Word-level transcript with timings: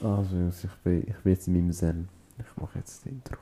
Also, 0.00 0.50
ich 0.62 0.70
bin, 0.82 1.02
ich 1.06 1.16
bin 1.22 1.32
jetzt 1.32 1.48
in 1.48 1.54
meinem 1.54 1.72
Zen. 1.72 2.08
Ich 2.38 2.60
mache 2.60 2.78
jetzt 2.78 3.04
das 3.04 3.12
Intro. 3.12 3.36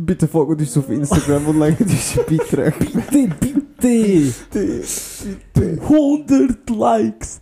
Bitte 0.00 0.28
folgt 0.28 0.60
uns 0.60 0.76
auf 0.78 0.88
Instagram 0.90 1.48
und 1.48 1.58
liked 1.58 1.80
unsere 1.80 2.24
Beiträge. 2.24 2.76
Bitte, 3.10 3.28
bitte! 3.40 4.32
Bitte. 4.52 5.82
100 5.82 6.70
Likes! 6.70 7.40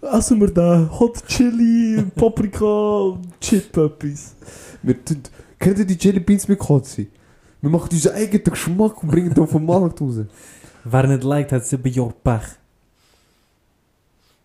Essen 0.00 0.40
wir 0.40 0.52
da 0.52 0.88
Hot 1.00 1.26
Chili, 1.26 2.04
Paprika, 2.14 3.18
Chip 3.40 3.76
etwas. 3.76 4.36
Wir 4.82 5.04
tun, 5.04 5.22
kennt 5.58 5.78
ihr 5.80 5.84
die 5.84 5.98
Jelly 5.98 6.20
Beans 6.20 6.46
mit 6.46 6.60
Kotzi? 6.60 7.08
Wir 7.60 7.70
machen 7.70 7.88
unseren 7.90 8.14
eigenen 8.14 8.44
Geschmack 8.44 9.02
und 9.02 9.10
bringen 9.10 9.34
den 9.34 9.42
auf 9.42 9.50
den 9.50 9.66
Markt 9.66 10.00
raus. 10.00 10.20
Wer 10.88 11.08
nicht 11.08 11.24
liked, 11.24 11.50
hat 11.50 11.66
sieben 11.66 11.92
Jahre 11.92 12.14
Pech. 12.22 12.46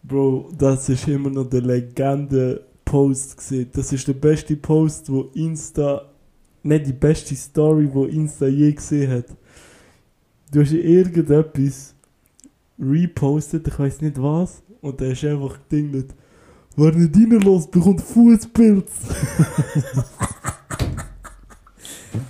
Bro, 0.02 0.50
das 0.58 0.90
ist 0.90 1.08
immer 1.08 1.30
noch 1.30 1.48
der 1.48 1.62
Legende-Post 1.62 3.38
gesehen. 3.38 3.70
Das 3.74 3.94
ist 3.94 4.08
der 4.08 4.14
beste 4.14 4.56
Post, 4.56 5.12
wo 5.12 5.30
Insta, 5.36 6.10
nicht 6.64 6.88
die 6.88 6.94
beste 6.94 7.36
Story, 7.36 7.88
wo 7.94 8.06
Insta 8.06 8.48
je 8.48 8.72
gesehen 8.72 9.12
hat. 9.12 9.26
Du 10.52 10.62
hast 10.62 10.72
irgendetwas 10.72 11.94
repostet, 12.80 13.68
ich 13.68 13.78
weiß 13.78 14.02
nicht 14.02 14.20
was, 14.20 14.64
und 14.82 15.00
der 15.00 15.12
ist 15.12 15.24
einfach 15.24 15.60
gedingelt. 15.70 16.16
Wer 16.76 16.92
nicht 16.94 17.16
reinlässt, 17.16 17.70
bekommt 17.70 18.02
Fußpilz. 18.02 18.92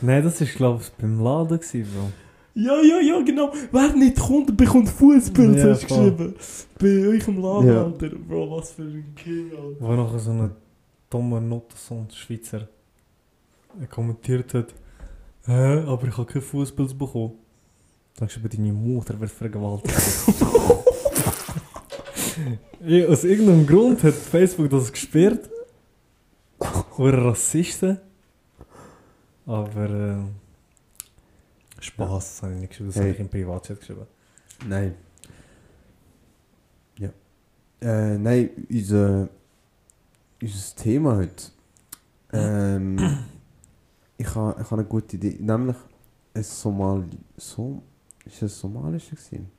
Nein, 0.01 0.23
das 0.23 0.41
war 0.41 0.47
glaube 0.47 0.81
ich 0.83 0.89
beim 1.01 1.23
Laden, 1.23 1.59
gewesen, 1.59 1.87
Bro. 1.93 2.11
Ja, 2.53 2.81
ja, 2.81 2.99
ja, 2.99 3.21
genau. 3.21 3.53
Wer 3.71 3.93
nicht 3.93 4.19
kommt, 4.19 4.55
bekommt 4.57 4.89
Fußpilz, 4.89 5.57
Ja, 5.57 5.69
hast 5.69 5.83
du 5.83 5.87
geschrieben. 5.87 6.35
Bei 6.79 7.07
euch 7.07 7.27
im 7.27 7.41
Laden, 7.41 7.67
Ja. 7.67 7.83
Alter. 7.85 8.09
Bro, 8.09 8.57
was 8.57 8.71
für 8.71 8.81
ein 8.83 9.13
King, 9.15 9.51
Alter. 9.51 9.75
Wo 9.79 9.93
nachher 9.93 10.19
so 10.19 10.31
ein 10.31 10.51
dummer 11.09 11.39
Notensohn, 11.39 12.07
Schweizer, 12.11 12.67
er 13.79 13.87
kommentiert 13.87 14.53
hat, 14.53 14.73
hä, 15.45 15.83
aber 15.87 16.07
ich 16.07 16.17
habe 16.17 16.25
kein 16.31 16.41
Fußpilz 16.41 16.93
bekommen. 16.93 17.33
Dann 18.17 18.27
hast 18.27 18.37
du 18.43 18.47
deine 18.49 18.73
Mutter 18.73 19.17
wird 19.19 19.31
vergewaltigt. 19.31 19.95
ja, 22.85 23.07
aus 23.07 23.23
irgendeinem 23.23 23.65
Grund 23.65 24.03
hat 24.03 24.13
Facebook 24.13 24.69
das 24.69 24.91
gesperrt. 24.91 25.49
Oder 26.97 27.25
Rassisten. 27.25 27.97
Aber 29.45 29.89
äh, 29.89 30.15
Spaß 31.81 32.43
habe 32.43 32.53
ich 32.53 32.59
nicht 32.61 32.69
geschrieben, 32.69 32.89
das 32.89 32.95
Hey. 32.95 33.03
habe 33.03 33.13
ich 33.13 33.19
im 33.19 33.29
Privatchat 33.29 33.79
geschrieben. 33.79 34.07
Nein. 34.67 34.95
Ja. 36.97 37.09
Äh, 37.81 38.17
nein, 38.17 38.49
unser, 38.69 39.29
unser 40.41 40.75
Thema 40.75 41.15
heute. 41.17 41.43
Ähm, 42.33 42.97
ich 44.17 44.35
habe 44.35 44.61
ich 44.61 44.69
ha 44.71 44.75
eine 44.75 44.85
gute 44.85 45.15
Idee. 45.15 45.37
Nämlich 45.39 45.77
ein 46.33 46.43
Somali. 46.43 47.17
So, 47.37 47.81
ist 48.25 48.41
es 48.41 48.59
somalisch 48.59 49.09
gewesen? 49.09 49.51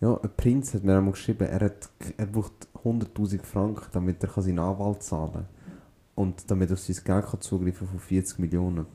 Ja, 0.00 0.14
ein 0.16 0.30
Prinz 0.36 0.72
hat 0.72 0.82
mir 0.82 0.96
einmal 0.96 1.12
geschrieben, 1.12 1.46
er, 1.46 1.60
hat, 1.60 1.90
er 2.16 2.26
braucht 2.26 2.68
100.000 2.82 3.42
Franken, 3.42 3.84
damit 3.92 4.24
er 4.24 4.42
seinen 4.42 4.58
Anwalt 4.58 5.02
zahlen 5.02 5.32
kann. 5.32 5.46
Und 6.14 6.50
damit 6.50 6.70
er 6.70 6.74
auf 6.74 6.80
sein 6.80 6.96
Geld 7.04 7.26
kann 7.26 7.40
zugreifen 7.40 7.86
von 7.86 7.98
40 7.98 8.38
Millionen. 8.38 8.86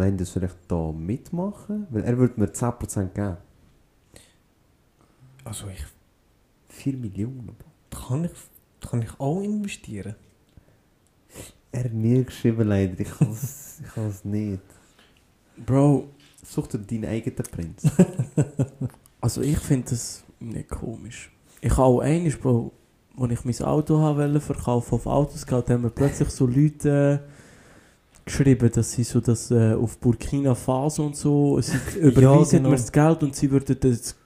Meint 0.00 0.18
ihr, 0.18 0.42
ich 0.44 0.50
da 0.66 0.92
mitmachen? 0.92 1.86
Weil 1.90 2.04
er 2.04 2.16
würde 2.16 2.40
mir 2.40 2.46
10% 2.46 3.08
geben. 3.08 3.36
Also 5.44 5.66
ich 5.68 5.84
4 6.70 6.96
Millionen. 6.96 7.54
Bro. 7.90 8.06
kann 8.06 8.24
ich, 8.24 8.30
kann 8.88 9.02
ich 9.02 9.20
auch 9.20 9.42
investieren. 9.42 10.14
Er 11.70 11.84
hat 11.84 11.92
mir 11.92 12.24
geschrieben, 12.24 12.66
leider. 12.66 12.98
Ich 12.98 13.10
kann 13.10 13.30
es 13.30 13.80
ich 13.84 13.92
kann's 13.92 14.24
nicht. 14.24 14.62
Bro, 15.66 16.08
Such 16.46 16.68
dir 16.68 16.78
deinen 16.78 17.04
eigenen 17.04 17.44
Prinz. 17.44 17.82
also 19.20 19.42
ich 19.42 19.58
finde 19.58 19.90
das 19.90 20.24
nicht 20.38 20.70
komisch. 20.70 21.30
Ich 21.60 21.72
habe 21.72 21.82
auch 21.82 22.00
eines, 22.00 22.38
Bro, 22.38 22.72
als 23.18 23.32
ich 23.32 23.44
mein 23.44 23.68
Auto 23.68 23.98
haben 23.98 24.16
wollte 24.16 24.40
verkaufen 24.40 24.94
auf 24.94 25.06
Autoscout, 25.06 25.64
haben 25.68 25.82
mir 25.82 25.90
plötzlich 25.90 26.30
so 26.30 26.46
Leute 26.46 27.22
geschrieben, 28.24 28.70
dass 28.74 28.92
sie 28.92 29.04
so 29.04 29.20
das 29.20 29.50
äh, 29.50 29.74
auf 29.74 29.98
Burkina 29.98 30.54
Faso 30.54 31.06
und 31.06 31.16
so, 31.16 31.60
sie 31.60 31.76
überweisen 32.00 32.58
genau. 32.58 32.70
mir 32.70 32.76
das 32.76 32.90
Geld 32.92 33.22
und 33.22 33.34
sie 33.34 33.50
würden 33.50 33.76
das 33.80 34.16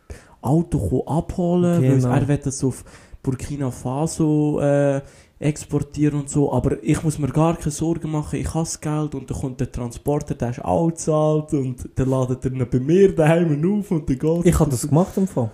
Auto 0.41 1.05
abholen, 1.07 1.83
weil 1.83 1.97
Genau. 1.99 2.09
er 2.11 2.29
will 2.29 2.39
das 2.39 2.63
auf 2.65 2.85
Burkina 3.23 3.71
Faso 3.71 4.61
äh, 4.61 5.01
exportieren 5.39 6.21
und 6.21 6.31
so, 6.31 6.53
aber 6.53 6.83
ich 6.83 7.03
muss 7.03 7.19
mir 7.19 7.29
gar 7.29 7.57
keine 7.57 7.71
Sorgen 7.71 8.11
machen, 8.11 8.39
ich 8.39 8.49
habe 8.49 8.61
das 8.65 8.81
Geld 8.81 9.15
und 9.15 9.31
dann 9.31 9.39
kommt 9.39 9.61
der 9.61 9.71
Transporter, 9.71 10.35
der 10.35 10.51
ist 10.51 10.65
auch 10.65 10.89
gezahlt 10.89 11.53
und 11.55 11.89
dann 11.97 12.09
ladet 12.09 12.45
er 12.45 12.53
ihn 12.53 12.67
bei 12.71 12.79
mir 12.81 13.15
daheim 13.15 13.79
auf 13.79 13.91
und 13.91 14.09
dann 14.09 14.19
geht 14.19 14.47
Ich 14.47 14.59
habe 14.59 14.71
das 14.71 14.87
gemacht 14.89 15.17
im 15.17 15.27
Fall. 15.27 15.51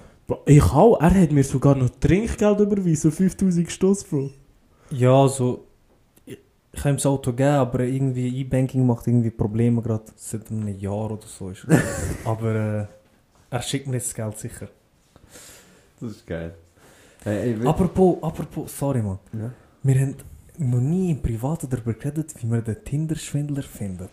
Ich 0.46 0.62
auch, 0.62 1.00
er 1.00 1.22
hat 1.22 1.32
mir 1.32 1.42
sogar 1.42 1.74
noch 1.74 1.88
Trinkgeld 1.98 2.60
überwiesen, 2.60 3.10
so 3.10 3.16
5000 3.16 3.70
Stoss, 3.70 4.04
Bro. 4.04 4.30
Ja, 4.92 5.26
so. 5.26 5.64
Ich, 6.72 6.78
ich 6.78 6.84
habe 6.84 6.90
ihm 6.94 6.96
das 6.96 7.06
Auto 7.06 7.30
gegeben, 7.32 7.48
aber 7.50 7.80
irgendwie 7.80 8.28
E-Banking 8.40 8.86
macht 8.86 9.06
irgendwie 9.06 9.30
Probleme 9.30 9.82
gerade 9.82 10.04
seit 10.16 10.50
einem 10.50 10.68
Jahr 10.78 11.10
oder 11.10 11.26
so. 11.26 11.50
Ist. 11.50 11.66
aber 12.24 12.54
äh, 12.54 12.86
er 13.50 13.62
schickt 13.62 13.86
mir 13.86 13.94
jetzt 13.94 14.08
das 14.08 14.14
Geld 14.14 14.38
sicher. 14.38 14.68
Das 16.00 16.10
ist 16.12 16.26
geil. 16.26 16.54
Hey, 17.24 17.54
ey, 17.54 17.66
Apropos, 17.66 18.22
apropos, 18.22 18.76
sorry 18.78 19.02
man. 19.02 19.18
ja? 19.32 19.50
Wir 19.82 20.00
haben 20.00 20.14
noch 20.58 20.80
nie 20.80 21.10
im 21.10 21.20
Privaten 21.20 21.68
darüber 21.68 21.92
geredet, 21.94 22.32
wie 22.40 22.46
man 22.46 22.62
den 22.64 22.82
Tinder-Schwindler 22.84 23.62
findet. 23.62 24.10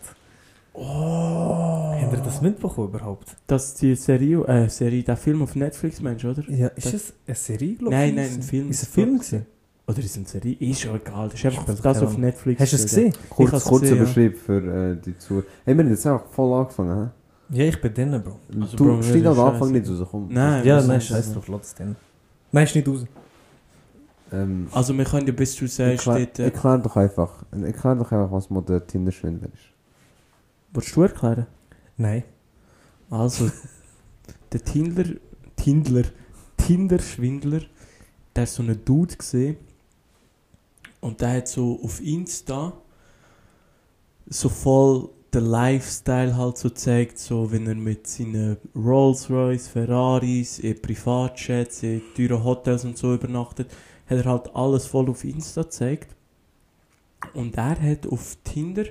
Oh. 0.74 1.94
Habt 2.00 2.12
ihr 2.12 2.20
das 2.20 2.40
mitbekommen 2.40 2.88
überhaupt? 2.88 3.36
Das 3.46 3.68
ist 3.68 3.82
die 3.82 3.94
Serie, 3.96 4.44
äh, 4.46 4.68
Serie, 4.68 5.02
der 5.02 5.16
Film 5.16 5.42
auf 5.42 5.54
Netflix, 5.56 6.00
meinst 6.00 6.24
du, 6.24 6.30
oder? 6.30 6.42
Ja, 6.50 6.68
ist 6.68 6.86
Das- 6.86 6.94
es 6.94 7.12
eine 7.26 7.34
Serie, 7.34 7.74
glaub 7.76 7.90
Nein, 7.90 8.10
ich? 8.10 8.14
nein, 8.16 8.30
ein 8.34 8.42
Film. 8.42 8.70
Ist 8.70 8.82
es 8.82 8.88
ein 8.88 8.92
Film 8.92 9.14
gewesen? 9.18 9.46
Oder 9.88 9.98
ist 10.00 10.04
es 10.10 10.16
eine 10.18 10.26
Serie? 10.26 10.54
Ist 10.60 10.80
schon 10.82 10.96
egal, 10.96 11.30
das 11.30 11.38
ist 11.40 11.46
einfach 11.46 11.64
das 11.64 11.80
keine 11.80 12.02
auf. 12.06 12.18
Netflix. 12.18 12.60
Hast 12.60 12.72
du 12.72 12.76
es 12.76 12.82
steht, 12.82 13.12
gesehen? 13.14 13.30
Kurz, 13.30 13.52
hab's 13.52 13.64
kurz 13.64 13.82
gesehen, 13.82 13.98
ja. 13.98 14.30
für 14.32 14.92
äh, 14.92 14.96
die 15.00 15.16
Zuhörer. 15.16 15.44
Hey, 15.64 15.74
wir 15.74 15.82
haben 15.84 15.90
jetzt 15.90 16.06
auch 16.06 16.26
voll 16.26 16.60
angefangen, 16.60 17.10
hä? 17.50 17.56
Ja, 17.56 17.64
ich 17.64 17.80
bin 17.80 17.94
drinnen, 17.94 18.22
Bro. 18.22 18.38
Also, 18.60 18.76
du 18.76 18.84
Bro, 18.84 19.02
stehst 19.02 19.24
das 19.24 19.38
am 19.38 19.46
Anfang 19.46 19.72
nicht 19.72 19.88
raus, 19.88 20.06
komm. 20.10 20.28
Nein, 20.30 20.66
Ja, 20.66 20.82
nein, 20.82 20.98
ist 20.98 21.06
scheiß 21.06 21.24
das? 21.24 21.32
drauf, 21.32 21.48
lass 21.48 21.62
es 21.68 21.74
drinnen. 21.74 21.96
Nein, 22.52 22.64
ist 22.64 22.74
nicht 22.74 22.86
raus. 22.86 23.06
Ähm, 24.30 24.68
Also 24.72 24.92
wir 24.92 25.04
können 25.06 25.26
ja 25.26 25.32
bis 25.32 25.56
du 25.56 25.66
sagst, 25.66 26.06
erklär, 26.06 26.26
dort, 26.26 26.38
äh, 26.38 26.44
erklär 26.44 26.78
doch 26.78 26.96
einfach, 26.96 27.42
erklär 27.50 27.94
doch 27.94 28.12
einfach, 28.12 28.30
was 28.30 28.50
mal 28.50 28.60
der 28.60 28.86
Tinder-Schwindler 28.86 29.48
ist. 29.48 29.72
willst 30.74 30.94
du 30.94 31.00
erklären? 31.02 31.46
Nein. 31.96 32.24
Also, 33.08 33.50
der 34.52 34.60
Tindler, 34.62 35.14
Tindler, 35.56 36.04
Tinder-Schwindler, 36.58 37.62
der 38.36 38.42
ist 38.44 38.54
so 38.54 38.62
ein 38.62 38.78
Dude 38.84 39.16
gesehen 39.16 39.56
und 41.00 41.20
der 41.20 41.34
hat 41.34 41.48
so 41.48 41.80
auf 41.82 42.00
Insta 42.00 42.72
so 44.28 44.48
voll 44.48 45.08
den 45.32 45.44
Lifestyle 45.46 46.36
halt 46.36 46.56
so 46.56 46.70
zeigt, 46.70 47.18
so 47.18 47.50
wenn 47.52 47.66
er 47.66 47.74
mit 47.74 48.06
seinen 48.06 48.56
Rolls 48.74 49.30
Royce, 49.30 49.68
Ferraris, 49.68 50.58
in 50.58 50.80
Privatjets, 50.80 51.82
in 51.82 52.02
teuren 52.16 52.42
Hotels 52.42 52.84
und 52.84 52.96
so 52.96 53.14
übernachtet, 53.14 53.70
hat 54.08 54.18
er 54.18 54.24
halt 54.24 54.54
alles 54.54 54.86
voll 54.86 55.08
auf 55.10 55.24
Insta 55.24 55.62
gezeigt. 55.62 56.14
Und 57.34 57.56
er 57.56 57.80
hat 57.80 58.06
auf 58.06 58.38
Tinder, 58.42 58.84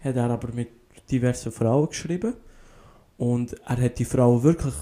hat 0.00 0.16
er 0.16 0.30
aber 0.30 0.52
mit 0.52 0.70
diversen 1.10 1.52
Frauen 1.52 1.88
geschrieben 1.88 2.34
und 3.16 3.54
er 3.64 3.80
hat 3.80 3.98
die 3.98 4.04
Frau 4.04 4.42
wirklich 4.42 4.74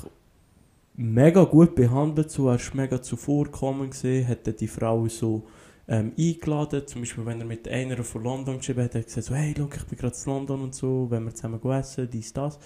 mega 0.96 1.44
gut 1.44 1.74
behandelt, 1.74 2.30
so, 2.30 2.48
er 2.48 2.56
ist 2.56 2.74
mega 2.74 3.02
zuvorkommend 3.02 3.90
gesehen, 3.90 4.26
hat 4.26 4.60
die 4.60 4.68
Frau 4.68 5.06
so 5.08 5.42
ähm, 5.88 6.12
eingeladen, 6.18 6.86
zum 6.86 7.02
Beispiel 7.02 7.26
wenn 7.26 7.40
er 7.40 7.46
mit 7.46 7.68
einer 7.68 8.02
von 8.04 8.22
London 8.22 8.58
geschrieben 8.58 8.84
hat, 8.84 8.94
hat 8.94 9.02
er 9.02 9.02
gesagt 9.02 9.26
so, 9.26 9.34
hey, 9.34 9.54
look, 9.56 9.76
ich 9.76 9.84
bin 9.84 9.98
gerade 9.98 10.16
in 10.16 10.32
London 10.32 10.62
und 10.62 10.74
so, 10.74 11.06
wenn 11.10 11.24
wir 11.24 11.34
zusammen 11.34 11.60
essen, 11.70 12.08
dies, 12.10 12.32
das, 12.32 12.58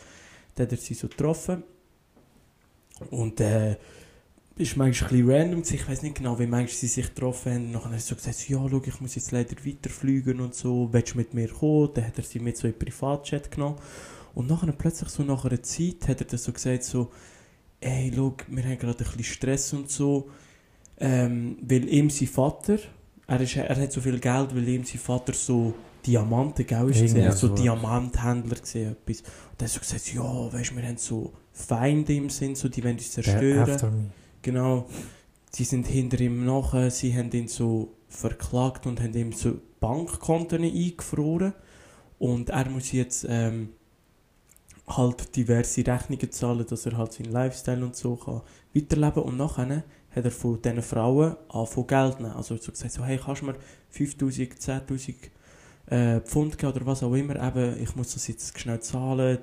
dann 0.54 0.66
hat 0.66 0.72
er 0.72 0.78
sie 0.78 0.94
so 0.94 1.08
getroffen. 1.08 1.62
Und 3.10 3.40
äh, 3.40 3.76
ist 4.56 4.76
manchmal 4.76 5.10
ein 5.10 5.24
bisschen 5.24 5.30
random 5.30 5.62
ich 5.62 5.88
weiß 5.88 6.02
nicht 6.02 6.16
genau, 6.16 6.38
wie 6.38 6.46
manchmal 6.46 6.68
sie 6.68 6.88
sich 6.88 7.14
getroffen 7.14 7.52
haben, 7.52 7.64
und 7.66 7.72
nachher 7.72 7.90
hat 7.90 7.94
er 7.94 8.00
so 8.00 8.14
gesagt, 8.16 8.36
so, 8.36 8.52
ja, 8.52 8.68
schau, 8.68 8.82
ich 8.84 9.00
muss 9.00 9.14
jetzt 9.14 9.30
leider 9.30 9.56
weiterfliegen 9.64 10.40
und 10.40 10.54
so, 10.54 10.88
willst 10.92 11.14
du 11.14 11.18
mit 11.18 11.32
mir 11.32 11.48
kommen? 11.48 11.90
Dann 11.94 12.06
hat 12.06 12.18
er 12.18 12.24
sie 12.24 12.40
mit 12.40 12.56
so 12.56 12.66
in 12.66 12.78
Privatchat 12.78 13.50
genommen. 13.50 13.76
Und 14.34 14.48
nachher 14.48 14.72
plötzlich 14.72 15.08
so 15.08 15.22
nach 15.22 15.44
einer 15.44 15.62
Zeit 15.62 16.08
hat 16.08 16.20
er 16.20 16.26
dann 16.26 16.38
so 16.38 16.52
gesagt 16.52 16.84
so, 16.84 17.10
ey, 17.80 18.12
schau, 18.14 18.34
wir 18.48 18.64
haben 18.64 18.78
gerade 18.78 18.98
ein 18.98 19.04
bisschen 19.04 19.24
Stress 19.24 19.72
und 19.72 19.90
so, 19.90 20.28
ähm, 20.98 21.58
weil 21.62 21.88
ihm 21.88 22.10
sein 22.10 22.28
Vater, 22.28 22.78
er, 23.28 23.40
ist, 23.40 23.56
er 23.56 23.76
hat 23.76 23.92
so 23.92 24.00
viel 24.00 24.18
Geld, 24.18 24.56
weil 24.56 24.66
ihm 24.68 24.84
sein 24.84 24.98
Vater 24.98 25.34
so 25.34 25.74
Diamanten, 26.04 26.66
gell, 26.66 26.88
ist 26.88 27.00
gesehen, 27.02 27.20
er 27.20 27.30
hat 27.30 27.38
so. 27.38 27.48
Diamanthändler 27.48 28.56
gesehen, 28.56 28.92
etwas. 28.92 29.20
Und 29.20 29.60
er 29.60 29.64
hat 29.64 29.70
so 29.70 29.80
gesagt, 29.80 30.14
ja, 30.14 30.52
weißt 30.52 30.70
du, 30.70 30.76
wir 30.76 30.82
haben 30.84 30.96
so 30.96 31.32
Feinde 31.52 32.14
im 32.14 32.30
Sinn, 32.30 32.54
so, 32.54 32.68
die 32.68 32.82
wollen 32.82 32.96
uns 32.96 33.12
zerstören. 33.12 34.10
Genau. 34.40 34.88
Sie 35.50 35.64
sind 35.64 35.86
hinter 35.86 36.20
ihm 36.20 36.46
nachher, 36.46 36.90
sie 36.90 37.14
haben 37.14 37.30
ihn 37.32 37.48
so 37.48 37.94
verklagt 38.08 38.86
und 38.86 39.00
haben 39.00 39.14
ihm 39.14 39.32
so 39.32 39.58
Bankkonten 39.80 40.62
eingefroren. 40.62 41.52
Und 42.18 42.50
er 42.50 42.68
muss 42.70 42.92
jetzt 42.92 43.26
ähm, 43.28 43.70
halt 44.96 45.36
diverse 45.36 45.86
Rechnungen 45.86 46.30
zahlen, 46.30 46.66
dass 46.68 46.86
er 46.86 46.96
halt 46.96 47.12
seinen 47.12 47.32
Lifestyle 47.32 47.84
und 47.84 47.96
so 47.96 48.16
kann 48.16 48.42
weiterleben 48.74 49.22
Und 49.22 49.36
nachher 49.36 49.84
hat 50.10 50.24
er 50.24 50.30
von 50.30 50.60
diesen 50.60 50.82
Frauen 50.82 51.36
angefangen 51.48 51.86
Geld 51.86 52.20
nehmen. 52.20 52.32
Also 52.32 52.56
so 52.56 52.72
gesagt, 52.72 52.92
so, 52.92 53.04
hey, 53.04 53.20
kannst 53.22 53.42
du 53.42 53.46
mir 53.46 53.56
5000, 53.90 54.54
10'000 54.54 55.14
äh, 55.90 56.20
Pfund 56.20 56.58
geben 56.58 56.72
oder 56.72 56.86
was 56.86 57.02
auch 57.02 57.14
immer, 57.14 57.36
eben, 57.36 57.82
ich 57.82 57.96
muss 57.96 58.12
das 58.12 58.28
jetzt 58.28 58.58
schnell 58.58 58.80
zahlen 58.80 59.38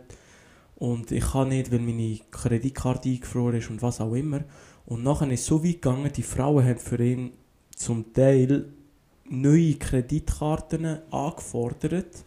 und 0.76 1.12
ich 1.12 1.32
kann 1.32 1.50
nicht, 1.50 1.72
weil 1.72 1.80
meine 1.80 2.20
Kreditkarte 2.32 3.10
eingefroren 3.10 3.58
ist 3.58 3.70
und 3.70 3.82
was 3.82 4.02
auch 4.02 4.14
immer. 4.14 4.44
Und 4.86 5.04
nachher 5.04 5.30
ist 5.32 5.42
es 5.42 5.46
so 5.48 5.64
weit 5.64 5.82
gegangen, 5.82 6.12
die 6.14 6.22
Frauen 6.22 6.66
haben 6.66 6.78
für 6.78 7.04
ihn 7.04 7.32
zum 7.76 8.14
Teil 8.14 8.70
neue 9.28 9.76
Kreditkarten 9.76 11.00
angefordert 11.12 12.24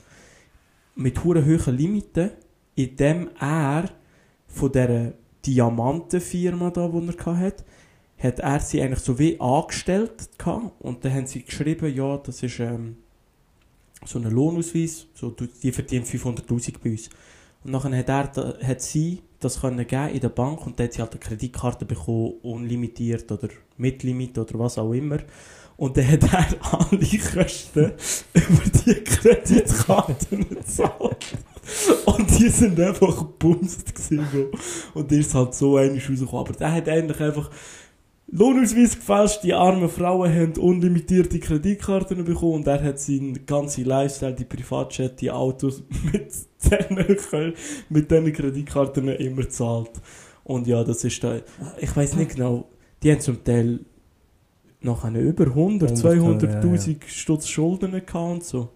mit 0.96 1.22
hohen 1.22 1.76
Limiten, 1.76 2.30
indem 2.78 3.30
er 3.40 3.90
von 4.46 4.70
dieser 4.70 5.12
Diamantenfirma 5.44 6.70
da, 6.70 6.88
die 6.88 7.08
er 7.26 7.36
hatte, 7.38 7.64
hat 8.19 8.38
er 8.38 8.60
sie 8.60 8.80
eigentlich 8.80 9.00
so 9.00 9.19
wie 9.19 9.40
angestellt 9.40 10.38
gehabt. 10.38 10.80
und 10.80 11.04
dann 11.04 11.12
haben 11.12 11.26
sie 11.26 11.42
geschrieben, 11.42 11.92
ja, 11.94 12.16
das 12.19 12.42
ist 12.42 12.60
ähm, 12.60 12.96
so 14.04 14.19
ein 14.19 14.30
Lohnausweis, 14.30 15.06
so, 15.14 15.30
die 15.62 15.72
verdient 15.72 16.06
500'000 16.06 16.75
bei 16.82 16.90
uns. 16.90 17.10
Und 17.64 17.72
dann 17.72 17.96
hat, 17.96 18.08
er, 18.08 18.58
hat 18.62 18.80
sie 18.80 19.22
das 19.40 19.60
können 19.60 19.86
geben 19.86 20.08
in 20.08 20.20
der 20.20 20.28
Bank 20.28 20.66
und 20.66 20.78
dann 20.78 20.86
hat 20.86 20.92
sie 20.92 21.00
halt 21.00 21.12
eine 21.12 21.20
Kreditkarte 21.20 21.84
bekommen, 21.84 22.34
unlimitiert 22.42 23.30
oder 23.30 23.48
mit 23.76 24.02
Limit 24.04 24.38
oder 24.38 24.58
was 24.58 24.78
auch 24.78 24.92
immer. 24.92 25.19
Und 25.76 25.96
dann 25.96 26.08
hat 26.08 26.22
er 26.25 26.56
alle 26.90 27.19
Kosten 27.19 27.92
über 28.34 28.62
die 28.84 28.94
Kreditkarten 28.94 30.48
gezahlt. 30.48 31.26
Und 32.06 32.38
die 32.38 32.48
sind 32.48 32.78
einfach 32.80 33.16
gebumst 33.16 33.94
gewesen, 33.94 34.26
Bro. 34.32 34.58
Und 34.94 35.10
der 35.10 35.18
ist 35.18 35.34
halt 35.34 35.54
so 35.54 35.76
einig 35.76 36.08
rausgekommen. 36.08 36.46
Aber 36.46 36.52
der 36.52 36.72
hat 36.72 36.88
eigentlich 36.88 37.20
einfach 37.20 37.50
Lohnausweis 38.30 38.96
gefälscht, 38.96 39.42
die 39.42 39.54
armen 39.54 39.88
Frauen 39.88 40.30
haben 40.30 40.52
unlimitierte 40.58 41.40
Kreditkarten 41.40 42.24
bekommen 42.24 42.56
und 42.56 42.66
er 42.66 42.82
hat 42.82 43.00
seinen 43.00 43.46
ganzen 43.46 43.86
Lifestyle, 43.86 44.34
die 44.34 44.44
Privatjet, 44.44 45.18
die 45.22 45.30
Autos 45.30 45.82
mit 46.12 46.30
diesen, 46.62 47.54
mit 47.88 48.10
diesen 48.10 48.32
Kreditkarten 48.32 49.08
immer 49.08 49.42
gezahlt. 49.42 49.92
Und 50.44 50.66
ja, 50.66 50.84
das 50.84 51.04
ist 51.04 51.24
da, 51.24 51.36
ich 51.80 51.96
weiß 51.96 52.16
nicht 52.16 52.34
genau, 52.34 52.68
die 53.02 53.12
haben 53.12 53.20
zum 53.20 53.42
Teil 53.42 53.80
noch 54.82 55.04
eine 55.04 55.20
über 55.20 55.46
100, 55.46 56.04
100, 56.04 56.64
200.000 56.64 56.96
Stutz 57.06 57.48
Schulden 57.48 57.92
gehabt 57.92 58.14
und 58.14 58.44
so. 58.44 58.68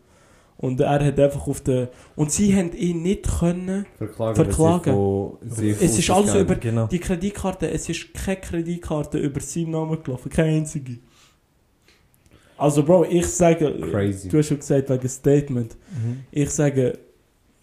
Und 0.58 0.78
er 0.80 1.04
hat 1.04 1.18
einfach 1.18 1.48
auf 1.48 1.60
den, 1.62 1.88
und 2.14 2.30
sie 2.30 2.54
haben 2.54 2.72
ihn 2.72 3.02
nicht 3.02 3.28
können, 3.40 3.84
Verklagen. 3.98 4.36
Verklagen. 4.36 4.92
weil 4.94 5.50
sie 5.50 5.72
von- 5.74 5.78
sie 5.80 5.84
Es 5.84 5.98
ist 5.98 6.10
alles 6.10 6.32
Geld- 6.32 6.44
über- 6.44 6.54
Genau. 6.56 6.86
die 6.86 6.98
Kreditkarte, 7.00 7.68
es 7.70 7.88
ist 7.88 8.14
keine 8.14 8.40
Kreditkarte 8.40 9.18
über 9.18 9.40
seinen 9.40 9.70
Namen 9.72 10.00
gelaufen, 10.02 10.30
keine 10.30 10.58
einzige. 10.58 10.98
Also 12.56 12.84
Bro, 12.84 13.06
ich 13.10 13.26
sage, 13.26 13.74
Crazy. 13.90 14.28
du 14.28 14.38
hast 14.38 14.48
schon 14.48 14.58
gesagt 14.58 14.88
wegen 14.88 15.08
Statement, 15.08 15.76
Mhm. 15.90 16.20
ich 16.30 16.50
sage, 16.50 16.98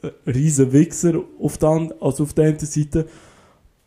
äh, 0.01 0.09
riesen 0.29 0.71
Wichser 0.73 1.21
auf 1.39 1.57
der, 1.57 1.69
an- 1.69 1.93
also 2.01 2.23
auf 2.23 2.33
der 2.33 2.45
einen 2.45 2.59
Seite, 2.59 3.05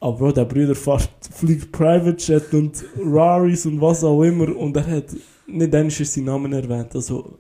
aber 0.01 0.17
Bro, 0.19 0.33
der 0.33 0.45
Bruder 0.47 0.75
fast 0.75 1.11
fliegt 1.35 1.71
Private 1.71 2.17
Jet 2.19 2.55
und 2.55 2.83
Raris 2.99 3.67
und 3.67 3.81
was 3.81 4.03
auch 4.05 4.23
immer 4.23 4.57
und 4.57 4.75
er 4.77 4.87
hat 4.87 5.07
nicht 5.47 5.75
einmal 5.75 5.91
seinen 5.91 6.25
Namen 6.25 6.53
erwähnt, 6.55 6.95
also 6.95 7.39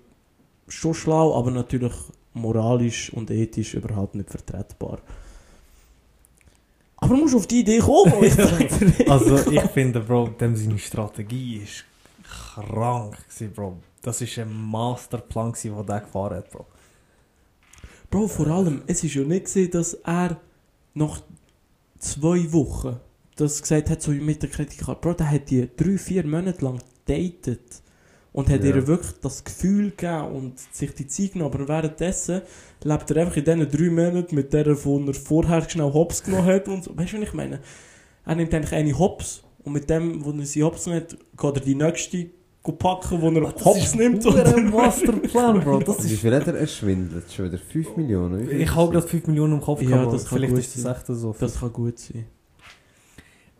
schon 0.72 0.94
schlau, 0.94 1.38
aber 1.38 1.50
natürlich 1.50 1.92
moralisch 2.34 3.12
und 3.12 3.30
ethisch 3.30 3.74
überhaupt 3.74 4.14
nicht 4.14 4.30
vertretbar. 4.30 4.98
Aber 6.96 7.16
du 7.16 7.22
musst 7.22 7.34
auf 7.34 7.46
die 7.46 7.60
Idee 7.60 7.78
kommen, 7.78 8.22
ich. 8.22 9.10
Also 9.10 9.50
ich 9.50 9.62
finde, 9.72 10.00
Bro, 10.00 10.28
dem 10.40 10.54
seine 10.54 10.78
Strategie 10.78 11.56
ist 11.56 11.84
krank 12.54 13.16
gewesen, 13.28 13.52
Bro. 13.52 13.76
Das 14.02 14.20
ist 14.20 14.38
ein 14.38 14.52
Masterplan, 14.52 15.52
gewesen, 15.52 15.76
den 15.76 15.86
der 15.86 16.00
gefahren 16.00 16.36
hat, 16.36 16.50
Bro. 16.50 16.66
Bro, 18.10 18.28
vor 18.28 18.46
allem, 18.46 18.82
es 18.86 19.02
ist 19.02 19.14
ja 19.14 19.22
nicht 19.22 19.44
gesehen, 19.44 19.70
dass 19.72 19.94
er 19.94 20.36
nach 20.94 21.22
zwei 21.98 22.52
Wochen 22.52 23.00
das 23.36 23.60
gesagt 23.60 23.90
hat, 23.90 24.02
so 24.02 24.10
mit 24.12 24.42
der 24.42 24.50
Kreditkarte. 24.50 25.00
Bro, 25.00 25.14
der 25.14 25.30
hat 25.30 25.50
die 25.50 25.68
drei, 25.76 25.98
vier 25.98 26.24
Monate 26.24 26.64
lang 26.64 26.78
datet 27.06 27.81
und 28.32 28.48
hat 28.48 28.64
Ja. 28.64 28.74
ihr 28.74 28.86
wirklich 28.86 29.12
das 29.20 29.44
Gefühl 29.44 29.90
gegeben 29.90 30.24
und 30.32 30.54
sich 30.72 30.94
die 30.94 31.06
Zeit 31.06 31.32
genommen. 31.34 31.54
Aber 31.54 31.68
währenddessen 31.68 32.42
lebt 32.82 33.10
er 33.10 33.16
einfach 33.22 33.36
in 33.36 33.44
diesen 33.44 33.70
drei 33.70 33.90
Monaten 33.90 34.34
mit 34.34 34.52
der, 34.52 34.74
von 34.76 35.06
er 35.08 35.14
vorher 35.14 35.68
schnell 35.68 35.92
Hops 35.92 36.22
genommen 36.22 36.46
hat 36.46 36.66
und 36.68 36.84
so. 36.84 36.96
Weißt 36.96 37.12
du, 37.12 37.18
was 37.20 37.28
ich 37.28 37.34
meine? 37.34 37.60
Er 38.24 38.34
nimmt 38.34 38.54
eigentlich 38.54 38.72
eine 38.72 38.98
Hops 38.98 39.42
und 39.64 39.72
mit 39.74 39.88
dem, 39.90 40.24
wo 40.24 40.30
er 40.30 40.46
sie 40.46 40.62
Hops 40.62 40.86
nimmt, 40.86 41.10
geht 41.36 41.56
er 41.56 41.60
die 41.60 41.74
nächste 41.74 42.26
packen, 42.78 43.20
wo 43.20 43.28
er 43.28 43.52
Hops 43.64 43.94
nimmt. 43.96 44.24
Das 44.24 44.34
ist 44.36 44.54
ein 44.54 44.70
Masterplan, 44.70 45.60
Bro. 45.60 45.80
Das 45.80 46.08
Wie 46.08 46.14
ist... 46.14 46.20
viel 46.20 46.34
hat 46.34 46.46
er 46.46 46.54
erschwindelt? 46.54 47.30
Schon 47.32 47.46
wieder 47.46 47.58
5 47.58 47.96
Millionen? 47.96 48.48
Wie 48.48 48.52
Ich 48.54 48.62
ist 48.62 48.74
habe 48.76 48.92
gerade 48.92 49.06
5 49.08 49.26
Millionen 49.26 49.54
im 49.54 49.60
Kopf 49.60 49.82
Ja, 49.82 49.88
gehabt, 49.88 50.12
das 50.12 50.24
kann 50.26 50.38
Vielleicht 50.38 50.54
gut 50.54 50.60
ist 50.62 50.76
das 50.76 50.82
sein. 50.82 50.94
echt 50.94 51.06
so. 51.08 51.34
Das 51.38 51.58
kann 51.60 51.72
gut 51.72 51.98
sein. 51.98 52.24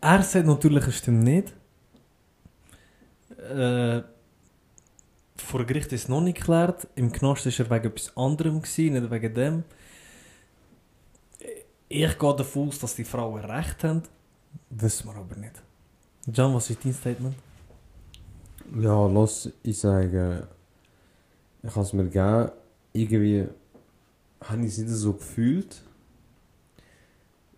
Er 0.01 0.23
sagt 0.23 0.47
natürlich, 0.47 0.87
es 0.87 0.97
stimmt 0.97 1.23
nicht. 1.23 1.53
Äh, 3.37 4.01
vor 5.35 5.65
Gericht 5.65 5.91
ist 5.93 6.09
noch 6.09 6.21
nicht 6.21 6.37
geklärt. 6.37 6.87
Im 6.95 7.11
Knast 7.11 7.45
war 7.45 7.65
er 7.65 7.71
wegen 7.71 7.93
etwas 7.93 8.15
anderem, 8.15 8.61
gewesen, 8.61 8.93
nicht 8.93 9.11
wegen 9.11 9.33
dem. 9.33 9.63
Ich 11.89 12.19
gehe 12.19 12.35
davon 12.35 12.69
aus, 12.69 12.79
dass 12.79 12.95
die 12.95 13.03
Frauen 13.03 13.43
recht 13.43 13.83
haben. 13.83 14.03
Wissen 14.69 15.09
wir 15.09 15.15
aber 15.15 15.35
nicht. 15.35 15.61
John, 16.27 16.53
was 16.53 16.69
ist 16.69 16.83
dein 16.83 16.93
Statement? 16.93 17.35
Ja, 18.79 19.05
los, 19.07 19.49
ich 19.61 19.77
sage, 19.77 20.47
ich 21.61 21.69
habe 21.69 21.81
es 21.81 21.93
mir 21.93 22.05
gegeben, 22.05 22.51
irgendwie 22.93 23.47
habe 24.41 24.61
ich 24.61 24.67
es 24.67 24.77
nicht 24.79 24.89
so 24.89 25.13
gefühlt. 25.13 25.81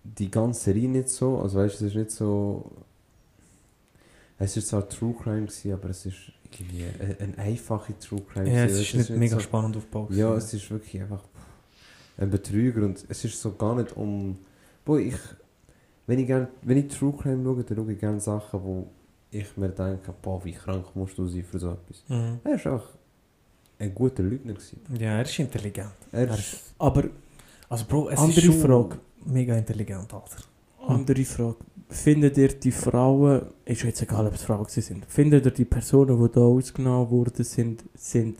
Die 0.04 0.30
ganze 0.30 0.62
Serie 0.62 0.89
nicht 0.89 1.10
so, 1.10 1.39
also 1.39 1.60
weißt 1.60 1.81
du, 1.81 1.86
es 1.86 1.92
ist 1.92 1.98
nicht 1.98 2.12
so... 2.12 2.71
Es 4.38 4.57
ist 4.57 4.68
zwar 4.68 4.88
True 4.89 5.13
Crime 5.13 5.45
gewesen, 5.45 5.74
aber 5.74 5.89
es 5.89 6.06
ist 6.06 6.33
irgendwie 6.45 6.85
eine, 6.99 7.18
eine 7.19 7.37
einfache 7.37 7.97
True 7.99 8.21
Crime 8.21 8.49
Ja, 8.49 8.66
es 8.66 8.80
ist 8.80 8.94
du, 8.94 8.97
nicht 8.97 9.09
mega 9.11 9.35
so, 9.35 9.40
spannend 9.42 9.78
aufgebaut. 9.78 10.11
Ja, 10.11 10.30
gewesen. 10.30 10.45
es 10.47 10.54
ist 10.54 10.71
wirklich 10.71 11.02
einfach 11.02 11.23
ein 12.18 12.30
Betrüger 12.30 12.83
und 12.85 13.04
es 13.09 13.25
ist 13.25 13.42
so 13.42 13.54
gar 13.54 13.75
nicht 13.75 13.95
um... 13.97 14.37
Boah, 14.83 14.99
ich... 14.99 15.16
Wenn 16.07 16.19
ich, 16.19 16.28
gern, 16.28 16.47
wenn 16.61 16.78
ich 16.78 16.87
True 16.90 17.14
Crime 17.18 17.44
schaue, 17.44 17.64
dann 17.64 17.78
schaue 17.78 17.92
ich 17.94 17.99
gerne 17.99 18.19
Sachen, 18.19 18.64
wo 18.64 18.87
ich 19.31 19.57
mir 19.57 19.69
denke, 19.69 20.14
boah, 20.21 20.44
wie 20.45 20.52
krank 20.54 20.95
musst 20.95 21.18
du 21.18 21.28
sein 21.28 21.44
für 21.44 21.57
so 21.57 21.71
etwas. 21.71 22.04
Mhm. 22.07 22.40
Er 22.44 22.64
war 22.66 22.73
einfach 22.73 22.90
ein 23.80 23.95
guter 23.95 24.21
Lügner. 24.21 24.54
Gewesen. 24.54 24.80
Ja, 24.99 25.18
er 25.18 25.23
ist 25.23 25.40
intelligent. 25.40 25.90
Er 26.11 26.28
Er 26.30 26.33
ist, 26.35 26.54
ist, 26.54 26.73
Aber 26.78 27.06
also 27.68 27.85
Bro, 27.85 28.09
es 28.09 28.19
Andere 28.19 28.40
ist 28.40 28.45
schon 28.45 28.61
Frage. 28.61 28.99
mega 29.25 29.57
intelligent, 29.57 30.14
Alter. 30.14 30.37
Andere 30.87 31.25
Frage. 31.25 31.57
Findet 31.89 32.37
ihr 32.37 32.49
die 32.49 32.71
Frauen, 32.71 33.44
ist 33.63 33.83
jetzt 33.83 34.01
egal, 34.01 34.25
ob 34.25 34.33
es 34.33 34.44
Frauen 34.44 34.65
sind, 34.68 35.06
findet 35.06 35.45
ihr 35.45 35.51
die 35.51 35.65
Personen, 35.65 36.21
die 36.21 36.31
da 36.31 36.42
ausgenommen 36.42 37.09
wurden, 37.09 37.44
sind, 37.44 37.83
sind 37.94 38.37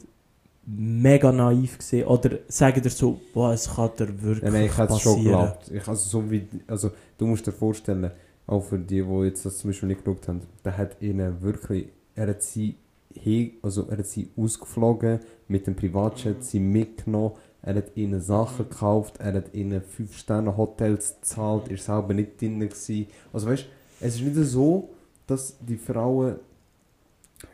mega 0.66 1.30
naiv 1.30 1.78
gewesen? 1.78 2.06
Oder 2.06 2.38
sagt 2.48 2.84
ihr 2.84 2.90
so, 2.90 3.20
boah, 3.32 3.52
es 3.52 3.72
kann 3.72 3.90
dir 3.98 4.20
wirklich 4.20 4.44
ja, 4.44 4.50
nein, 4.50 4.66
ich 4.66 4.76
hätte 4.76 4.94
es 4.94 5.00
schon 5.00 5.22
geglaubt. 5.22 5.70
Ich, 5.70 5.86
also, 5.86 6.08
so 6.08 6.30
wie, 6.30 6.46
also, 6.66 6.90
du 7.16 7.26
musst 7.26 7.46
dir 7.46 7.52
vorstellen, 7.52 8.10
auch 8.46 8.62
für 8.62 8.78
die, 8.78 9.02
die 9.02 9.24
jetzt 9.24 9.46
das 9.46 9.58
zum 9.58 9.70
Beispiel 9.70 9.88
nicht 9.88 10.04
geschaut 10.04 10.28
haben, 10.28 10.40
der 10.64 10.76
hat 10.76 11.00
ihnen 11.00 11.40
wirklich, 11.40 11.88
er 12.14 12.28
hat 12.28 12.42
sie, 12.42 12.76
he, 13.14 13.58
also 13.62 13.86
er 13.88 13.98
hat 13.98 14.06
sie 14.06 14.28
ausgeflogen, 14.36 15.20
mit 15.48 15.66
dem 15.66 15.74
Privatjet 15.74 16.44
sie 16.44 16.60
mitgenommen, 16.60 17.32
er 17.62 17.74
hat 17.74 17.96
ihnen 17.96 18.20
Sachen 18.20 18.68
gekauft, 18.68 19.18
er 19.18 19.34
hat 19.34 19.54
ihnen 19.54 19.80
5-Sterne-Hotels 19.80 21.16
gezahlt, 21.20 21.70
er 21.70 21.78
selber 21.78 22.14
nicht 22.14 22.40
drin 22.40 22.60
gewesen. 22.60 23.06
Also 23.32 23.48
weißt 23.48 23.66
es 24.00 24.14
ist 24.16 24.22
nicht 24.22 24.36
so, 24.36 24.90
dass 25.26 25.56
die 25.60 25.76
Frauen 25.76 26.36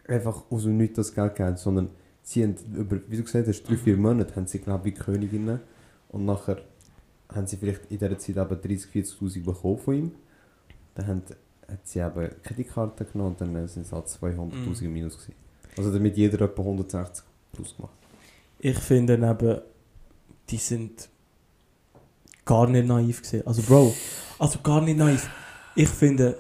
einfach 0.07 0.43
aus 0.51 0.65
dem 0.65 0.77
Nichts 0.77 0.97
das 0.97 1.15
Geld 1.15 1.35
geben, 1.37 1.57
sondern 1.57 1.91
sie 2.23 2.43
haben 2.43 2.57
über, 2.75 2.99
wie 3.09 3.17
du 3.17 3.23
gesagt 3.23 3.49
hast, 3.49 3.63
drei, 3.63 3.77
vier 3.77 3.97
Monate 3.97 4.35
haben 4.37 4.47
sie, 4.47 4.59
glaube 4.59 4.89
ich, 4.89 4.95
wie 4.95 4.99
Königinnen 4.99 5.61
und 6.09 6.25
nachher 6.25 6.59
haben 7.33 7.47
sie 7.47 7.57
vielleicht 7.57 7.91
in 7.91 7.99
dieser 7.99 8.19
Zeit 8.19 8.37
eben 8.37 8.61
30, 8.61 8.91
40'000 8.91 9.45
bekommen 9.45 9.79
von 9.79 9.95
ihm. 9.95 10.13
Dann 10.95 11.07
haben, 11.07 11.23
hat 11.69 11.87
sie 11.87 12.01
eben 12.01 12.31
Kreditkarte 12.43 13.05
genommen 13.07 13.37
und 13.39 13.41
dann 13.41 13.69
sind 13.69 13.87
es 13.87 13.93
halt 13.93 14.07
200'000 14.07 14.83
im 14.83 14.93
Minus 14.93 15.17
gewesen. 15.17 15.35
Also 15.77 15.91
damit 15.93 16.17
jeder 16.17 16.43
etwa 16.43 16.63
160 16.63 17.25
plus 17.53 17.77
gemacht. 17.77 17.95
Ich 18.59 18.79
finde 18.79 19.15
eben, 19.15 19.61
die 20.53 20.59
sind 20.59 21.09
gar 22.45 22.69
nicht 22.69 22.87
naiv 22.87 23.23
gewesen. 23.23 23.47
Also 23.47 23.63
Bro, 23.63 23.95
also 24.39 24.59
gar 24.63 24.81
nicht 24.81 24.99
naiv. 24.99 25.29
Ich 25.75 25.89
finde, 25.89 26.37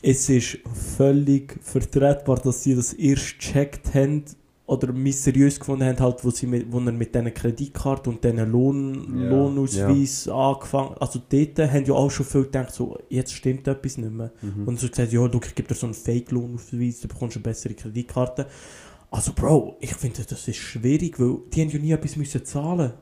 es 0.00 0.28
ist 0.28 0.58
völlig 0.96 1.58
vertretbar, 1.62 2.36
dass 2.36 2.62
sie 2.62 2.76
das 2.76 2.92
erst 2.92 3.38
gecheckt 3.40 3.94
haben 3.94 4.24
oder 4.66 4.92
mysteriös 4.92 5.58
gefunden 5.58 5.84
haben, 5.84 5.98
halt, 6.00 6.24
wo, 6.24 6.30
sie 6.30 6.46
mit, 6.46 6.70
wo 6.70 6.78
er 6.78 6.92
mit 6.92 7.14
diesen 7.14 7.32
Kreditkarte 7.32 8.10
und 8.10 8.22
diesen 8.22 8.50
Lohn, 8.50 9.22
Ja, 9.22 9.30
Lohnausweis 9.30 10.28
angefangen 10.28 10.96
Also 10.98 11.20
dort 11.28 11.58
haben 11.58 11.84
ja 11.84 11.94
auch 11.94 12.10
schon 12.10 12.26
viele 12.26 12.44
gedacht, 12.44 12.74
so, 12.74 12.98
jetzt 13.08 13.32
stimmt 13.32 13.66
etwas 13.68 13.96
nicht 13.96 14.12
mehr. 14.12 14.32
Mhm. 14.42 14.66
Und 14.66 14.80
so 14.80 14.88
gesagt, 14.88 15.12
ja, 15.12 15.20
schau, 15.20 15.40
ich 15.44 15.54
gebe 15.54 15.68
dir 15.68 15.74
so 15.74 15.86
einen 15.86 15.94
Fake-Lohnausweis, 15.94 17.00
du 17.00 17.08
bekommst 17.08 17.36
eine 17.36 17.44
bessere 17.44 17.74
Kreditkarte. 17.74 18.46
Also 19.10 19.32
Bro, 19.32 19.76
ich 19.80 19.94
finde, 19.94 20.24
das 20.28 20.48
ist 20.48 20.56
schwierig, 20.56 21.18
weil 21.20 21.38
die 21.52 21.62
haben 21.62 21.70
ja 21.70 21.78
nie 21.78 21.92
etwas 21.92 22.16
müssen 22.16 22.44
zahlen 22.44 22.92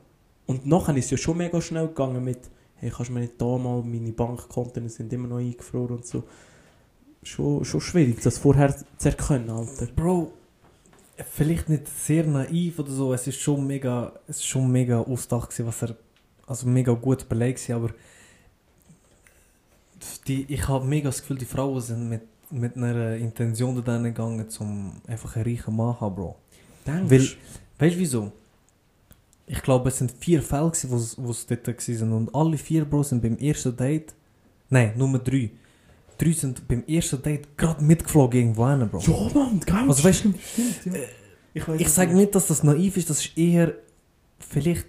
Und 0.47 0.65
nachher 0.65 0.95
ist 0.95 1.05
es 1.05 1.11
ja 1.11 1.17
schon 1.17 1.37
mega 1.37 1.59
schnell 1.61 1.87
gegangen 1.87 2.23
mit, 2.23 2.39
hey, 2.75 2.91
kannst 2.91 3.09
du 3.09 3.13
mir 3.13 3.21
nicht 3.21 3.39
da 3.41 3.57
mal, 3.57 3.81
meine 3.81 4.11
Bankkonten 4.11 4.87
sind 4.89 5.11
immer 5.13 5.27
noch 5.27 5.37
eingefroren 5.37 5.97
und 5.97 6.05
so. 6.05 6.23
Schon, 7.23 7.65
schon 7.65 7.81
schwierig, 7.81 8.21
das 8.21 8.37
vorher 8.37 8.75
zu 8.75 9.09
erkennen, 9.09 9.49
Alter. 9.49 9.87
Bro, 9.87 10.31
vielleicht 11.31 11.69
nicht 11.69 11.87
sehr 11.87 12.25
naiv 12.27 12.77
oder 12.79 12.91
so, 12.91 13.13
es 13.13 13.25
ist 13.25 13.39
schon 13.39 13.65
mega, 13.65 14.13
es 14.27 14.37
ist 14.37 14.45
schon 14.45 14.71
mega 14.71 14.99
ausgedacht 14.99 15.51
was 15.65 15.81
er, 15.81 15.95
also 16.45 16.67
mega 16.67 16.93
gut 16.93 17.27
belegt 17.27 17.59
gewesen, 17.63 17.83
aber 17.83 17.93
die, 20.27 20.45
ich 20.49 20.67
habe 20.67 20.85
mega 20.85 21.09
das 21.09 21.21
Gefühl, 21.21 21.37
die 21.37 21.45
Frauen 21.45 21.81
sind 21.81 22.09
mit, 22.09 22.21
mit 22.51 22.75
einer 22.77 23.15
Intention 23.15 23.81
da 23.83 23.97
gegangen, 23.97 24.45
um 24.59 25.01
einfach 25.07 25.35
einen 25.35 25.45
reichen 25.45 25.75
Mann 25.75 25.95
zu 25.95 26.01
haben, 26.01 26.15
Bro. 26.15 26.35
Denkst 26.85 27.09
Weil- 27.09 27.29
Weißt 27.77 27.95
du 27.95 27.99
wieso? 27.99 28.31
Ich 29.47 29.61
glaube, 29.61 29.89
es 29.89 29.97
sind 29.99 30.11
vier 30.11 30.41
Fälle, 30.41 30.71
wo's 30.71 31.45
dort 31.45 31.67
waren. 31.67 32.13
Und 32.13 32.33
alle 32.35 32.57
vier 32.57 32.85
Bros 32.85 33.09
sind 33.09 33.21
beim 33.21 33.37
ersten 33.37 33.75
Date. 33.75 34.13
Nein, 34.69 34.93
Nummer 34.97 35.19
drei. 35.19 35.51
Drei 36.17 36.31
sind 36.31 36.67
beim 36.67 36.83
ersten 36.87 37.21
Date 37.21 37.55
gerade 37.57 37.83
mitgeflogen 37.83 38.39
irgendwo 38.39 38.67
hin, 38.69 38.89
Bro. 38.89 38.99
Ja, 38.99 39.33
Mann, 39.33 39.59
geil. 39.59 39.85
Also, 39.87 40.03
weißt 40.03 40.25
du, 40.25 40.33
stimmt, 40.33 40.77
stimmt, 40.81 40.95
ja. 40.95 41.01
äh, 41.01 41.07
ich 41.53 41.67
Ich 41.81 41.89
sage 41.89 42.13
nicht, 42.15 42.33
dass 42.33 42.47
das 42.47 42.63
naiv 42.63 42.97
ist, 42.97 43.09
das 43.09 43.19
ist 43.23 43.37
eher. 43.37 43.73
Vielleicht 44.39 44.87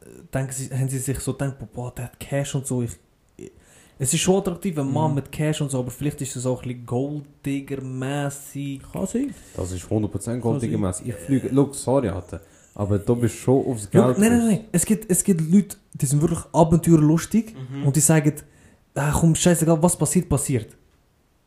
äh, 0.00 0.06
denken 0.32 0.52
sie, 0.52 0.70
haben 0.70 0.88
sie 0.88 0.98
sich 0.98 1.18
so 1.20 1.32
gedacht, 1.32 1.56
boah, 1.72 1.92
der 1.94 2.06
hat 2.06 2.18
Cash 2.18 2.54
und 2.56 2.66
so. 2.66 2.82
Ich, 2.82 2.90
ich, 3.36 3.52
es 3.98 4.12
ist 4.14 4.20
schon 4.20 4.36
attraktiv, 4.36 4.76
ein 4.78 4.90
Mann 4.90 5.10
Mhm. 5.10 5.14
mit 5.16 5.30
Cash 5.32 5.60
und 5.60 5.70
so, 5.70 5.78
aber 5.78 5.90
vielleicht 5.92 6.20
ist 6.22 6.34
es 6.36 6.44
auch 6.46 6.62
ein 6.62 6.68
bisschen 6.68 6.86
Golddigger-mässig. 6.86 8.80
Kann 8.92 9.06
sein. 9.06 9.34
Das 9.56 9.70
ist 9.72 9.84
100% 9.84 10.38
goldige 10.38 10.72
sein. 10.72 10.80
Messe. 10.80 11.04
Ich 11.04 11.14
fliege, 11.14 11.48
look, 11.48 11.74
sorry, 11.74 12.08
Alter. 12.08 12.40
Aber 12.74 12.98
du 12.98 13.14
bist 13.16 13.36
schon 13.36 13.64
aufs 13.66 13.88
Geld. 13.90 14.18
Nein, 14.18 14.30
nein, 14.32 14.40
aus. 14.40 14.46
nein. 14.48 14.64
Es 14.72 14.84
gibt, 14.84 15.10
es 15.10 15.22
gibt 15.22 15.40
Leute, 15.52 15.76
die 15.92 16.06
sind 16.06 16.20
wirklich 16.20 16.40
abenteuerlustig 16.52 17.54
Mhm. 17.54 17.86
und 17.86 17.94
die 17.96 18.00
sagen, 18.00 18.32
ah, 18.94 19.12
komm, 19.12 19.34
scheißegal, 19.34 19.80
was 19.82 19.96
passiert, 19.96 20.28
passiert. 20.28 20.76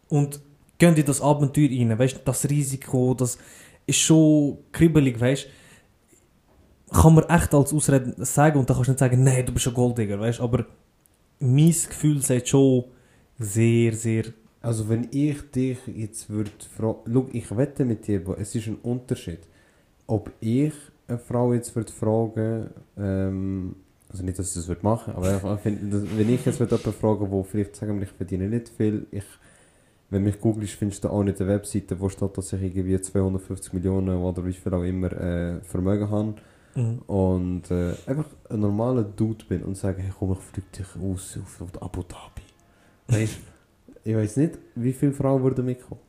Und 0.10 0.40
gehen 0.78 0.96
die 0.96 1.04
das 1.04 1.22
Abenteuer 1.22 1.70
rein, 1.70 1.98
weißt 2.00 2.16
du, 2.18 2.20
das 2.24 2.50
Risiko, 2.50 3.14
das 3.14 3.38
ist 3.86 3.98
schon 4.00 4.58
kribbelig, 4.72 5.20
weißt 5.20 5.46
du. 5.46 6.94
Kann 7.02 7.16
man 7.16 7.26
echt 7.26 7.54
als 7.54 7.74
Ausrede 7.74 8.14
sagen 8.26 8.60
und 8.60 8.70
dann 8.70 8.78
kannst 8.78 8.88
du 8.88 8.92
nicht 8.94 9.00
sagen, 9.00 9.22
nein, 9.24 9.46
du 9.46 9.52
bist 9.52 9.68
ein 9.68 9.74
Golddigger, 9.74 10.20
weißt 10.20 10.40
du. 10.40 10.44
Aber 10.44 10.66
mein 11.40 11.68
Gefühl 11.72 12.22
sagt 12.22 12.48
schon 12.48 12.86
sehr, 13.38 13.94
sehr. 13.94 14.24
Also 14.62 14.88
wenn 14.88 15.08
ich 15.12 15.42
dich 15.52 15.78
jetzt 15.94 16.30
würde 16.30 16.52
fragen, 16.76 17.00
schau, 17.12 17.28
ich 17.34 17.56
wette 17.58 17.84
mit 17.84 18.08
dir, 18.08 18.24
es 18.40 18.56
ist 18.56 18.68
ein 18.68 18.76
Unterschied, 18.78 19.40
ob 20.08 20.32
ich 20.40 20.72
eine 21.08 21.20
Frau 21.20 21.54
jetzt 21.54 21.76
würde 21.76 21.92
fragen, 21.92 22.70
ähm, 22.98 23.76
also 24.10 24.24
nicht, 24.24 24.40
dass 24.40 24.50
ich 24.50 24.56
das 24.56 24.68
würde 24.68 24.84
machen, 24.84 25.14
aber 25.16 25.60
wenn, 25.64 26.30
ich 26.30 26.46
jetzt 26.46 26.60
jemanden 26.60 26.94
fragen, 26.94 27.30
wo 27.30 27.44
vielleicht 27.44 27.76
sagen 27.76 27.98
wir, 28.00 28.04
ich 28.08 28.14
verdiene 28.14 28.48
nicht 28.48 28.70
viel, 28.70 29.06
ich, 29.12 29.26
wenn 30.10 30.24
mich 30.24 30.40
googelst, 30.40 30.74
findest 30.76 31.04
du 31.04 31.10
auch 31.10 31.24
nicht 31.24 31.42
eine 31.42 31.50
Webseite, 31.50 32.00
wo 32.00 32.08
steht, 32.10 32.38
dass 32.38 32.54
ich 32.54 32.62
irgendwie 32.62 33.00
250 33.00 33.74
Millionen 33.74 34.18
oder 34.18 34.46
wie 34.46 34.54
viel 34.54 34.74
auch 34.74 34.84
immer 34.84 35.12
äh, 35.12 35.62
Vermögen 35.62 36.10
habe 36.10 36.36
Mhm. 36.76 37.00
und 37.08 37.72
äh, 37.72 37.94
einfach 38.06 38.28
ein 38.50 38.60
normaler 38.60 39.02
Dude 39.04 39.44
bin 39.46 39.64
und 39.64 39.76
sage, 39.76 40.04
hey 40.04 40.12
komm, 40.18 40.34
ich 40.34 40.38
fliege 40.38 40.68
dich 40.78 40.86
aus 41.02 41.36
auf, 41.42 41.62
auf 41.62 41.82
Abu 41.82 42.04
Dhabi. 42.04 42.44
Weißt 43.08 43.38
ich 44.04 44.16
weiß 44.16 44.38
nicht, 44.38 44.60
wie 44.76 44.94
viele 44.94 45.12
Frauen 45.12 45.42
würden 45.44 45.66
mitkommen. 45.66 46.02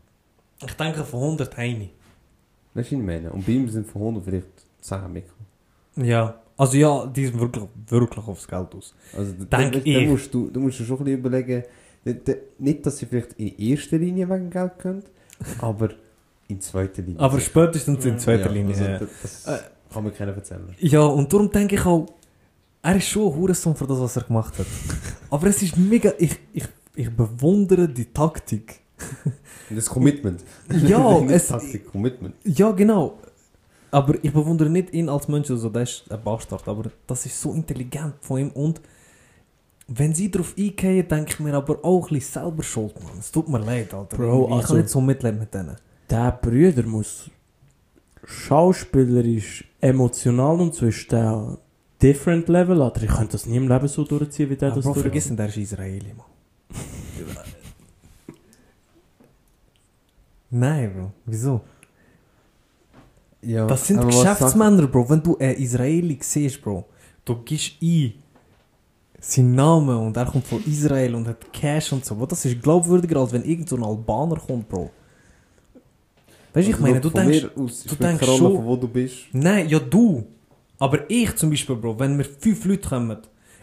Ich 0.64 0.74
denke 0.74 1.04
von 1.04 1.22
100 1.22 1.56
eine. 1.56 1.88
Weißt 2.74 2.90
du, 2.90 2.96
ich 2.96 3.02
meine? 3.02 3.32
Und 3.32 3.46
bei 3.46 3.52
ihm 3.52 3.68
sind 3.68 3.86
von 3.86 4.02
100 4.02 4.24
vielleicht 4.24 4.46
10 4.80 5.12
mitgekommen. 5.12 5.46
Ja. 5.96 6.40
Also 6.56 6.76
ja, 6.76 7.06
die 7.06 7.26
sind 7.26 7.38
wirklich, 7.38 7.64
wirklich 7.88 8.26
aufs 8.26 8.46
Geld 8.48 8.74
aus. 8.74 8.94
Also, 9.16 9.32
Denk 9.32 9.48
da, 9.50 9.68
da, 9.70 9.78
ich. 9.84 10.08
musst 10.08 10.32
du, 10.34 10.48
du 10.50 10.60
musst 10.60 10.80
dir 10.80 10.84
schon 10.84 10.98
ein 10.98 11.04
bisschen 11.04 11.18
überlegen, 11.20 11.62
da- 12.04 12.12
da- 12.12 12.32
nicht, 12.58 12.84
dass 12.84 12.98
sie 12.98 13.06
vielleicht 13.06 13.32
in 13.34 13.56
erster 13.58 13.96
Linie 13.98 14.28
wegen 14.28 14.50
Geld 14.50 14.78
können, 14.78 15.04
aber 15.60 15.90
in 16.48 16.60
zweiter 16.60 17.02
Linie. 17.02 17.20
Aber 17.20 17.38
spätestens 17.38 18.04
in 18.04 18.18
zweiter 18.18 18.46
Ja, 18.46 18.52
Linie. 18.52 18.74
Also, 18.76 19.06
das 19.22 19.42
das 19.44 19.62
kann 19.92 20.02
mir 20.04 20.10
keiner 20.10 20.32
erzählen. 20.34 20.74
Ja, 20.80 21.02
und 21.02 21.32
darum 21.32 21.50
denke 21.50 21.76
ich 21.76 21.84
auch, 21.86 22.06
er 22.82 22.96
ist 22.96 23.08
schon 23.08 23.30
ein 23.32 23.38
Hurensohn 23.38 23.76
für 23.76 23.86
das, 23.86 24.00
was 24.00 24.16
er 24.16 24.22
gemacht 24.24 24.58
hat. 24.58 24.66
Aber 25.30 25.46
es 25.46 25.62
ist 25.62 25.76
mega, 25.76 26.12
ich, 26.18 26.36
ich, 26.52 26.64
ich 26.96 27.10
bewundere 27.10 27.88
die 27.88 28.06
Taktik. 28.06 28.80
Das 29.70 29.86
Commitment. 29.86 30.42
Ja, 30.86 31.20
es, 31.28 31.46
Taktik, 31.48 31.86
Commitment. 31.92 32.34
ja 32.44 32.72
genau. 32.72 33.18
Aber 33.90 34.22
ich 34.22 34.32
bewundere 34.32 34.68
nicht 34.68 34.92
ihn 34.92 35.08
als 35.08 35.28
Mensch, 35.28 35.50
also 35.50 35.70
der 35.70 35.82
ist 35.82 36.04
ein 36.10 36.22
Bastard, 36.22 36.66
aber 36.68 36.90
das 37.06 37.24
ist 37.26 37.40
so 37.40 37.52
intelligent 37.54 38.14
von 38.20 38.38
ihm 38.40 38.50
und 38.50 38.80
wenn 39.90 40.14
sie 40.14 40.30
darauf 40.30 40.54
eingehen, 40.58 41.08
denke 41.08 41.30
ich 41.32 41.40
mir 41.40 41.54
aber 41.54 41.82
auch 41.82 42.10
ein 42.10 42.14
bisschen 42.18 42.42
selber 42.42 42.62
schuld, 42.62 43.02
Mann. 43.02 43.18
Es 43.18 43.32
tut 43.32 43.48
mir 43.48 43.58
leid, 43.58 43.94
Alter. 43.94 44.16
Bro, 44.16 44.48
ich 44.48 44.52
also- 44.54 44.66
kann 44.68 44.76
nicht 44.78 44.88
so 44.90 45.00
mitleben 45.00 45.38
mit 45.40 45.54
denen. 45.54 45.76
Der 46.10 46.32
Brüder 46.32 46.82
muss 46.82 47.30
schauspielerisch, 48.24 49.64
emotional 49.80 50.60
und 50.60 50.74
so 50.74 50.86
ist 50.86 51.10
der 51.10 51.56
different 52.02 52.48
level, 52.48 52.82
Alter. 52.82 53.02
Ich 53.02 53.08
könnte 53.10 53.32
das 53.32 53.46
nie 53.46 53.56
im 53.56 53.68
Leben 53.68 53.88
so 53.88 54.04
durchziehen, 54.04 54.50
wie 54.50 54.56
der 54.56 54.68
Aber 54.68 54.76
das 54.76 54.84
Bro, 54.84 54.92
durchzieht. 54.92 55.10
vergiss 55.10 55.30
nicht, 55.30 55.38
der 55.38 55.48
ist 55.48 55.56
Israeli, 55.56 56.12
Mann. 56.14 56.26
Nein, 60.50 60.92
Bro. 60.94 61.12
Wieso? 61.26 61.60
Ja, 63.42 63.66
Das 63.66 63.86
sind 63.86 64.00
Geschäftsmänner, 64.04 64.86
Bro. 64.86 65.08
Wenn 65.10 65.22
du 65.22 65.36
einen 65.38 65.56
Israeli 65.56 66.18
siehst, 66.20 66.60
Bro, 66.60 66.84
du 67.24 67.36
gibst 67.44 67.72
ein 67.82 68.14
seinen 69.20 69.54
Namen 69.54 69.96
und 69.96 70.16
er 70.16 70.26
kommt 70.26 70.46
von 70.46 70.62
Israel 70.64 71.14
und 71.16 71.26
hat 71.28 71.52
Cash 71.52 71.92
und 71.92 72.04
so. 72.04 72.14
Bro, 72.14 72.26
das 72.26 72.44
ist 72.44 72.60
glaubwürdiger, 72.62 73.18
als 73.20 73.32
wenn 73.32 73.44
irgend 73.44 73.68
so 73.68 73.76
ein 73.76 73.84
Albaner 73.84 74.36
kommt, 74.36 74.68
Bro. 74.68 74.90
Weißt 76.52 76.68
du, 76.68 76.72
ich 76.72 76.78
meine, 76.80 77.00
du 77.00 77.10
denkst... 77.10 77.46
aus, 77.56 77.84
du 77.84 77.94
denkst 77.94 78.24
schon- 78.26 78.56
von 78.56 78.64
wo 78.64 78.76
du 78.76 78.88
bist. 78.88 79.14
Nein, 79.32 79.68
ja 79.68 79.78
du. 79.78 80.24
Aber 80.78 81.08
ich 81.10 81.34
zum 81.36 81.50
Beispiel, 81.50 81.76
Bro, 81.76 81.98
wenn 81.98 82.16
mir 82.16 82.24
fünf 82.24 82.64
Leute 82.64 82.88
kommen, 82.88 83.18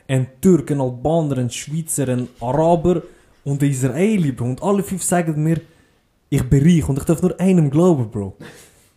ein 0.08 0.28
Türk, 0.42 0.72
ein 0.72 0.80
Albaner, 0.82 1.38
ein 1.38 1.50
Schweizer, 1.50 2.08
ein 2.10 2.28
Araber 2.40 3.02
und 3.44 3.62
ein 3.64 3.70
Israeli, 3.70 4.32
Bro, 4.32 4.46
und 4.46 4.64
alle 4.64 4.84
fünf 4.84 5.04
sagen 5.04 5.42
mir, 5.42 5.60
ich 6.30 6.44
bin 6.44 6.64
reich 6.64 6.88
und 6.90 6.98
ich 6.98 7.06
darf 7.06 7.22
nur 7.22 7.40
einem 7.40 7.70
glauben, 7.70 8.10
Bro. 8.10 8.36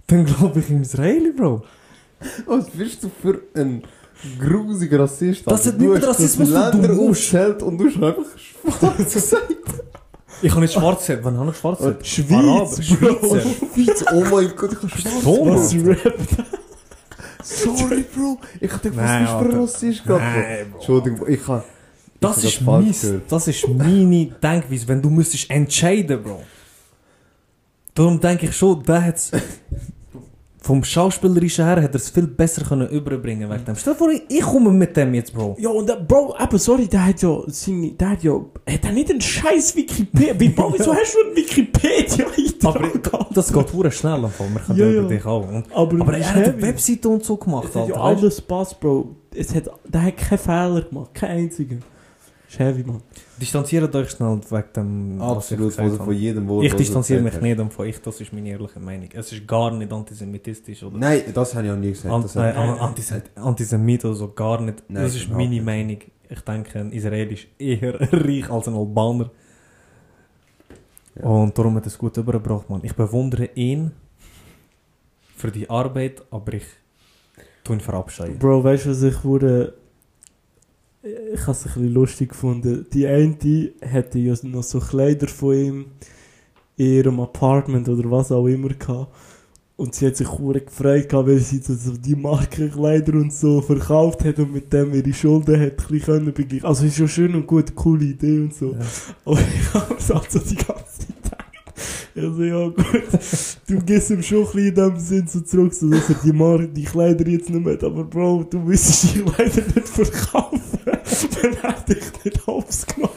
Dann 0.08 0.24
glaube 0.24 0.60
ich 0.60 0.70
im 0.70 0.82
Israeli, 0.82 1.32
Bro. 1.32 1.62
Was 2.46 2.70
bist 2.70 3.04
du 3.04 3.10
für 3.22 3.40
ein 3.54 3.82
grusiger 4.40 5.00
Rassist? 5.00 5.42
Das 5.46 5.66
hat 5.66 5.78
nichts 5.78 5.94
mit 5.94 6.02
Du 6.02 6.06
Rassismus 6.08 6.48
zu 6.48 6.54
Länder 6.54 6.88
tun. 6.88 7.10
aufgestellt 7.10 7.62
und 7.62 7.78
du 7.78 7.86
hast 7.86 8.02
einfach 8.02 8.38
schwarz 8.38 9.14
gesagt. 9.14 9.44
Ich 10.40 10.52
habe 10.52 10.60
nicht 10.60 10.72
schwarz 10.72 11.00
gesagt. 11.04 11.24
Wann 11.24 11.36
habe 11.36 11.50
ich 11.50 11.56
schwarz 11.56 11.78
gesagt? 11.78 12.06
Schweiz. 12.06 12.84
Schweizer. 12.84 13.40
Schweiz, 13.40 14.04
oh 14.12 14.24
mein 14.30 14.52
Gott, 14.56 14.72
ich 14.72 14.78
habe 14.78 14.88
schwarz 14.88 15.24
Was 15.24 15.72
gesagt. 15.72 16.04
rappt? 16.04 16.44
Sorry, 17.42 18.04
Bro. 18.14 18.38
Ich 18.60 18.72
hab 18.72 18.82
gedacht, 18.82 18.98
was 19.00 19.18
bist 19.18 19.32
du 19.32 19.38
für 19.38 19.54
ein. 19.56 19.60
Rassist 19.60 20.04
gerade? 20.04 20.22
Nein, 20.22 20.66
Bro. 20.70 20.76
Entschuldigung, 20.78 21.28
ich 21.28 21.44
kann... 21.44 21.62
Das 22.20 22.44
ist, 22.44 22.60
mies, 22.60 23.06
das 23.28 23.48
ist 23.48 23.68
meine 23.68 24.26
Denkweise, 24.26 24.86
wenn 24.88 25.02
du 25.02 25.10
müsstest 25.10 25.50
entscheiden, 25.50 26.22
Bro. 26.22 26.42
Darum 27.94 28.20
denke 28.20 28.46
ich 28.46 28.56
schon, 28.56 28.80
der 28.84 29.04
hat 29.06 29.16
vom 30.68 30.84
Schauspielerischen 30.84 31.64
her 31.64 31.82
hat 31.82 31.94
er 31.94 31.94
es 31.94 32.10
viel 32.10 32.26
besser 32.26 32.62
können 32.62 32.90
überbringen 32.90 33.48
wegen 33.48 33.64
dem. 33.64 33.74
Stell 33.74 33.94
dir 33.94 33.98
vor, 33.98 34.10
ich 34.10 34.42
komme 34.42 34.70
mit 34.70 34.94
dem 34.94 35.14
jetzt, 35.14 35.32
Bro. 35.32 35.56
Ja, 35.58 35.70
und 35.70 35.88
der, 35.88 35.96
Bro, 35.96 36.34
aber 36.36 36.58
sorry, 36.58 36.86
der 36.86 37.06
hat 37.06 37.22
ja 37.22 37.40
seine, 37.46 37.92
der 37.92 38.10
hat 38.10 38.22
ja, 38.22 38.34
hat 38.34 38.84
er 38.84 38.92
nicht 38.92 39.10
einen 39.10 39.22
scheiß 39.22 39.74
Wikipedia? 39.76 40.38
Wie, 40.38 40.48
Bro, 40.56 40.74
wieso 40.76 40.94
hast 40.94 41.14
du 41.14 41.26
einen 41.26 41.36
wikipedia 41.36 42.26
Aber 42.64 42.90
das 43.32 43.50
geht 43.50 43.72
hure 43.72 43.90
schnell. 43.90 44.20
Wir 44.22 44.28
können 44.28 44.78
Ja, 44.78 44.84
ja, 44.84 44.92
ja. 44.92 45.00
über 45.00 45.08
dich 45.08 45.24
auch. 45.24 45.48
Und, 45.48 45.72
aber, 45.72 46.00
aber 46.02 46.18
er 46.18 46.34
hat 46.34 46.48
eine. 46.48 46.60
Webseite 46.60 47.08
und 47.08 47.24
so 47.24 47.38
gemacht, 47.38 47.74
ja 47.74 47.80
Alter. 47.80 47.94
du? 47.94 48.00
alles 48.00 48.40
passt, 48.42 48.78
Bro. 48.78 49.16
Es 49.34 49.54
hat, 49.54 49.70
der 49.86 50.02
hat 50.02 50.16
keinen 50.18 50.38
Fehler 50.38 50.82
gemacht, 50.82 51.14
keinen 51.14 51.44
einzigen. 51.44 51.82
Ist 52.48 52.58
heavy, 52.58 52.82
man. 52.82 53.02
Distanziert 53.38 53.94
euch 53.94 54.08
schnell 54.10 54.40
wegen 54.48 54.72
dem, 54.74 55.18
was 55.20 55.50
ich 55.52 55.58
Absolut, 55.58 55.78
habe. 55.78 55.90
von 56.04 56.14
jedem 56.14 56.48
Wort. 56.48 56.64
Ich 56.64 56.72
was 56.72 56.78
distanziere 56.78 57.20
mich 57.20 57.38
nicht 57.40 57.58
und 57.60 57.72
von 57.72 57.86
ich, 57.86 58.00
das 58.00 58.20
ist 58.22 58.32
meine 58.32 58.48
ehrliche 58.48 58.80
Meinung. 58.80 59.08
Es 59.12 59.30
ist 59.32 59.46
gar 59.46 59.70
nicht 59.70 59.92
antisemitistisch 59.92 60.82
oder. 60.82 60.96
Nein, 60.96 61.24
das 61.34 61.54
habe 61.54 61.66
ich 61.66 61.72
auch 61.72 61.76
nie 61.76 61.90
gesagt. 61.90 62.14
An, 62.14 62.22
das 62.22 62.36
äh, 62.36 62.40
hat- 62.40 62.56
an, 62.56 62.78
Antisem 62.78 63.22
Antisemit 63.34 64.04
oder 64.06 64.14
so, 64.14 64.28
gar 64.32 64.60
nicht. 64.62 64.82
Nein, 64.88 65.02
das 65.04 65.14
ist 65.14 65.28
meine 65.28 65.48
nicht. 65.50 65.64
Meinung. 65.64 65.98
Ich 66.30 66.40
denke, 66.40 66.78
ein 66.78 66.90
Israel 66.92 67.30
ist 67.32 67.46
eher 67.58 68.00
reich 68.12 68.50
als 68.50 68.66
ein 68.68 68.74
Albaner. 68.74 69.30
Ja. 71.20 71.24
Und 71.26 71.56
darum 71.58 71.74
hat 71.76 71.86
es 71.86 71.98
gut 71.98 72.16
übergebracht, 72.16 72.68
Mann. 72.70 72.80
Ich 72.82 72.94
bewundere 72.94 73.50
ihn 73.54 73.92
für 75.36 75.50
die 75.50 75.68
Arbeit, 75.68 76.22
aber 76.30 76.54
ich 76.54 76.64
tue 77.64 77.76
ihn 77.76 77.80
verabscheuen. 77.80 78.38
Bro, 78.38 78.64
weißt 78.64 78.86
du, 78.86 78.90
was 78.90 79.02
ich 79.02 79.22
wurde. 79.24 79.74
Ich 81.34 81.40
habe 81.42 81.52
es 81.52 81.66
ein 81.66 81.72
bisschen 81.72 81.94
lustig 81.94 82.28
gefunden. 82.30 82.86
Die 82.92 83.06
eine 83.06 83.36
hatte 83.90 84.18
ja 84.18 84.34
noch 84.42 84.62
so 84.62 84.80
Kleider 84.80 85.28
von 85.28 85.54
ihm 85.54 85.86
in 86.76 86.86
ihrem 86.86 87.20
Apartment 87.20 87.88
oder 87.88 88.10
was 88.10 88.32
auch 88.32 88.46
immer 88.46 88.68
gehabt. 88.68 89.14
Und 89.76 89.94
sie 89.94 90.08
hat 90.08 90.16
sich 90.16 90.28
hure 90.28 90.60
gefreut, 90.60 91.12
weil 91.12 91.38
sie 91.38 91.58
so 91.58 91.72
so 91.74 91.92
die 91.96 92.16
Markenkleider 92.16 93.12
und 93.14 93.32
so 93.32 93.60
verkauft 93.60 94.24
hat 94.24 94.40
und 94.40 94.52
mit 94.52 94.72
dem 94.72 94.92
ihre 94.92 95.12
Schulden 95.12 95.60
hat 95.60 95.90
ein 95.90 96.00
können 96.00 96.32
begleichen. 96.32 96.66
Also 96.66 96.84
ist 96.84 96.96
schon 96.96 97.08
schön 97.08 97.34
und 97.36 97.46
gut, 97.46 97.74
coole 97.76 98.06
Idee 98.06 98.40
und 98.40 98.54
so. 98.54 98.72
Ja. 98.72 98.80
Aber 99.24 99.38
ich 99.38 99.74
habe 99.74 99.94
es 99.96 100.10
also 100.10 100.40
die 100.40 100.56
ganze 100.56 100.98
Zeit 100.98 101.37
gedacht. 102.14 102.28
Also 102.28 102.42
ja 102.42 102.68
gut, 102.68 103.08
du 103.66 103.78
gehst 103.84 104.10
ihm 104.10 104.22
schon 104.22 104.38
ein 104.38 104.44
bisschen 104.44 104.68
in 104.68 104.74
dem 104.74 104.98
Sinn 104.98 105.26
so 105.28 105.40
zurück, 105.40 105.74
so 105.74 105.88
dass 105.88 106.08
er 106.08 106.16
die, 106.24 106.32
Mar 106.32 106.58
die 106.58 106.84
Kleider 106.84 107.26
jetzt 107.28 107.50
nicht 107.50 107.64
mehr 107.64 107.74
hat. 107.74 107.84
Aber 107.84 108.04
Bro, 108.04 108.46
du 108.50 108.58
müsstest 108.58 109.14
die 109.14 109.22
Kleider 109.22 109.62
nicht 109.74 109.88
verkaufen, 109.88 110.60
wenn 110.84 111.56
er 111.62 111.72
dich 111.88 112.24
nicht 112.24 112.48
aufgenommen 112.48 113.12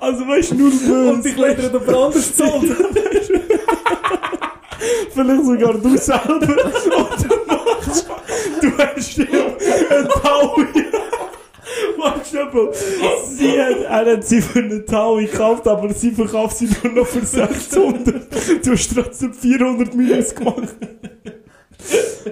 Also 0.00 0.26
weißt 0.26 0.52
du, 0.52 0.54
nur 0.56 0.70
böse. 0.70 1.12
Und 1.12 1.24
die 1.24 1.32
Kleider 1.32 1.62
hat 1.64 1.74
aber 1.74 2.06
anders 2.06 2.28
gezahlt. 2.28 2.64
Vielleicht 5.12 5.44
sogar 5.44 5.74
du 5.74 5.96
selber. 5.96 6.38
Du 6.38 6.46
machst, 7.66 8.06
du 8.60 8.78
hast 8.78 9.18
ihm 9.18 9.26
einen 9.90 10.08
Taui. 10.08 10.79
Bro. 12.46 12.72
Sie 13.36 13.60
hat, 13.60 14.06
er 14.06 14.12
hat 14.12 14.24
sie 14.24 14.40
für 14.40 14.60
einen 14.60 14.86
Taui 14.86 15.26
gekauft, 15.26 15.66
aber 15.66 15.92
sie 15.92 16.10
verkauft 16.10 16.58
sie 16.58 16.68
nur 16.82 16.92
noch 16.92 17.06
für 17.06 17.24
600. 17.24 18.06
Du 18.64 18.72
hast 18.72 18.94
trotzdem 18.94 19.32
400 19.32 19.94
Minus 19.94 20.34
gemacht. 20.34 20.76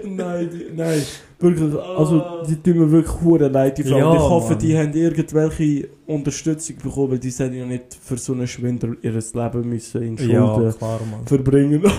nein, 0.05 0.51
die, 0.53 0.77
nein. 0.77 1.03
Wirklich, 1.41 1.73
also 1.75 2.43
die 2.49 2.57
tun 2.57 2.79
mir 2.79 2.91
wirklich 2.91 3.21
hure 3.23 3.49
leid, 3.49 3.79
die 3.79 3.85
Frau. 3.85 3.97
Ja, 3.97 4.13
ich 4.13 4.21
hoffe, 4.21 4.51
Mann. 4.51 4.59
die 4.59 4.77
haben 4.77 4.93
irgendwelche 4.93 5.89
Unterstützung 6.07 6.77
bekommen, 6.83 7.13
weil 7.13 7.19
die 7.21 7.31
sind 7.31 7.55
ja 7.55 7.65
nicht 7.65 7.97
für 8.03 8.17
so 8.17 8.33
einen 8.33 8.49
Schwindel 8.49 8.97
ihr 9.03 9.13
Leben 9.13 9.69
müssen 9.69 10.03
in 10.03 10.19
Schulden 10.19 10.33
Ja, 10.33 10.73
klar, 10.73 11.01
verbringen. 11.27 11.83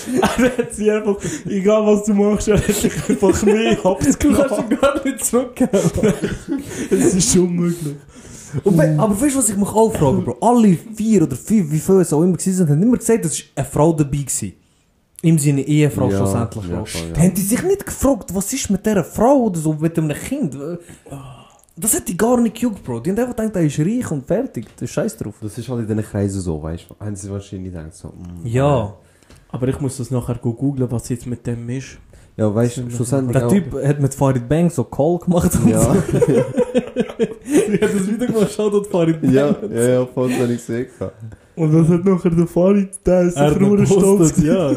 Er 0.38 0.58
hat 0.58 0.74
sie 0.74 0.90
einfach, 0.90 1.16
egal 1.46 1.86
was 1.86 2.04
du 2.04 2.14
machst, 2.14 2.48
er 2.48 2.56
hat 2.58 2.68
dich 2.68 2.84
einfach 2.84 3.42
mehr 3.44 3.74
Du 3.82 3.82
kannst 3.82 4.22
abgenommen. 4.24 4.70
ihn 4.70 4.78
gar 4.80 5.04
nicht 5.04 5.24
zurückgeben. 5.24 5.70
Es 6.90 7.14
ist 7.14 7.36
unmöglich. 7.36 7.96
Und 8.64 8.76
we 8.76 8.94
aber 8.98 9.18
weißt 9.20 9.34
du, 9.34 9.38
was 9.38 9.48
ich 9.48 9.56
mich 9.56 9.68
auch 9.68 9.90
frage, 9.94 10.18
Bro? 10.20 10.36
Alle 10.40 10.76
vier 10.94 11.22
oder 11.22 11.36
fünf, 11.36 11.70
wie 11.72 11.78
viele 11.78 12.00
es 12.02 12.12
auch 12.12 12.22
immer 12.22 12.36
gewesen 12.36 12.54
sind, 12.56 12.68
haben 12.68 12.82
immer 12.82 12.98
gesagt, 12.98 13.24
dass 13.24 13.42
eine 13.54 13.64
Frau 13.64 13.92
dabei 13.94 14.18
war. 14.18 14.48
Im 15.24 15.38
Sinne 15.38 15.62
Ehefrau 15.62 16.10
Ja, 16.10 16.18
schlussendlich. 16.18 16.64
ja, 16.68 16.78
ja. 16.78 16.84
Da 17.14 17.20
haben 17.22 17.34
die 17.34 17.40
sich 17.40 17.62
nicht 17.62 17.86
gefragt, 17.86 18.34
was 18.34 18.52
ist 18.52 18.68
mit 18.70 18.84
dieser 18.84 19.04
Frau 19.04 19.44
oder 19.44 19.58
so, 19.58 19.72
mit 19.74 19.96
einem 19.96 20.10
Kind? 20.16 20.56
Das 21.76 21.94
hat 21.94 22.06
die 22.08 22.16
gar 22.16 22.38
nicht 22.40 22.56
gejuckt, 22.56 22.84
Bro. 22.84 23.00
Die 23.00 23.10
haben 23.10 23.18
einfach 23.18 23.34
gedacht, 23.36 23.56
er 23.56 23.62
ist 23.62 23.78
reich 23.78 24.10
und 24.10 24.26
fertig. 24.26 24.66
Das 24.76 24.82
ist 24.82 24.90
scheiß 24.94 25.16
drauf. 25.16 25.34
Das 25.40 25.56
ist 25.56 25.68
halt 25.68 25.80
in 25.80 25.86
diesen 25.96 26.02
Kreisen 26.10 26.40
so, 26.42 26.62
weißt 26.62 26.86
du? 26.90 27.02
Haben 27.04 27.16
sie 27.16 27.30
wahrscheinlich 27.30 27.72
gedacht, 27.72 27.94
so. 27.94 28.08
mm, 28.08 28.44
Ja, 28.46 28.94
Aber 29.52 29.68
ich 29.68 29.78
muss 29.80 29.98
das 29.98 30.10
nachher 30.10 30.34
go 30.36 30.52
googlen, 30.52 30.90
was 30.90 31.08
jetzt 31.08 31.26
mit 31.26 31.46
dem 31.46 31.68
ist. 31.70 31.98
Ja, 32.36 32.52
weißt 32.54 32.78
du, 32.78 32.90
schlussendlich. 32.90 33.36
der 33.38 33.48
Typ 33.48 33.74
hat 33.84 34.00
mit 34.00 34.14
Farid 34.14 34.48
Bang 34.48 34.70
so 34.70 34.84
Call 34.84 35.18
gemacht 35.18 35.54
und 35.54 35.68
Ja, 35.68 35.80
so. 35.80 35.94
Ich 35.94 36.12
hat 37.82 37.94
das 37.94 38.06
wieder 38.08 38.26
gemacht, 38.26 38.50
schau 38.56 38.70
dort 38.70 38.86
Farid 38.86 39.20
Bang. 39.20 39.32
ja, 39.32 39.54
ja, 39.70 39.88
ja, 39.88 40.06
voll, 40.06 40.30
das 40.30 40.38
habe 40.40 40.52
ich 40.54 40.66
gesehen. 40.66 40.86
Und 41.54 41.74
was 41.74 41.88
hat 41.90 42.04
nachher 42.04 42.30
der 42.30 42.46
Farid, 42.46 42.90
der 43.06 43.22
ist 43.22 43.36
Er 43.36 43.48
sicher 43.52 43.60
nur 43.60 43.86
stolz. 43.86 44.42
ja. 44.42 44.74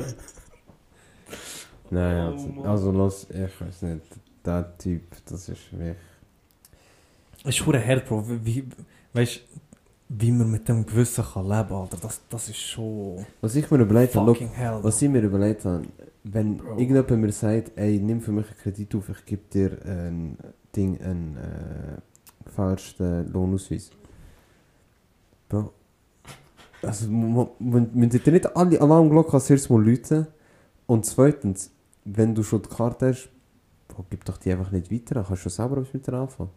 Nein, 1.90 2.28
Oh, 2.28 2.32
also, 2.34 2.64
also 2.66 2.92
los, 2.92 3.28
ich 3.30 3.62
weiß 3.62 3.82
nicht. 3.84 4.02
Der 4.46 4.78
Typ, 4.78 5.04
das 5.30 5.48
ist 5.50 5.72
wirklich. 5.72 5.96
Es 7.46 7.56
ist 7.60 7.66
hart, 7.68 8.06
Bro. 8.08 8.26
Wie, 8.44 8.66
weißt 9.14 9.42
wie 10.08 10.32
man 10.32 10.52
mit 10.52 10.70
dem 10.70 10.86
Gewissen 10.86 11.24
kann 11.24 11.48
leben 11.48 11.70
kann, 11.70 11.78
Alter. 11.78 11.98
Das, 12.02 12.22
das 12.30 12.50
ist 12.50 12.58
schon 12.58 13.26
Was 13.41 13.56
ich 13.56 13.70
mir 13.72 13.80
überlegt 13.80 14.15
habe, 14.15 14.34
hell. 14.34 14.80
was 14.82 15.02
ich 15.02 15.10
mir 15.10 15.22
überlegt 15.22 15.65
habe, 15.65 15.84
wenn 16.24 16.58
Bro. 16.58 16.78
irgendjemand 16.78 17.22
mir 17.22 17.32
sagt, 17.32 17.72
ey, 17.76 18.00
nimm 18.00 18.22
für 18.22 18.32
mich 18.32 18.46
einen 18.48 18.58
Kredit 18.58 18.96
auf, 18.96 19.10
ich 19.10 19.26
gebe 19.26 19.44
dir 19.52 19.78
ein 19.86 20.38
Ding, 20.76 21.00
einen 21.02 21.38
äh, 21.38 22.50
falschen 22.50 23.32
Lohnausweis. 23.32 23.91
Bro. 25.50 25.72
Also, 26.84 27.10
man, 27.10 28.12
sollte 28.12 28.32
nicht 28.32 28.56
alle 28.56 28.80
Alarmglocken 28.80 29.34
als 29.34 29.50
erstes 29.50 29.70
mal 29.70 29.84
läuten. 29.84 30.28
Und 30.86 31.06
zweitens, 31.06 31.72
wenn 32.04 32.36
du 32.36 32.44
schon 32.44 32.62
die 32.62 32.70
Karte 32.70 33.08
hast, 33.08 33.30
gib 34.12 34.24
doch 34.26 34.38
die 34.38 34.52
einfach 34.52 34.72
nicht 34.72 34.91
weiter, 34.91 35.15
dann 35.15 35.26
kannst 35.26 35.46
du 35.46 35.50
selber 35.50 35.78
etwas 35.78 35.94
mit 35.94 36.06
der 36.06 36.13
anfangen. 36.15 36.52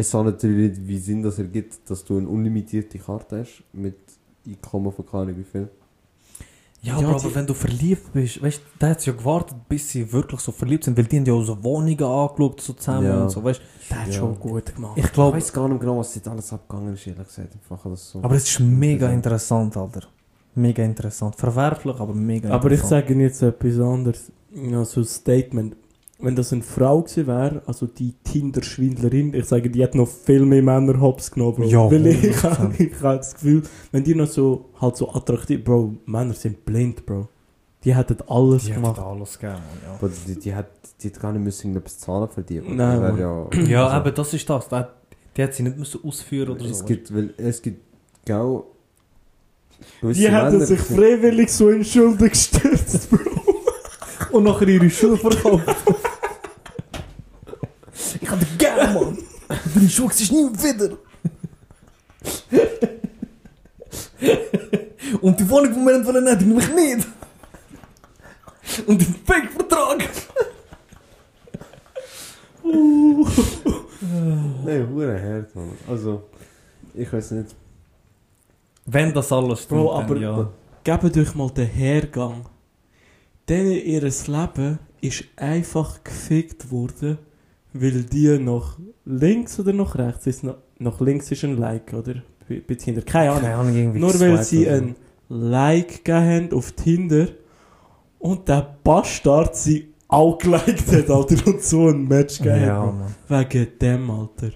Weißt 0.00 0.14
du 0.14 0.22
natürlich 0.22 0.70
nicht, 0.78 0.88
wie 0.88 0.98
Sinn 0.98 1.22
das 1.22 1.38
ergibt, 1.38 1.78
dass 1.90 2.02
du 2.04 2.16
eine 2.16 2.26
unlimitierte 2.28 2.98
Karte 2.98 3.40
hast, 3.40 3.62
mit 3.74 3.96
Einkommen 4.46 4.90
von 4.90 5.04
keine 5.06 5.36
wie 5.36 5.44
viel. 5.44 5.68
Ja, 6.82 6.98
Ja, 6.98 7.08
aber, 7.08 7.16
aber 7.16 7.34
wenn 7.34 7.46
du 7.46 7.52
verliebt 7.52 8.10
bist, 8.14 8.40
weißt 8.42 8.58
du, 8.58 8.78
der 8.80 8.88
hat 8.90 9.04
ja 9.04 9.12
gewartet, 9.12 9.56
bis 9.68 9.90
sie 9.90 10.10
wirklich 10.10 10.40
so 10.40 10.50
verliebt 10.52 10.84
sind, 10.84 10.96
weil 10.96 11.04
die 11.04 11.18
haben 11.18 11.26
ja 11.26 11.34
auch 11.34 11.42
so 11.42 11.62
Wohnungen 11.62 12.02
angeschaut, 12.02 12.60
so 12.62 12.72
zusammen 12.72 13.04
Ja. 13.06 13.22
und 13.24 13.28
so, 13.30 13.44
weißt 13.44 13.60
Der 13.90 14.00
hat 14.00 14.06
Ja. 14.08 14.12
schon 14.14 14.38
gut 14.38 14.74
gemacht. 14.74 14.96
Ich 14.96 15.04
Ich 15.04 15.12
glaube, 15.12 15.36
weiß 15.36 15.52
gar 15.52 15.68
nicht 15.68 15.80
genau, 15.80 15.98
was 15.98 16.14
jetzt 16.14 16.26
alles 16.28 16.50
abgegangen 16.50 16.94
ist, 16.94 17.06
ehrlich 17.06 17.26
gesagt. 17.26 17.52
Einfach 17.54 17.90
das 17.90 18.10
so. 18.10 18.20
aber 18.22 18.34
es 18.36 18.48
ist 18.48 18.60
mega 18.60 19.10
interessant, 19.10 19.76
Alter. 19.76 20.04
Mega 20.54 20.82
interessant. 20.82 21.36
Verwerflich, 21.36 22.00
aber 22.00 22.14
mega 22.14 22.48
Aber 22.48 22.68
ich 22.70 22.78
interessant. 22.78 23.02
sage 23.02 23.12
Ihnen 23.12 23.20
jetzt 23.22 23.42
etwas 23.42 23.78
anderes. 23.78 24.32
Ja, 24.54 24.82
so 24.86 25.00
ein 25.02 25.04
Statement. 25.06 25.76
Wenn 26.22 26.36
das 26.36 26.52
eine 26.52 26.62
Frau 26.62 27.00
gewesen 27.02 27.26
wäre, 27.26 27.62
also 27.66 27.86
die 27.86 28.12
Tinder-Schwindlerin, 28.24 29.32
ich 29.34 29.46
sage, 29.46 29.70
die 29.70 29.82
hat 29.82 29.94
noch 29.94 30.08
viel 30.08 30.44
mehr 30.44 30.62
Männer 30.62 31.00
hops 31.00 31.30
genommen, 31.30 31.56
Bro. 31.56 31.64
Ja, 31.64 31.90
Weil 31.90 32.06
ich, 32.08 32.18
100%. 32.36 32.42
habe- 32.58 32.74
ich 32.84 33.00
habe 33.02 33.16
das 33.18 33.34
Gefühl, 33.34 33.62
wenn 33.92 34.04
die 34.04 34.14
noch 34.14 34.26
so, 34.26 34.66
halt 34.80 34.96
so 34.96 35.10
attraktiv, 35.12 35.64
Bro, 35.64 35.94
Männer 36.06 36.34
sind 36.34 36.64
blind, 36.64 37.06
Bro. 37.06 37.28
Die 37.84 37.94
hätten 37.96 38.18
alles 38.28 38.64
Die 38.64 38.74
hat 38.74 38.82
gemacht. 38.82 38.98
alles 39.00 39.38
gegeben, 39.38 39.58
Mann, 39.86 39.94
Aber 39.98 40.10
die, 40.26 40.38
die, 40.38 40.54
hat, 40.54 40.66
die 41.02 41.08
hat 41.08 41.18
gar 41.20 41.32
nicht 41.32 41.42
müssen 41.42 41.74
etwas 41.74 41.98
zahlen 41.98 42.28
für 42.28 42.42
die. 42.42 42.60
Nein, 42.60 43.00
Das 43.00 43.18
ja. 43.18 43.46
Ja, 43.68 43.84
also, 43.84 43.96
aber 43.96 44.10
das 44.10 44.34
ist 44.34 44.50
das. 44.50 44.68
Die, 44.68 44.82
die 45.36 45.42
hat 45.42 45.54
sie 45.54 45.62
nicht 45.62 45.78
müssen 45.78 46.00
ausführen 46.04 46.50
oder 46.50 46.64
es 46.66 46.80
so. 46.80 46.84
gibt, 46.84 47.14
weil 47.14 47.32
es 47.38 47.62
gibt 47.62 47.80
genau 48.26 48.66
Die 50.02 50.28
hätten 50.28 50.52
Männer, 50.52 50.66
sich 50.66 50.80
freiwillig 50.80 51.50
so 51.50 51.70
in 51.70 51.82
Schulden 51.82 52.28
gestürzt, 52.28 53.08
Bro. 53.08 53.18
Und 54.32 54.44
nachher 54.44 54.68
ihre 54.68 54.90
Schuhe 54.90 55.16
verkauft. 55.16 55.64
ich 58.20 58.30
hatte 58.30 58.46
gerne, 58.58 58.92
Mann. 58.98 59.18
Deine 59.74 59.88
Schuhe 59.88 60.10
siehst 60.12 60.32
nie 60.32 60.48
wieder. 60.50 60.96
Und 65.20 65.38
die 65.40 65.48
Wohnung, 65.48 65.72
die 65.74 65.80
wir 65.80 65.98
nicht 65.98 66.06
wollen, 66.06 66.38
die 66.38 66.44
nehme 66.44 66.60
ich 66.60 66.74
nicht. 66.74 67.08
Und 68.86 69.00
den 69.00 69.14
Fake-Vertrag. 69.26 70.08
Nein, 74.64 74.88
hure 74.88 75.20
hart, 75.20 75.54
Mann. 75.54 75.70
Also, 75.88 76.28
ich 76.94 77.12
weiß 77.12 77.32
nicht. 77.32 77.54
Wenn 78.86 79.12
das 79.12 79.30
alles 79.32 79.62
stimmt, 79.64 79.80
Bro, 79.82 79.94
dann 79.96 80.04
aber- 80.04 80.16
ja. 80.18 80.50
Gebt 80.82 81.16
euch 81.16 81.34
mal 81.34 81.50
den 81.50 81.66
Hergang. 81.66 82.46
Denn 83.48 83.70
ihr 83.72 84.00
Leben 84.02 84.78
ist 85.00 85.24
einfach 85.36 86.02
gefickt 86.02 86.70
worden, 86.70 87.18
weil 87.72 88.02
die 88.04 88.38
nach 88.38 88.78
links 89.04 89.58
oder 89.60 89.72
nach 89.72 89.96
rechts 89.96 90.26
ist. 90.26 90.44
Nach, 90.44 90.56
nach 90.78 91.00
links 91.00 91.30
ist 91.30 91.44
ein 91.44 91.56
Like, 91.56 91.92
oder? 91.92 92.14
Bei 92.48 92.74
Tinder. 92.74 93.02
Keine 93.02 93.30
Ahnung. 93.30 93.42
Keine 93.42 93.54
Ahnung, 93.54 93.76
irgendwie 93.76 94.00
Nur 94.00 94.18
weil 94.20 94.42
sie 94.42 94.66
oder 94.66 94.76
ein 94.76 94.96
Like 95.28 96.04
gegeben 96.04 96.48
haben 96.50 96.52
auf 96.52 96.72
Tinder 96.72 97.28
und 98.18 98.48
der 98.48 98.76
Bastard 98.82 99.54
sie 99.56 99.94
auch 100.08 100.36
geliked 100.38 100.90
hat, 100.90 101.08
Alter, 101.08 101.46
und 101.46 101.62
so 101.62 101.88
ein 101.88 102.08
Match 102.08 102.38
gegeben 102.38 102.64
Ja, 102.64 102.86
hat. 102.86 102.94
Mann. 103.28 103.46
Wegen 103.48 103.78
dem, 103.78 104.10
Alter. 104.10 104.50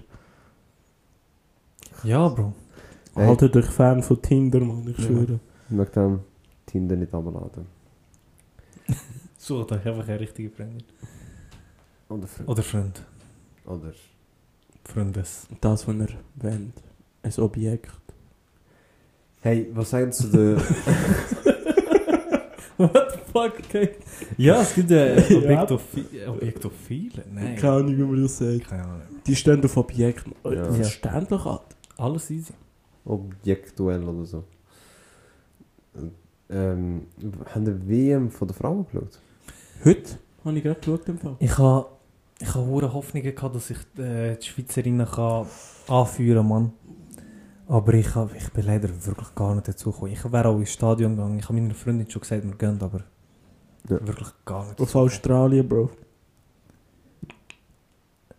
Ja, 2.03 2.27
Bro. 2.27 2.53
Ey. 3.15 3.25
Haltet 3.27 3.55
euch 3.55 3.65
Fan 3.67 4.03
von 4.03 4.21
Tinder, 4.21 4.59
Mann, 4.59 4.85
ich 4.89 4.97
Ja. 4.97 5.05
schwöre. 5.05 5.39
Ich 5.69 5.75
mag 5.75 5.91
dann 5.93 6.19
Tinder 6.65 6.95
nicht 6.97 7.13
abladen. 7.13 7.65
Sucht 9.37 9.71
euch 9.71 9.85
einfach 9.85 10.07
eine 10.07 10.19
richtige 10.19 10.49
Freundin. 10.49 10.83
Oder 12.09 12.27
Freund. 12.27 12.49
Oder 12.49 12.63
Freund. 12.63 13.01
Oder. 13.65 13.93
Freundes. 14.83 15.47
Das, 15.61 15.87
was 15.87 15.95
ihr 15.95 15.99
wollt. 15.99 16.73
Ein 17.23 17.33
Objekt. 17.39 17.91
Hey, 19.41 19.69
was 19.73 19.89
sagen 19.89 20.11
Sie 20.11 20.23
zu 20.23 20.31
der. 20.31 20.57
What 22.77 23.11
the 23.13 23.19
fuck, 23.31 23.53
okay. 23.59 23.89
Ja, 24.37 24.61
es 24.61 24.75
gibt 24.75 24.91
ja 24.91 25.05
Ja. 25.15 25.37
Objektophile. 25.63 26.29
Objektophile? 26.29 27.23
Nein. 27.33 27.55
Keine 27.55 27.73
Ahnung, 27.73 27.97
wie 27.97 28.01
man 28.03 28.21
das 28.23 28.37
sagt. 28.37 28.67
Keine 28.67 28.83
Ahnung. 28.83 29.01
Die 29.25 29.35
stehen 29.35 29.63
auf 29.63 29.77
Objekten. 29.77 30.33
Ja. 30.43 30.75
Ja. 30.75 30.83
steht 30.83 31.31
doch 31.31 31.45
an. 31.45 31.59
Alles 31.97 32.29
easy. 32.29 32.53
Objektduell 33.05 34.03
oder 34.03 34.25
so. 34.25 34.43
Ähm, 36.49 37.07
haben 37.53 37.65
die 37.65 37.89
WM 37.89 38.29
von 38.29 38.47
der 38.47 38.55
Frauen 38.55 38.85
geschaut? 38.91 39.19
Heute 39.83 40.19
habe 40.43 40.57
ich 40.57 40.63
gerade 40.63 40.79
geschaut 40.79 41.07
im 41.07 41.17
Fall. 41.17 41.35
Ich 41.39 41.57
habe 41.57 41.87
ich 42.39 42.53
ha 42.53 42.59
hohe 42.59 42.91
Hoffnungen 42.93 43.33
gehabt, 43.35 43.55
dass 43.55 43.69
ich 43.69 43.77
äh, 43.97 44.35
die 44.35 44.45
Schweizerinnen 44.45 45.07
kann 45.07 45.45
anführen 45.87 46.47
kann, 46.49 46.73
Aber 47.67 47.93
ich, 47.93 48.13
hab, 48.15 48.35
ich 48.35 48.49
bin 48.51 48.65
leider 48.65 48.89
wirklich 49.05 49.33
gar 49.35 49.55
nicht 49.55 49.67
dazu 49.67 49.91
gekommen. 49.91 50.11
Ich 50.11 50.31
wäre 50.31 50.47
auch 50.49 50.59
ins 50.59 50.71
Stadion 50.71 51.15
gegangen. 51.15 51.39
Ich 51.39 51.45
habe 51.47 51.59
meiner 51.59 51.73
Freundin 51.73 52.09
schon 52.09 52.21
gesagt, 52.21 52.43
wir 52.43 52.55
gehen, 52.55 52.77
aber 52.81 52.99
Ja. 53.89 54.05
wirklich 54.05 54.29
gar 54.45 54.65
nicht. 54.65 54.79
Auf 54.81 54.95
Australien, 54.95 55.67
Bro. 55.67 55.89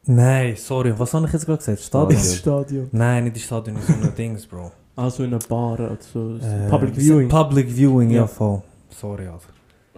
Nein, 0.09 0.55
sorry, 0.57 0.97
was 0.97 1.13
habe 1.15 1.27
ich 1.27 1.33
jetzt 1.33 1.47
gerade 1.47 1.59
gesagt? 1.59 1.81
Stadion? 1.81 2.11
Ins 2.21 2.37
Stadion. 2.37 2.89
Nein, 2.93 3.25
nicht 3.25 3.37
das 3.37 3.43
Stadion, 3.43 3.77
so 3.83 3.93
ein 3.93 4.15
Dings, 4.17 4.47
Bro. 4.47 4.71
Also 4.95 5.25
in 5.25 5.31
einer 5.35 5.43
Bar, 5.49 5.81
also 5.81 6.37
Äh, 6.37 6.69
Public 6.71 6.95
Viewing. 6.97 7.29
Public 7.29 7.69
Viewing, 7.71 8.11
ja, 8.11 8.17
Ja. 8.23 8.27
voll. 8.27 8.63
Sorry, 8.91 9.27
Alter. 9.27 9.49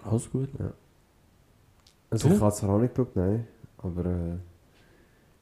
Alles 0.03 0.29
gut. 0.31 0.49
Also 2.09 2.27
Du? 2.29 2.35
ich 2.35 2.41
habe 2.41 2.51
es 2.51 2.63
auch 2.63 2.79
nicht 2.79 2.95
geschaut, 2.95 3.15
nein. 3.15 3.47
Aber 3.81 4.05
äh, 4.05 4.37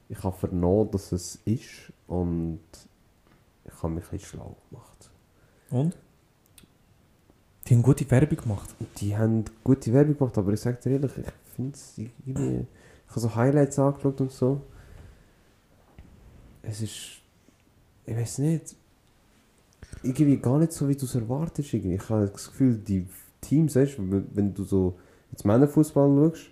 ich 0.08 0.22
habe 0.22 0.36
vernommen, 0.36 0.90
dass 0.90 1.12
es 1.12 1.36
ist 1.44 1.92
und 2.06 2.60
ich 3.64 3.82
habe 3.82 3.94
mich 3.94 4.04
ein 4.04 4.10
bisschen 4.10 4.38
schlau 4.38 4.56
gemacht. 4.70 5.10
Und? 5.70 5.96
Die 7.66 7.74
haben 7.74 7.82
gute 7.82 8.10
Werbung 8.10 8.38
gemacht. 8.38 8.74
Die 8.98 9.16
haben 9.16 9.44
gute 9.62 9.92
Werbung 9.92 10.16
gemacht, 10.16 10.38
aber 10.38 10.52
ich 10.52 10.60
sage 10.60 10.78
dir 10.82 10.92
ehrlich, 10.92 11.12
ich 11.18 11.54
finde 11.54 11.74
es 11.74 11.98
irgendwie... 11.98 12.66
Ich 13.06 13.10
habe 13.10 13.20
so 13.20 13.34
Highlights 13.34 13.78
angeschaut 13.78 14.20
und 14.20 14.32
so. 14.32 14.60
Es 16.62 16.80
ist... 16.80 17.20
Ich 18.06 18.16
weiß 18.16 18.38
nicht... 18.38 18.74
Irgendwie 20.02 20.36
gar 20.38 20.58
nicht 20.58 20.72
so, 20.72 20.88
wie 20.88 20.96
du 20.96 21.04
es 21.04 21.14
erwartest. 21.14 21.74
Irgendwie. 21.74 21.96
Ich 21.96 22.08
habe 22.08 22.28
das 22.28 22.46
Gefühl, 22.46 22.78
die 22.78 23.06
Teams, 23.40 23.76
weißt, 23.76 23.96
wenn 23.98 24.54
du 24.54 24.64
so 24.64 24.98
jetzt 25.30 25.44
Männerfußball 25.44 26.08
schaust, 26.08 26.46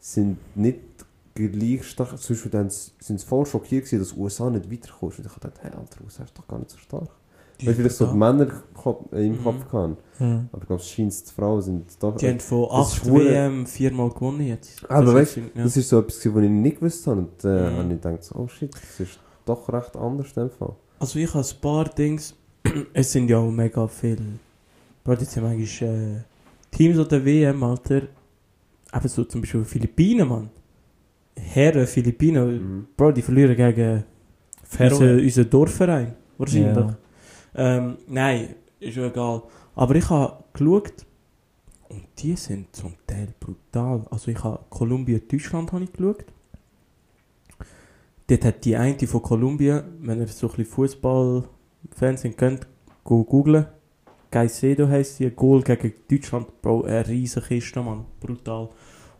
sind 0.00 0.38
nicht 0.56 0.80
gleich 1.46 1.84
stark. 1.84 2.18
Zum 2.18 2.34
Beispiel 2.34 2.50
dann 2.50 2.68
sind 2.70 3.20
sie 3.20 3.26
voll 3.26 3.46
schockiert 3.46 3.84
gewesen, 3.84 4.00
dass 4.00 4.16
USA 4.16 4.50
nicht 4.50 4.70
weiterkommt. 4.70 5.18
Und 5.18 5.26
ich 5.26 5.32
gedacht, 5.34 5.54
hey 5.62 5.70
Alter, 5.70 6.04
USA 6.04 6.24
ist 6.24 6.36
doch 6.36 6.48
gar 6.48 6.58
nicht 6.58 6.70
so 6.70 6.78
stark. 6.78 7.08
Weil 7.64 7.74
vielleicht 7.74 7.96
so 7.96 8.06
die 8.06 8.16
Männer 8.16 8.46
Kopf- 8.74 9.12
im 9.12 9.32
Mhm. 9.32 9.42
Kopf 9.42 9.68
kann. 9.70 9.96
Hm. 10.18 10.48
Aber 10.52 10.62
ich 10.62 10.66
glaube, 10.68 10.82
es 10.82 10.88
scheint, 10.88 11.28
die 11.28 11.32
Frauen 11.34 11.60
sind 11.62 11.86
doch... 12.00 12.16
Die 12.16 12.28
haben 12.28 12.38
von 12.40 12.68
Das 12.70 12.92
ist 12.94 13.00
8 13.02 13.10
hure- 13.10 13.24
WM 13.24 13.66
viermal 13.66 14.10
gewonnen 14.10 14.46
jetzt. 14.46 14.88
Aber 14.90 15.04
Das 15.06 15.14
weißt 15.14 15.36
ist- 15.38 15.44
ja. 15.56 15.62
Das 15.64 15.76
ist 15.76 15.88
so 15.88 15.98
etwas, 16.00 16.16
was 16.34 16.42
ich 16.44 16.50
nicht 16.50 16.78
gewusst 16.78 17.06
habe. 17.08 17.20
Und 17.20 17.44
äh, 17.44 17.48
Mhm. 17.48 17.76
habe 17.76 17.82
ich 17.94 18.00
gedacht, 18.00 18.24
so, 18.24 18.34
oh 18.36 18.46
shit, 18.48 18.72
das 18.74 19.00
ist 19.00 19.18
doch 19.44 19.72
recht 19.72 19.96
anders 19.96 20.28
in 20.36 20.42
dem 20.44 20.50
Fall. 20.50 20.74
Also 21.00 21.18
ich 21.18 21.34
habe 21.34 21.44
ein 21.46 21.60
paar 21.60 21.84
Dings, 21.86 22.34
es 22.92 23.10
sind 23.12 23.28
ja 23.28 23.38
auch 23.38 23.50
mega 23.50 23.86
viele. 23.88 24.22
Bro, 25.02 25.14
jetzt 25.14 25.36
haben 25.36 25.46
eigentlich 25.46 25.82
äh, 25.82 26.22
Teams 26.70 26.98
an 26.98 27.08
der 27.08 27.24
WM, 27.24 27.62
Alter. 27.64 28.02
Eben 28.94 29.08
so 29.08 29.24
zum 29.24 29.40
Beispiel 29.40 29.64
Philippinen, 29.64 30.28
Mann. 30.28 30.50
Herren 31.40 31.86
Philippinen, 31.86 32.46
Mhm. 32.78 32.86
Bro, 32.96 33.12
die 33.12 33.22
verlieren 33.22 33.56
gegen 33.56 34.04
unseren, 34.78 35.20
unseren 35.20 35.50
Dorfverein. 35.50 36.14
Wahrscheinlich. 36.36 36.76
Ja. 36.76 36.96
Ähm, 37.54 37.98
nein, 38.06 38.54
ist 38.80 38.96
ja 38.96 39.06
egal. 39.06 39.42
Aber 39.74 39.94
ich 39.94 40.08
habe 40.10 40.44
geschaut 40.52 41.06
und 41.88 42.04
die 42.18 42.36
sind 42.36 42.74
zum 42.74 42.94
Teil 43.06 43.28
brutal. 43.40 44.04
Also 44.10 44.30
ich 44.30 44.42
habe 44.42 44.60
Kolumbien-Deutschland 44.68 45.72
habe 45.72 45.84
ich 45.84 45.92
geschaut. 45.92 46.24
Dort 48.28 48.44
hat 48.44 48.64
die 48.64 48.76
eine 48.76 49.06
von 49.06 49.22
Kolumbien, 49.22 49.82
wenn 50.00 50.20
ihr 50.20 50.26
so 50.28 50.46
ein 50.48 50.50
bisschen 50.56 50.66
Fußball-Fans 50.66 52.20
sind, 52.20 52.36
könnt, 52.36 52.66
go 53.04 53.24
googlen. 53.24 53.66
Caicedo 54.30 54.86
heisst 54.86 55.16
sie, 55.16 55.30
Goal 55.30 55.62
gegen 55.62 55.94
Deutschland, 56.10 56.60
Bro, 56.60 56.82
eine 56.84 57.08
riesige 57.08 57.46
Kiste, 57.46 57.80
Mann, 57.80 58.04
brutal. 58.20 58.68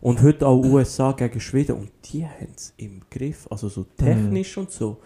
Und 0.01 0.23
heute 0.23 0.47
auch 0.47 0.63
USA 0.65 1.13
gegen 1.13 1.41
Schweden 1.41 1.73
und 1.77 1.91
die 2.05 2.25
haben 2.25 2.53
es 2.55 2.73
im 2.77 3.01
Griff, 3.11 3.47
also 3.51 3.69
so 3.69 3.85
technisch 3.97 4.57
und 4.57 4.71
so. 4.71 4.99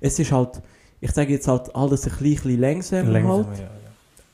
Es 0.00 0.18
ist 0.18 0.32
halt, 0.32 0.62
ich 1.00 1.10
sage 1.10 1.32
jetzt 1.34 1.46
halt 1.48 1.74
alles 1.76 2.06
ein 2.06 2.16
bisschen 2.18 2.58
langsamer 2.58 3.10
Langsam, 3.10 3.46
halt, 3.46 3.58
ja, 3.58 3.64
ja. 3.64 3.70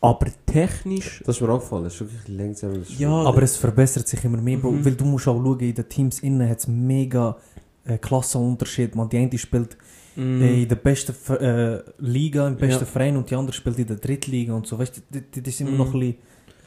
aber 0.00 0.26
technisch, 0.46 1.20
Das 1.26 1.36
ist 1.36 1.42
mir 1.42 1.48
aufgefallen, 1.50 1.84
das 1.84 1.94
ist 1.94 2.00
wirklich 2.00 2.28
langsam. 2.28 2.74
das 2.78 2.90
ist 2.90 2.98
Ja, 3.00 3.10
Aber 3.10 3.42
es 3.42 3.56
verbessert 3.56 4.06
sich 4.06 4.22
immer 4.24 4.38
mehr. 4.40 4.58
Mhm. 4.58 4.84
Weil 4.84 4.94
du 4.94 5.04
musst 5.04 5.26
auch 5.26 5.34
schauen, 5.42 5.58
in 5.60 5.74
den 5.74 5.88
Teams 5.88 6.20
innen 6.20 6.48
hat 6.48 6.58
es 6.60 6.68
mega 6.68 7.36
äh, 7.84 7.98
Klassenunterschied. 7.98 8.94
Man, 8.94 9.08
die 9.08 9.18
eine 9.18 9.36
spielt 9.36 9.76
mm, 10.14 10.42
äh, 10.42 10.62
in 10.62 10.68
der 10.68 10.76
besten 10.76 11.14
äh, 11.34 11.80
Liga, 11.98 12.46
im 12.46 12.56
besten 12.56 12.84
Ja. 12.84 12.86
Verein 12.86 13.16
und 13.16 13.28
die 13.30 13.34
andere 13.34 13.54
spielt 13.54 13.78
in 13.80 13.86
der 13.88 13.96
Drittliga 13.96 14.54
und 14.54 14.66
so. 14.66 14.78
Weißt 14.78 14.96
du, 14.96 15.00
die, 15.10 15.22
die, 15.22 15.42
die 15.42 15.50
sind 15.50 15.72
Mhm. 15.72 15.76
noch 15.78 15.92
ein 15.92 15.98
bisschen 16.00 16.16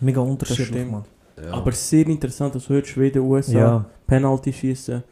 mega 0.02 0.20
unterschiedlich, 0.20 0.68
stimmt. 0.68 0.92
man. 0.92 1.06
Ja. 1.42 1.52
aber 1.54 1.72
sehr 1.72 2.08
interessant, 2.08 2.54
also 2.56 2.74
heute 2.74 2.88
Schweden, 2.88 3.20
USA, 3.22 3.52
Ja. 3.58 3.86
Penalty 4.06 4.54
schießen. 4.54 5.04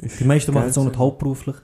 Die 0.00 0.24
meisten 0.24 0.52
machen 0.52 0.68
es 0.68 0.78
auch 0.78 0.84
nicht 0.84 0.98
hauptberuflich. 0.98 1.56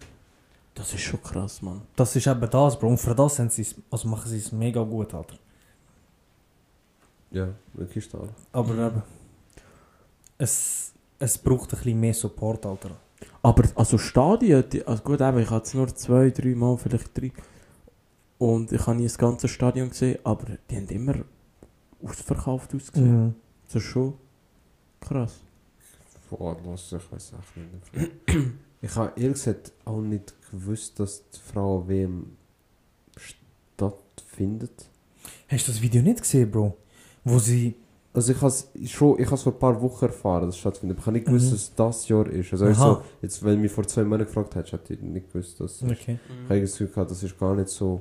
Das 0.74 0.92
ist 0.94 1.00
schon 1.00 1.22
krass, 1.22 1.60
Mann. 1.62 1.82
Das 1.96 2.14
ist 2.16 2.26
eben 2.26 2.48
das, 2.48 2.78
Bro. 2.78 2.88
Und 2.88 2.98
für 2.98 3.14
das 3.14 3.38
haben 3.38 3.50
sie 3.50 3.62
es, 3.62 3.74
also 3.90 4.08
machen 4.08 4.28
sie 4.30 4.38
es 4.38 4.52
mega 4.52 4.82
gut, 4.82 5.12
Alter. 5.12 5.36
ja, 7.32 7.48
wirklich 7.74 8.04
stark. 8.04 8.30
Aber 8.52 8.72
eben, 8.86 9.02
es, 10.38 10.92
es 11.18 11.36
braucht 11.38 11.72
ein 11.72 11.78
bisschen 11.78 12.00
mehr 12.00 12.14
Support, 12.14 12.64
Alter. 12.66 12.90
Aber 13.42 13.64
also 13.74 13.98
Stadien, 13.98 14.64
die, 14.70 14.86
also 14.86 15.02
gut, 15.02 15.20
eben, 15.20 15.38
ich 15.40 15.50
habe 15.50 15.62
es 15.64 15.74
nur 15.74 15.88
zwei, 15.94 16.30
drei 16.30 16.54
Mal, 16.54 16.76
vielleicht 16.78 17.16
drei. 17.18 17.32
Und 18.38 18.72
ich 18.72 18.86
habe 18.86 18.96
nie 18.96 19.04
das 19.04 19.18
ganze 19.18 19.48
Stadion 19.48 19.90
gesehen, 19.90 20.18
aber 20.24 20.46
die 20.70 20.76
haben 20.76 20.86
immer 20.88 21.14
ausverkauft 22.02 22.74
ausgesehen. 22.74 23.24
Mhm. 23.26 23.34
Das 23.72 23.82
ist 23.82 23.88
schon 23.88 24.14
krass. 25.00 25.40
Boah, 26.28 26.56
los, 26.64 26.92
ich 26.92 27.12
weiß 27.12 27.32
echt 27.32 27.56
nicht. 27.56 28.12
ich 28.82 28.96
habe 28.96 29.12
ehrlich 29.20 29.32
gesagt 29.34 29.72
auch 29.84 30.00
nicht 30.00 30.34
gewusst, 30.50 30.98
dass 31.00 31.22
die 31.30 31.38
Frau 31.52 31.86
WM 31.88 32.36
stattfindet. 33.16 34.88
Hast 35.48 35.68
du 35.68 35.72
das 35.72 35.82
Video 35.82 36.02
nicht 36.02 36.20
gesehen, 36.20 36.50
Bro? 36.50 36.76
Wo 37.24 37.38
sie. 37.38 37.74
Also 38.12 38.32
ich 38.32 38.38
habe 38.38 38.48
es 38.48 38.68
schon, 38.90 39.20
ich 39.20 39.26
habe 39.26 39.36
es 39.36 39.42
vor 39.42 39.52
ein 39.52 39.58
paar 39.60 39.80
Wochen 39.80 40.04
erfahren, 40.06 40.46
dass 40.46 40.56
es 40.56 40.60
stattfindet. 40.60 40.98
Ich 40.98 41.06
habe 41.06 41.12
nicht 41.12 41.26
gewusst, 41.26 41.46
Mhm. 41.46 41.50
dass 41.52 41.60
es 41.60 41.74
das 41.74 42.08
Jahr 42.08 42.26
ist. 42.26 42.52
Also 42.52 42.72
so, 42.72 43.02
jetzt, 43.22 43.44
wenn 43.44 43.54
du 43.54 43.58
mich 43.62 43.70
vor 43.70 43.86
zwei 43.86 44.02
Monaten 44.02 44.24
gefragt 44.26 44.54
hättest, 44.56 44.72
hätte 44.72 44.94
ich 44.94 45.00
nicht 45.00 45.32
gewusst, 45.32 45.60
dass 45.60 45.80
Okay. 45.82 46.18
Ich 46.44 46.50
habe 46.50 46.60
das 46.60 46.72
Gefühl 46.72 46.88
gehabt, 46.88 47.10
das 47.12 47.22
ist 47.22 47.38
gar 47.38 47.54
nicht 47.54 47.68
so. 47.68 48.00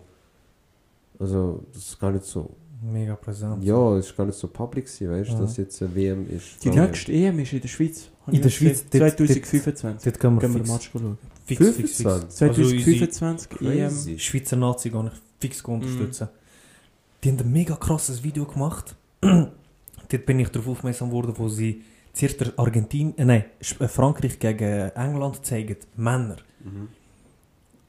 Also, 1.19 1.63
das 1.73 1.83
ist 1.89 1.99
gar 1.99 2.11
nicht 2.11 2.25
so. 2.25 2.49
Mega 2.81 3.15
präsent. 3.15 3.63
Ja, 3.63 3.97
es 3.97 4.07
ist 4.07 4.15
gar 4.15 4.25
nicht 4.25 4.37
so 4.37 4.47
public 4.47 4.85
gewesen, 4.85 5.11
weißt 5.11 5.29
du, 5.31 5.33
Ja. 5.33 5.39
dass 5.41 5.57
jetzt 5.57 5.81
eine 5.81 5.93
WM 5.95 6.29
ist. 6.29 6.63
Die 6.63 6.69
nächste 6.69 7.11
EM 7.11 7.39
ist 7.39 7.51
in 7.53 7.61
der 7.61 7.67
Schweiz. 7.67 8.09
In 8.27 8.41
der. 8.41 8.49
Schweiz, 8.49 8.85
dort- 8.89 9.17
2025. 9.17 10.03
Dort 10.03 10.19
gehen 10.19 10.33
wir 10.35 10.39
Gehen 10.41 10.53
wir 10.53 10.59
fix, 10.59 10.69
Match 10.71 10.89
schauen. 10.93 11.17
fix, 11.45 11.59
fix, 11.65 11.75
fix. 11.77 11.97
25. 11.97 12.05
Also 12.07 12.27
2025 12.37 13.51
EM. 13.61 13.67
Crazy. 13.89 14.19
Schweizer 14.19 14.55
Nazi 14.55 14.89
gar 14.89 15.03
nicht 15.03 15.15
fix 15.39 15.61
unterstützen. 15.61 16.29
Die 17.23 17.29
haben 17.31 17.39
ein 17.39 17.51
mega 17.51 17.75
krasses 17.75 18.23
Video 18.23 18.45
gemacht. 18.45 18.95
Dort 19.21 20.25
bin 20.25 20.39
ich 20.39 20.49
darauf 20.49 20.67
aufmerksam 20.69 21.11
worden, 21.11 21.33
wo 21.37 21.49
sie 21.49 21.81
zuerst 22.13 22.57
Argentinien, 22.57 23.17
äh, 23.17 23.25
nein, 23.25 23.45
äh, 23.79 23.87
Frankreich 23.87 24.39
gegen 24.39 24.89
England 24.95 25.45
zeigen, 25.45 25.75
Männer. 25.97 26.37
Mhm. 26.63 26.87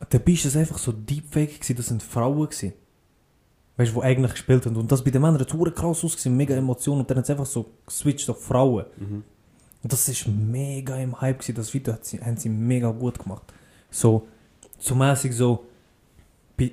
Dabei 0.09 0.33
war 0.33 0.47
es 0.47 0.57
einfach 0.57 0.79
so 0.79 0.93
Deepfake, 0.93 1.55
gewesen, 1.61 1.77
das 1.77 1.87
sind 1.87 2.03
Frauen. 2.03 2.47
Gewesen. 2.49 2.73
Weißt 3.81 3.93
du, 3.97 4.01
die 4.01 4.07
eigentlich 4.07 4.33
gespielt 4.33 4.67
haben. 4.67 4.77
Und 4.77 4.93
das 4.93 5.03
bei 5.03 5.11
den 5.11 5.23
Männern 5.23 5.41
hat 5.41 5.53
es 5.55 5.75
krass 5.75 6.05
ausgesehen, 6.05 6.37
mega 6.37 6.55
Emotionen. 6.55 7.01
Und 7.01 7.11
dann 7.11 7.17
hat 7.19 7.25
es 7.25 7.31
einfach 7.31 7.47
so 7.47 7.65
geswitcht 7.87 8.29
auf 8.29 8.43
Frauen. 8.45 8.85
Mhm. 8.99 9.25
Und 9.83 9.93
das 9.93 10.07
ist 10.09 10.27
mega 10.29 10.97
im 10.97 11.19
Hype 11.19 11.39
gewesen. 11.39 11.55
Das 11.55 11.73
Video 11.73 11.95
hat 11.95 12.05
sie, 12.05 12.21
haben 12.21 12.37
sie 12.37 12.51
mega 12.51 12.91
gut 12.91 13.19
gemacht. 13.19 13.45
So, 13.91 14.27
so 14.79 14.95
mäßig 14.95 15.35
so, 15.35 15.65
bei- 16.59 16.73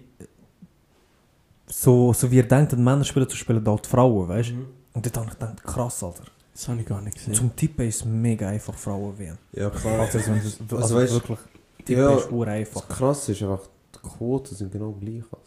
so, 1.68 2.12
so 2.14 2.30
wie 2.32 2.38
ihr 2.38 2.48
denkt, 2.48 2.74
Männer 2.78 3.04
spielen, 3.04 3.30
so 3.30 3.36
spielen 3.36 3.66
auch 3.68 3.80
die 3.80 3.90
Frauen, 3.90 4.28
weißt 4.28 4.50
du? 4.50 4.54
Mhm. 4.56 4.66
Und 4.94 5.06
dort 5.06 5.18
habe 5.18 5.28
ich 5.28 5.34
gedacht, 5.34 5.64
krass, 5.64 6.04
Alter. 6.04 6.24
Das 6.54 6.68
habe 6.68 6.82
ich 6.82 6.88
gar 6.88 7.02
nicht 7.02 7.16
gesehen. 7.16 7.34
Zum 7.36 7.56
Tippen 7.56 7.88
ist 7.88 7.98
es 7.98 8.06
mega 8.06 8.50
einfach, 8.50 8.74
Frauen 8.74 9.18
werden. 9.20 9.38
Ja, 9.54 9.70
klar. 9.70 10.00
Also, 10.00 10.20
so, 10.20 10.32
Also, 10.32 10.78
also, 10.78 10.98
weißt- 10.98 11.14
wirklich, 11.14 11.40
Tippen 11.86 12.04
ja, 12.04 12.16
ist 12.18 12.32
ur 12.32 12.46
Das 12.46 12.56
einfach. 12.56 12.88
krass 12.88 13.30
ist 13.30 13.42
einfach, 13.44 13.62
die 13.96 14.00
Quoten 14.10 14.56
sind 14.56 14.72
genau 14.72 14.92
gleich. 14.92 15.24
Alter. 15.24 15.38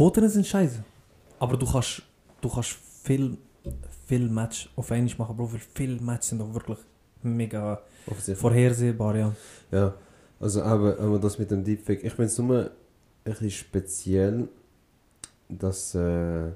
Quoten 0.00 0.26
sind 0.30 0.46
scheiße. 0.46 0.82
Aber 1.38 1.58
du 1.58 1.66
kannst, 1.70 2.00
du 2.40 2.48
kannst 2.48 2.70
viel, 3.02 3.36
viel 4.06 4.30
Match 4.30 4.70
auf 4.74 4.90
einmal 4.92 5.14
machen, 5.18 5.36
Bro, 5.36 5.52
weil 5.52 5.60
viele 5.74 6.00
Matches 6.00 6.30
sind 6.30 6.40
auch 6.40 6.54
wirklich 6.54 6.78
mega 7.22 7.82
vorhersehbar, 8.34 9.14
ja. 9.14 9.34
Ja, 9.70 9.94
also 10.40 10.62
aber, 10.62 10.98
aber 10.98 11.18
das 11.18 11.38
mit 11.38 11.50
dem 11.50 11.62
Deepfake, 11.62 12.02
ich 12.02 12.14
finde 12.14 12.28
es 12.28 12.38
nur 12.38 12.62
ein 12.62 12.70
bisschen 13.24 13.50
speziell, 13.50 14.48
dass, 15.50 15.94
äh, 15.94 16.48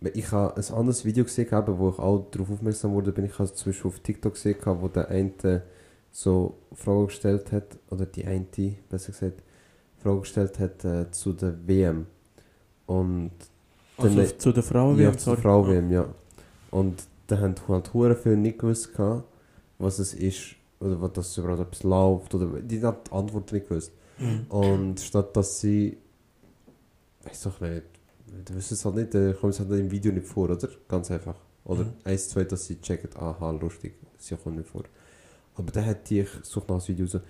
Weil 0.00 0.12
Ich 0.14 0.32
habe 0.32 0.56
ein 0.56 0.74
anderes 0.74 1.04
Video 1.04 1.24
gesehen, 1.24 1.50
gehabt, 1.50 1.68
wo 1.76 1.90
ich 1.90 1.98
auch 1.98 2.26
darauf 2.30 2.52
aufmerksam 2.52 2.94
wurde, 2.94 3.12
bin 3.12 3.26
ich 3.26 3.38
habe 3.38 3.52
zum 3.52 3.70
Beispiel 3.70 3.90
auf 3.90 4.00
TikTok 4.00 4.32
gesehen, 4.32 4.56
wo 4.64 4.88
der 4.88 5.08
eine 5.08 5.62
so 6.10 6.56
Fragen 6.72 7.08
gestellt 7.08 7.52
hat, 7.52 7.76
oder 7.90 8.06
die 8.06 8.24
eine, 8.24 8.46
besser 8.88 9.12
gesagt, 9.12 9.42
Fragen 10.02 10.20
gestellt 10.20 10.58
hat 10.58 10.84
äh, 10.84 11.10
zu 11.10 11.32
der 11.32 11.54
WM. 11.66 12.06
Und 12.86 13.30
Also 13.96 14.16
Dann- 14.16 14.38
zu 14.38 14.52
der 14.52 14.62
Frau, 14.62 14.94
ja, 14.94 15.12
zur 15.12 15.20
sorry. 15.36 15.40
Frau 15.42 15.66
WM, 15.68 15.90
ja. 15.90 16.06
Und 16.70 17.04
da 17.26 17.38
haben 17.38 17.54
halt 17.68 17.92
hure 17.94 18.16
viele 18.16 18.36
nicht 18.36 18.58
gewusst, 18.58 18.90
was 19.78 19.98
es 19.98 20.14
ist, 20.14 20.56
oder 20.80 21.00
was 21.00 21.12
das 21.12 21.36
überhaupt 21.38 21.60
etwas 21.60 21.82
läuft, 21.82 22.34
oder 22.34 22.46
die 22.60 22.82
haben 22.82 22.96
die 23.06 23.12
Antwort 23.12 23.52
nicht 23.52 23.68
gewusst. 23.68 23.92
Mhm. 24.18 24.46
Und 24.48 25.00
statt 25.00 25.36
dass 25.36 25.60
sie, 25.60 25.98
weiß 27.24 27.42
doch 27.42 27.60
nicht, 27.60 27.82
du 28.44 28.54
wissen 28.54 28.74
es 28.74 28.84
halt 28.84 28.96
nicht, 28.96 29.14
dann 29.14 29.36
kommt 29.36 29.52
es 29.54 29.60
halt 29.60 29.70
im 29.72 29.90
Video 29.90 30.12
nicht 30.12 30.26
vor, 30.26 30.50
oder? 30.50 30.68
Ganz 30.88 31.10
einfach. 31.10 31.36
Oder 31.64 31.84
Mhm. 31.84 31.92
eins, 32.04 32.28
zwei, 32.28 32.44
dass 32.44 32.66
sie 32.66 32.80
checken, 32.80 33.10
aha, 33.16 33.50
lustig, 33.52 33.94
sie 34.18 34.36
kommt 34.36 34.56
nicht 34.56 34.68
vor. 34.68 34.82
Aber 35.54 35.84
hat 35.84 36.08
die, 36.10 36.20
ich 36.20 36.28
suche 36.42 36.66
nach 36.68 36.76
das 36.78 36.88
Video 36.88 37.06
so, 37.06 37.20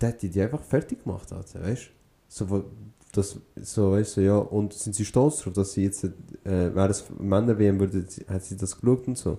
der 0.00 0.08
hat 0.10 0.20
die, 0.22 0.28
die 0.28 0.42
einfach 0.42 0.62
fertig 0.62 1.04
gemacht, 1.04 1.32
also, 1.32 1.60
weißt 1.60 1.86
du? 1.86 1.97
So, 2.28 2.64
das, 3.12 3.38
so, 3.56 3.92
weißt 3.92 4.18
du, 4.18 4.20
ja, 4.20 4.36
und 4.36 4.72
sind 4.74 4.94
sie 4.94 5.04
stolz 5.04 5.38
darauf, 5.38 5.54
dass 5.54 5.72
sie 5.72 5.84
jetzt, 5.84 6.04
äh, 6.04 6.10
wäre 6.44 6.90
es 6.90 7.04
Männer-WM, 7.18 7.80
hat 8.28 8.44
sie 8.44 8.56
das 8.56 8.78
geschaut 8.80 9.08
und 9.08 9.16
so. 9.16 9.38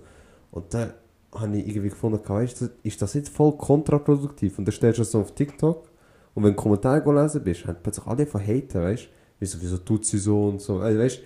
Und 0.52 0.74
da 0.74 0.94
habe 1.34 1.58
ich 1.58 1.68
irgendwie 1.68 1.90
gefunden, 1.90 2.20
weißt 2.28 2.62
du, 2.62 2.70
ist 2.84 3.02
das 3.02 3.14
nicht 3.14 3.30
voll 3.30 3.56
kontraproduktiv? 3.58 4.58
Und 4.58 4.66
dann 4.66 4.74
stellst 4.74 4.98
du 4.98 5.02
das 5.02 5.12
so 5.12 5.22
auf 5.22 5.36
TikTok 5.36 5.88
und 6.34 6.44
wenn 6.44 6.56
du 6.56 6.62
Kommentare 6.62 7.02
go 7.02 7.12
lesen 7.12 7.44
bist, 7.44 7.66
haben 7.68 7.78
plötzlich 7.82 8.08
alle 8.08 8.26
von 8.26 8.42
haten, 8.42 8.82
weißt 8.82 9.04
du? 9.04 9.10
Wieso, 9.40 9.62
wieso 9.62 9.78
tut 9.78 10.06
sie 10.06 10.18
so 10.18 10.50
und 10.50 10.62
so, 10.62 10.82
äh, 10.82 10.98
weißt 10.98 11.20
du? 11.20 11.22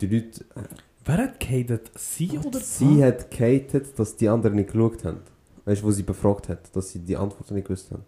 Die 0.00 0.14
Leute, 0.14 0.44
Wer 1.06 1.18
hat 1.18 1.38
gehatet? 1.38 1.92
Sie 1.94 2.36
oder 2.36 2.58
sie 2.58 3.04
hat 3.04 3.30
gehatet, 3.30 3.96
dass 3.96 4.16
die 4.16 4.28
anderen 4.28 4.56
nicht 4.56 4.72
geschaut 4.72 5.04
haben. 5.04 5.20
Weißt 5.64 5.80
du, 5.82 5.86
wo 5.86 5.90
sie 5.92 6.02
befragt 6.02 6.48
hat, 6.48 6.74
dass 6.74 6.90
sie 6.90 6.98
die 6.98 7.16
Antworten 7.16 7.54
nicht 7.54 7.68
gewusst 7.68 7.92
haben. 7.92 8.02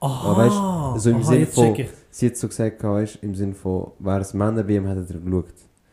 Aha, 0.00 0.30
Aber 0.30 0.94
weißt, 0.94 1.02
so 1.02 1.10
im 1.10 1.16
aha, 1.16 1.24
Sinn 1.24 1.46
von-. 1.46 1.76
Sie 2.10 2.26
hat 2.26 2.36
so 2.36 2.48
gesagt, 2.48 2.82
weißt, 2.82 3.18
im 3.22 3.34
Sinne 3.34 3.54
von, 3.54 3.92
wäre 3.98 4.20
es 4.20 4.34
Männer-WM, 4.34 4.86
hat 4.88 4.96
er 4.98 5.02
geschaut. 5.04 5.46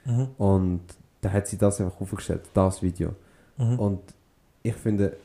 Mhm. 0.05 0.27
Und 0.37 0.81
da 1.21 1.31
hat 1.31 1.47
sie 1.47 1.57
das 1.57 1.79
einfach 1.81 1.99
aufgestellt, 1.99 2.41
das 2.53 2.81
Video. 2.81 3.15
Mhm. 3.57 3.79
Und 3.79 3.99
ich 4.63 4.75
finde, 4.75 5.17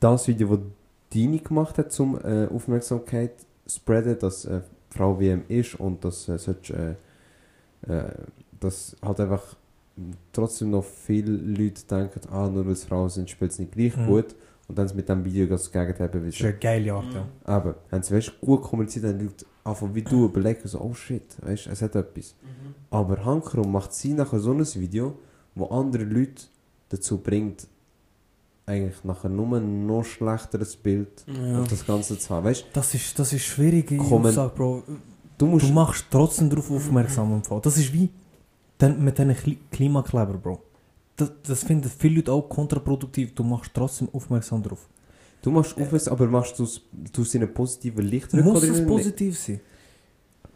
das 0.00 0.26
Video, 0.28 0.56
das 0.56 0.66
Dini 1.12 1.38
gemacht 1.38 1.76
hat, 1.78 1.92
zum 1.92 2.18
äh, 2.24 2.46
Aufmerksamkeit 2.46 3.32
spreaden, 3.66 4.18
dass 4.18 4.44
äh, 4.44 4.60
Frau 4.90 5.18
WM 5.20 5.42
ist 5.48 5.74
und 5.78 6.04
dass, 6.04 6.28
äh, 6.28 6.38
solche, 6.38 6.96
äh, 7.86 7.92
äh, 7.92 8.10
dass 8.58 8.96
halt 9.02 9.20
einfach 9.20 9.42
trotzdem 10.32 10.70
noch 10.70 10.84
viele 10.84 11.32
Leute 11.32 11.82
denken, 11.88 12.20
ah, 12.32 12.48
nur 12.48 12.64
weil 12.66 12.72
es 12.72 12.84
Frauen 12.84 13.08
sind, 13.10 13.28
spielt 13.30 13.52
es 13.52 13.58
nicht 13.58 13.72
gleich 13.72 13.96
Mhm. 13.96 14.06
gut. 14.06 14.34
Und 14.70 14.78
dann 14.78 14.88
mit 14.94 15.08
dem 15.08 15.24
Video 15.24 15.46
das 15.46 15.70
Gegenteil 15.72 16.06
Das 16.08 16.14
ist 16.14 16.20
bewiesen. 16.22 16.46
eine 16.46 16.54
geile 16.58 16.92
Art, 16.94 17.12
ja. 17.12 17.26
Aber, 17.42 17.74
haben 17.90 18.02
sie 18.04 18.14
weißt, 18.14 18.40
gut 18.40 18.62
kommuniziert, 18.62 19.04
dann 19.04 19.18
Leute 19.18 19.44
einfach 19.64 19.88
wie 19.92 20.02
du 20.02 20.26
überlegen, 20.26 20.60
so, 20.68 20.80
oh 20.80 20.94
shit, 20.94 21.24
weißt, 21.42 21.66
es 21.66 21.82
hat 21.82 21.96
etwas. 21.96 22.36
Aber 22.88 23.24
Hankerum 23.24 23.72
macht 23.72 23.92
sie 23.92 24.12
nachher 24.14 24.38
so 24.38 24.52
ein 24.52 24.64
Video, 24.76 25.18
wo 25.56 25.64
andere 25.66 26.04
Leute 26.04 26.42
dazu 26.88 27.18
bringt, 27.18 27.66
eigentlich 28.64 29.02
nachher 29.02 29.28
nur 29.28 29.56
ein 29.56 29.86
noch 29.86 30.04
schlechteres 30.04 30.76
Bild 30.76 31.24
Ja. 31.26 31.62
auf 31.62 31.66
das 31.68 31.84
Ganze 31.84 32.16
zu 32.16 32.32
haben. 32.32 32.44
Weißt 32.44 32.66
Das 32.72 32.94
ist, 32.94 33.18
das 33.18 33.32
ist 33.32 33.42
schwierige 33.42 33.96
Kommen- 33.96 34.26
Aussage, 34.26 34.52
Bro. 34.54 34.84
du, 35.36 35.46
musst. 35.46 35.68
Du 35.68 35.72
machst 35.72 36.04
trotzdem 36.12 36.48
darauf 36.48 36.70
aufmerksam. 36.70 37.42
Das 37.62 37.76
ist 37.76 37.92
wie 37.92 38.08
mit 38.98 39.18
diesen 39.18 39.32
Kli- 39.34 39.58
Klimakleber, 39.72 40.34
Bro. 40.34 40.60
Das, 41.20 41.32
das 41.46 41.64
finden 41.64 41.90
viele 41.98 42.16
Leute 42.16 42.32
auch 42.32 42.48
kontraproduktiv. 42.48 43.34
Du 43.34 43.42
machst 43.44 43.70
trotzdem 43.74 44.08
aufmerksam 44.12 44.62
drauf. 44.62 44.88
Du 45.42 45.50
machst 45.50 45.76
aufmerksam, 45.80 46.12
aber 46.14 46.26
machst 46.26 46.58
du 46.58 46.64
es 46.64 47.34
in 47.34 47.42
einem 47.42 47.54
positiven 47.54 48.04
Licht 48.04 48.32
rücken 48.32 48.44
Muss 48.44 48.62
oder 48.62 48.72
es 48.72 48.78
nicht? 48.78 48.88
positiv 48.88 49.38
sein? 49.38 49.60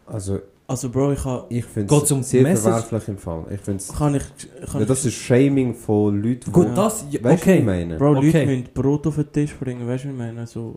Also, 0.05 0.39
Also 0.67 0.89
Bro, 0.89 1.13
ich 1.13 1.21
kann... 1.23 1.43
ich 1.49 1.65
finde 1.65 1.93
um 1.93 2.19
es 2.19 2.29
sehr 2.29 2.43
Message? 2.43 2.61
verwerflich 2.63 3.07
im 3.07 3.17
Fall. 3.17 3.45
Ich 3.51 3.61
finde 3.61 3.79
es. 3.81 3.87
Kann 3.93 4.15
ich... 4.15 4.23
Kann 4.71 4.81
Ja, 4.81 4.85
das 4.85 5.05
ist 5.05 5.13
Shaming 5.15 5.73
von 5.73 6.21
Leuten, 6.21 6.51
Gut, 6.51 6.67
Ja. 6.67 6.75
das, 6.75 7.05
ja, 7.09 7.23
Weißt 7.23 7.23
du, 7.23 7.23
was 7.23 7.33
ich 7.35 7.41
okay. 7.41 7.61
meine? 7.63 7.97
Bro, 7.97 8.17
Okay. 8.17 8.25
Leute 8.25 8.45
müssen 8.45 8.69
Brot 8.73 9.07
auf 9.07 9.15
den 9.15 9.31
Tisch 9.31 9.55
bringen, 9.55 9.87
weißt 9.87 10.03
du, 10.03 10.07
wie 10.09 10.11
ich 10.13 10.17
meine? 10.17 10.45
So, 10.47 10.75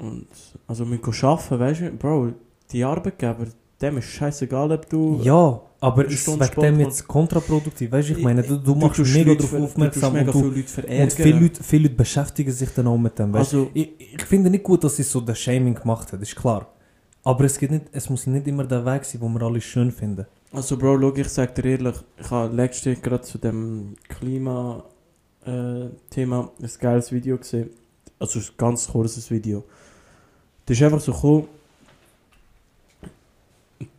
und, 0.00 0.26
also, 0.66 0.84
müssen 0.86 1.02
go 1.02 1.12
arbeiten, 1.26 1.58
weißt 1.60 1.80
du? 1.82 1.90
Bro, 1.92 2.32
die 2.72 2.84
Arbeitgeber, 2.84 3.46
dem 3.80 3.98
ist 3.98 4.06
scheißegal, 4.06 4.72
ob 4.72 4.88
du... 4.88 5.20
Ja, 5.22 5.60
aber 5.80 6.04
ist 6.04 6.20
Stunde 6.22 6.46
wegen 6.46 6.60
dem 6.60 6.80
jetzt 6.80 7.08
kontraproduktiv? 7.08 7.90
Weißt 7.90 8.10
ich 8.10 8.22
meine, 8.22 8.42
du, 8.42 8.58
du 8.58 8.74
machst 8.74 8.98
mega 8.98 9.34
darauf 9.34 9.54
aufmerksam 9.54 10.12
mega 10.12 10.30
und, 10.30 10.56
du, 10.56 10.62
viele 10.62 10.86
Leute 10.86 11.02
und 11.02 11.12
viele, 11.12 11.40
Leute, 11.40 11.62
viele 11.62 11.82
Leute 11.84 11.94
beschäftigen 11.94 12.52
sich 12.52 12.68
dann 12.74 12.86
auch 12.86 12.98
mit 12.98 13.18
dem. 13.18 13.32
Weißt? 13.32 13.54
Also, 13.54 13.70
ich, 13.72 13.88
ich 13.98 14.22
finde 14.24 14.50
nicht 14.50 14.62
gut, 14.62 14.84
dass 14.84 14.96
sie 14.96 15.04
so 15.04 15.22
das 15.22 15.38
Shaming 15.38 15.74
gemacht 15.74 16.12
hat, 16.12 16.20
ist 16.20 16.36
klar. 16.36 16.70
Aber 17.24 17.44
es, 17.44 17.58
geht 17.58 17.70
nicht, 17.70 17.86
es 17.92 18.10
muss 18.10 18.26
nicht 18.26 18.46
immer 18.46 18.64
der 18.64 18.84
Weg 18.84 19.06
sein, 19.06 19.22
den 19.22 19.32
wir 19.32 19.42
alle 19.42 19.60
schön 19.60 19.90
finden. 19.90 20.26
also 20.52 20.76
Bro, 20.76 21.00
schau, 21.00 21.14
ich 21.14 21.28
sag 21.28 21.54
dir 21.54 21.64
ehrlich, 21.64 21.96
ich 22.18 22.30
habe 22.30 22.54
letztens 22.54 23.00
gerade 23.00 23.22
zu 23.22 23.38
dem 23.38 23.94
Klima-Thema 24.08 24.82
ein 26.60 26.70
geiles 26.78 27.10
Video 27.10 27.38
gesehen. 27.38 27.70
Also 28.18 28.38
ein 28.38 28.46
ganz 28.58 28.86
kurzes 28.88 29.30
Video. 29.30 29.64
Das 30.66 30.76
ist 30.76 30.82
einfach 30.82 31.00
so 31.00 31.12
gekommen, 31.12 31.48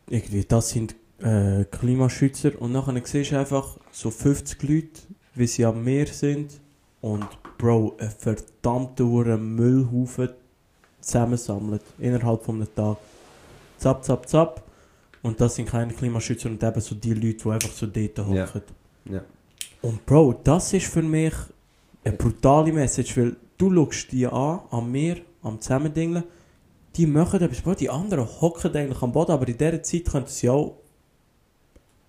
irgendwie, 0.08 0.44
das 0.46 0.70
sind 0.70 0.96
äh, 1.24 1.66
Klimaschützer 1.66 2.60
und 2.60 2.72
nachher 2.72 3.00
siehst 3.04 3.32
du 3.32 3.40
einfach 3.40 3.78
so 3.92 4.12
50 4.12 4.64
Leute, 4.64 5.02
wie 5.36 5.48
sie 5.48 5.66
am 5.66 5.84
Meer 5.84 6.08
sind 6.08 6.60
und 7.02 7.28
Bro, 7.58 7.96
ein 8.00 8.10
verdammter 8.10 9.38
Müllhaufen 9.38 10.30
zusammensammelt 11.00 11.84
innerhalb 12.00 12.44
von 12.44 12.56
einem 12.56 12.74
Tag. 12.76 12.98
Zap, 13.78 14.04
zap, 14.04 14.28
zap. 14.28 14.64
Und 15.22 15.40
das 15.40 15.56
sind 15.56 15.70
keine 15.70 15.94
Klimaschützer 15.94 16.50
und 16.50 16.64
eben 16.64 16.82
so 16.82 16.96
die 16.96 17.14
Leute, 17.14 17.44
die 17.44 17.50
einfach 17.50 17.72
so 17.72 17.86
dort 17.86 18.20
hocken. 18.20 18.62
Ja. 19.06 19.14
Ja. 19.14 19.22
Und 19.82 20.06
Bro, 20.06 20.42
das 20.44 20.74
ist 20.74 20.88
für 20.88 21.02
mich 21.02 21.34
eine 22.04 22.16
brutale 22.16 22.74
Message, 22.74 23.18
weil 23.18 23.36
du 23.58 23.74
schaust 23.74 24.12
die 24.12 24.26
an, 24.26 24.62
am 24.72 24.92
Meer, 24.92 25.18
am 25.44 25.60
Zusammendingeln, 25.60 26.24
die 26.96 27.06
machen 27.06 27.42
etwas, 27.42 27.62
Bro, 27.62 27.76
die 27.76 27.90
anderen 27.90 28.26
hocken 28.26 28.76
eigentlich 28.76 29.02
am 29.02 29.12
Boden, 29.12 29.32
aber 29.32 29.48
in 29.48 29.58
dieser 29.58 29.82
Zeit 29.84 30.06
könnten 30.06 30.30
sie 30.30 30.50
auch 30.50 30.81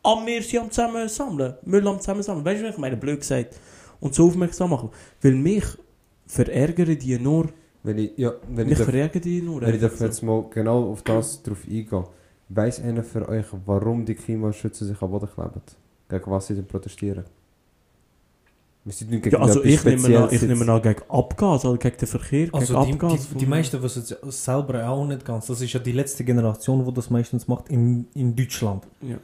am 0.03 0.25
Meer 0.25 0.43
sie 0.43 0.59
am 0.59 0.71
Zusammensammeln, 0.71 1.55
Müll 1.65 1.87
am 1.87 1.99
Zusammensammeln, 2.01 2.45
weißt 2.45 2.62
du, 2.62 2.69
ich 2.69 2.79
meine, 2.79 2.97
blöd 2.97 3.21
gesagt, 3.21 3.57
und 4.01 4.15
so 4.15 4.27
aufmerksam 4.27 4.71
machen. 4.71 4.91
Weil 5.21 5.33
mich 5.35 5.65
verärgern 6.27 6.99
die 6.99 7.19
nur, 7.19 7.49
Wenn 7.85 7.99
ich, 7.99 8.12
ja, 8.17 8.33
wenn 8.49 8.65
ich 8.67 8.71
mich 8.71 8.79
darf- 8.79 8.88
verärgern 8.88 9.23
die 9.23 9.43
nur. 9.43 9.61
Wenn 9.61 9.75
ich 9.75 9.81
darf 9.81 9.97
so. 9.97 10.05
jetzt 10.05 10.23
mal 10.23 10.45
genau 10.51 10.91
auf 10.91 11.03
das 11.03 11.43
drauf 11.43 11.59
eingehen. 11.67 12.05
Weiss 12.49 12.81
einer 12.81 13.03
für 13.03 13.29
euch, 13.29 13.47
warum 13.65 14.05
die 14.05 14.15
Klimaschützer 14.15 14.85
sich 14.85 15.01
am 15.01 15.11
Boden 15.11 15.29
kleben? 15.33 15.62
Gegen 16.09 16.31
was 16.31 16.47
sie 16.47 16.55
denn 16.55 16.67
protestieren? 16.67 17.25
Wir 18.85 18.93
sind 18.93 19.11
nicht 19.11 19.23
gegen 19.23 19.37
Ja, 19.37 19.43
also 19.43 19.62
ich 19.62 19.83
nehme, 19.85 20.19
an, 20.19 20.29
ich 20.33 20.43
nehme 20.43 20.71
an 20.71 20.83
gegen 20.83 21.03
Abgas, 21.09 21.65
also 21.65 21.77
gegen 21.79 21.97
den 21.97 22.09
Verkehr, 22.09 22.49
Also 22.53 22.75
gegen 22.81 22.87
die, 22.99 23.05
Abgas. 23.07 23.29
die, 23.31 23.35
die 23.38 23.47
meisten 23.47 23.81
wissen 23.83 24.05
es 24.29 24.45
selber 24.45 24.87
auch 24.88 25.07
nicht 25.07 25.25
ganz. 25.25 25.47
Das 25.47 25.61
ist 25.61 25.73
ja 25.73 25.79
die 25.81 25.93
letzte 25.93 26.25
Generation, 26.25 26.85
die 26.85 26.93
das 26.93 27.09
meistens 27.09 27.47
macht 27.47 27.69
in, 27.69 28.07
in 28.15 28.35
Deutschland. 28.35 28.85
Ja. 29.01 29.17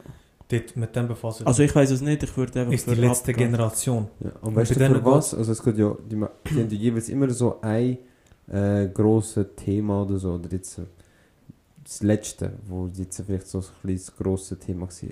Dort 0.51 0.75
mit 0.75 0.95
dem 0.95 1.07
befassen. 1.07 1.45
Also 1.45 1.61
ich 1.61 1.75
weiß 1.75 1.91
es 1.91 2.01
nicht, 2.01 2.23
ich 2.23 2.35
würde 2.35 2.61
einfach 2.61 2.73
ist 2.73 2.87
die 2.87 2.95
letzte 2.95 3.31
Abgas. 3.31 3.45
Generation. 3.45 4.07
Ja, 4.19 4.31
und 4.41 4.55
weißt 4.55 4.79
bei 4.79 4.87
du 4.87 4.95
für 4.95 5.05
was? 5.05 5.35
Also 5.35 5.51
es 5.51 5.63
geht 5.63 5.77
ja, 5.77 5.95
die, 6.09 6.15
die 6.15 6.59
haben 6.59 6.69
ja 6.69 6.77
jeweils 6.77 7.09
immer 7.09 7.29
so 7.29 7.61
ein 7.61 7.99
äh, 8.47 8.87
grosses 8.87 9.45
Thema 9.55 10.01
oder 10.01 10.17
so. 10.17 10.33
Oder 10.33 10.51
jetzt 10.51 10.79
äh, 10.79 10.85
das 11.83 12.01
letzte, 12.01 12.53
wo 12.67 12.87
jetzt 12.87 13.21
vielleicht 13.21 13.47
so 13.47 13.59
ein 13.59 13.65
kleines 13.81 14.15
grosses 14.15 14.57
Thema 14.57 14.87
war. 14.87 15.09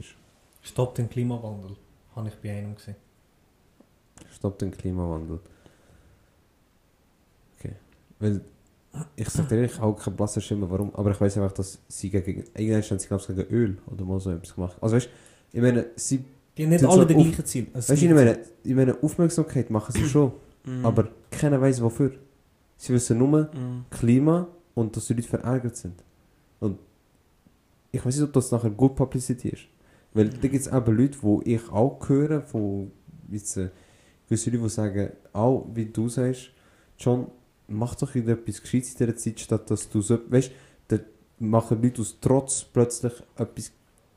Stopp 0.62 0.96
den 0.96 1.08
Klimawandel. 1.08 1.76
Habe 2.16 2.30
ich 2.30 2.36
bei 2.36 2.58
einem 2.58 2.74
gesehen. 2.74 2.96
Stopp 4.32 4.58
den 4.58 4.72
Klimawandel. 4.72 5.40
Okay. 7.60 7.76
Weil, 8.20 8.42
ich 9.16 9.30
sag 9.30 9.48
dir 9.50 9.58
ehrlich, 9.58 9.80
auch 9.80 9.94
kein 9.94 10.16
blasser 10.16 10.42
Schimmer, 10.42 10.68
warum, 10.72 10.96
aber 10.96 11.12
ich 11.12 11.22
weiß 11.22 11.38
einfach, 11.38 11.52
dass 11.52 11.80
sie 11.88 12.10
gegen, 12.10 12.44
irgendwann 12.56 12.82
haben 12.82 12.98
sie, 13.00 13.08
glaube 13.08 13.22
ich, 13.22 13.28
gegen 13.28 13.54
Öl 13.54 13.78
oder 13.86 14.04
mal 14.04 14.20
so 14.20 14.32
etwas 14.32 14.56
gemacht. 14.56 14.78
Also 14.82 14.96
weißt 14.96 15.10
ich 15.52 15.62
meine, 15.62 15.88
sie, 15.96 16.24
Die 16.58 16.64
haben 16.64 16.70
nicht 16.72 16.84
alle 16.84 16.94
so 16.94 17.06
das 17.06 17.16
auf- 17.18 17.24
gleiche 17.24 17.44
Ziel. 17.44 17.68
Es 17.74 17.90
weißt 17.90 18.02
du, 18.02 18.06
ich 18.06 18.14
meine, 18.14 18.40
ich 18.64 18.76
meine, 18.76 19.04
Aufmerksamkeit 19.04 19.70
machen 19.70 19.92
sie 19.94 20.08
schon, 20.08 20.32
Mhm. 20.66 20.86
aber 20.86 21.08
keiner 21.32 21.60
weiß 21.62 21.82
wofür. 21.82 22.12
Sie 22.78 22.94
wissen 22.94 23.18
nur 23.18 23.28
Mhm. 23.54 23.86
Klima 23.90 24.48
und 24.76 24.96
dass 24.96 25.08
die 25.08 25.14
Leute 25.14 25.28
verärgert 25.28 25.76
sind. 25.78 26.04
Und 26.60 26.78
ich 27.92 28.06
weiß 28.06 28.16
nicht, 28.16 28.24
ob 28.26 28.34
das 28.34 28.52
nachher 28.52 28.70
gut 28.72 28.96
Publicity 28.96 29.50
ist. 29.50 29.64
Weil 30.14 30.30
da 30.30 30.48
gibt 30.48 30.56
es 30.56 30.68
eben 30.68 30.98
Leute, 30.98 31.18
die 31.22 31.54
ich 31.56 31.70
auch 31.72 32.00
höre, 32.10 32.42
von 32.42 32.92
jetzt, 33.30 33.58
äh, 33.58 33.70
gewisse 34.28 34.50
Leute, 34.50 34.64
die 34.64 34.70
sagen, 34.70 35.10
auch 35.34 35.68
wie 35.74 35.86
du 35.86 36.10
sagst, 36.10 36.52
John, 37.00 37.28
mach 37.68 37.96
doch 37.96 38.14
irgendetwas 38.16 38.62
Gescheites 38.62 38.92
in 38.94 38.98
dieser 39.06 39.16
Zeit, 39.16 39.40
statt 39.40 39.70
dass 39.70 39.90
du 39.90 40.02
so, 40.02 40.20
weißt 40.30 40.52
du, 40.88 40.98
da 40.98 41.04
machen 41.40 41.82
Leute 41.82 42.02
aus 42.02 42.18
Trotz 42.22 42.64
plötzlich 42.64 43.14
etwas 43.36 43.72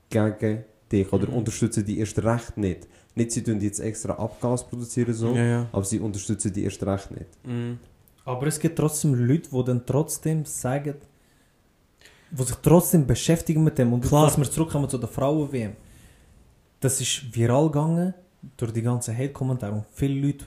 gegen 0.08 0.64
dich 0.90 1.12
oder 1.12 1.28
Mhm. 1.28 1.34
unterstützen 1.34 1.84
die 1.84 1.98
erst 1.98 2.18
recht 2.22 2.56
nicht. 2.56 2.88
Nicht, 3.14 3.32
sie 3.32 3.42
tun 3.42 3.60
jetzt 3.60 3.80
extra 3.80 4.14
Abgas 4.14 4.66
produzieren, 4.68 5.12
so, 5.14 5.34
Ja, 5.34 5.44
ja. 5.44 5.66
aber 5.72 5.84
sie 5.84 5.98
unterstützen 6.00 6.52
die 6.52 6.64
erst 6.64 6.82
recht 6.84 7.10
nicht. 7.10 7.26
Mhm. 7.44 7.78
Aber 8.24 8.46
es 8.46 8.58
gibt 8.58 8.76
trotzdem 8.78 9.14
Leute, 9.14 9.48
die 9.50 9.64
dann 9.64 9.84
trotzdem 9.84 10.44
sagen, 10.44 10.94
die 12.30 12.42
sich 12.44 12.56
trotzdem 12.62 13.06
beschäftigen 13.06 13.64
mit 13.64 13.76
dem. 13.78 13.92
Und 13.92 14.02
Klar. 14.04 14.26
dass 14.26 14.38
wir 14.38 14.48
zurückkommen 14.48 14.88
zu 14.88 14.98
der 14.98 15.08
Frauen-WM. 15.08 15.72
Das 16.80 17.00
ist 17.00 17.34
viral 17.34 17.66
gegangen 17.66 18.14
durch 18.56 18.72
die 18.72 18.82
ganzen 18.82 19.16
Hate-Kommentare. 19.16 19.72
Und 19.72 19.86
viele 19.92 20.26
Leute 20.26 20.44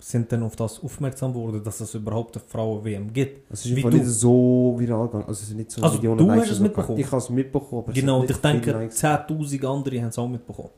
sind 0.00 0.30
dann 0.32 0.42
auf 0.42 0.56
das 0.56 0.82
aufmerksam 0.82 1.32
geworden, 1.32 1.62
dass 1.62 1.80
es 1.80 1.94
überhaupt 1.94 2.36
eine 2.36 2.44
Frauen-WM 2.44 3.12
gibt. 3.12 3.50
Es 3.52 3.64
ist 3.64 3.74
Wie 3.74 3.84
nicht 3.84 4.06
so 4.06 4.74
viral 4.78 5.06
gegangen. 5.06 5.24
Also 5.26 5.42
es 5.42 5.48
ist 5.48 5.56
nicht 5.56 5.70
so 5.70 5.82
Also, 5.82 5.96
Millionen 5.96 6.18
du 6.18 6.30
hast 6.30 6.50
es 6.50 6.60
mitbekommen? 6.60 6.98
Ich 6.98 7.06
habe 7.06 7.16
es 7.16 7.30
mitbekommen, 7.30 7.82
aber 7.82 7.92
genau, 7.92 8.24
ich 8.24 8.36
denke, 8.36 8.72
Likes 8.72 9.02
10.000 9.02 9.66
andere 9.66 10.00
haben 10.00 10.08
es 10.08 10.18
auch 10.18 10.28
mitbekommen. 10.28 10.70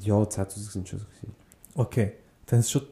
Ja, 0.00 0.16
10'000 0.16 0.48
sind 0.70 0.88
schon 0.88 0.98
so 0.98 1.04
gewesen. 1.06 1.34
Okay, 1.74 2.12
dann 2.46 2.60
ist 2.60 2.66
es 2.66 2.72
schon 2.72 2.82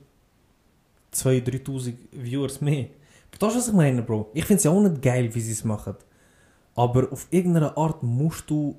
2.000, 1.15 1.65
3.000 1.65 1.95
Viewers 2.13 2.61
mehr. 2.61 2.87
Verstehst 3.31 3.55
du, 3.55 3.59
was 3.59 3.69
ich 3.69 3.75
meine, 3.75 4.03
Bro? 4.03 4.31
Ich 4.35 4.45
finde 4.45 4.59
es 4.59 4.65
ja 4.65 4.71
auch 4.71 4.81
nicht 4.81 5.03
geil, 5.03 5.35
wie 5.35 5.41
sie 5.41 5.53
es 5.53 5.65
machen. 5.65 5.95
Aber 6.75 7.13
auf 7.13 7.27
irgendeine 7.31 7.77
Art 7.77 8.03
musst 8.03 8.49
du, 8.49 8.77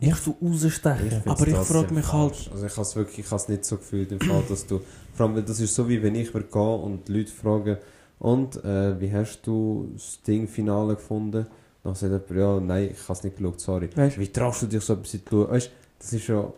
musst 0.00 0.26
du 0.26 0.36
rausstechen. 0.42 1.22
Aber 1.26 1.46
ich 1.46 1.54
trotzdem 1.54 1.76
frag 1.76 1.90
mich 1.90 2.12
halt-. 2.12 2.50
Also 2.52 2.66
ich 2.66 2.72
habe 2.72 2.82
es 2.82 2.96
wirklich, 2.96 3.18
ich 3.20 3.48
nicht 3.48 3.64
so 3.64 3.76
gefühlt 3.76 4.12
im 4.12 4.20
Fall, 4.20 4.42
dass 4.48 4.66
du, 4.66 4.80
vor 5.14 5.26
allem, 5.26 5.44
das 5.44 5.60
ist 5.60 5.74
so 5.74 5.88
wie 5.88 6.02
wenn 6.02 6.14
ich 6.14 6.32
würde 6.32 6.48
gehen 6.48 6.80
und 6.80 7.08
die 7.08 7.12
Leute 7.18 7.32
fragen, 7.32 7.76
und, 8.18 8.62
äh, 8.64 9.00
wie 9.00 9.10
hast 9.12 9.40
du 9.46 9.90
das 9.94 10.20
Ding-Finale 10.22 10.96
gefunden? 10.96 11.46
Dann 11.82 11.94
sagt 11.94 12.12
jemand, 12.30 12.30
ja, 12.30 12.60
nein, 12.60 12.90
ich 12.92 13.02
habe 13.04 13.12
es 13.14 13.24
nicht 13.24 13.36
geschaut, 13.38 13.60
sorry. 13.60 13.88
Weißt 13.94 14.18
Wie 14.18 14.28
traust 14.28 14.62
du 14.62 14.66
dich 14.66 14.82
so 14.82 14.92
etwas 14.92 15.10
zu 15.10 15.18
schauen? 15.28 15.50
Weißt 15.50 15.70
das 15.98 16.12
ist 16.12 16.26
ja... 16.26 16.52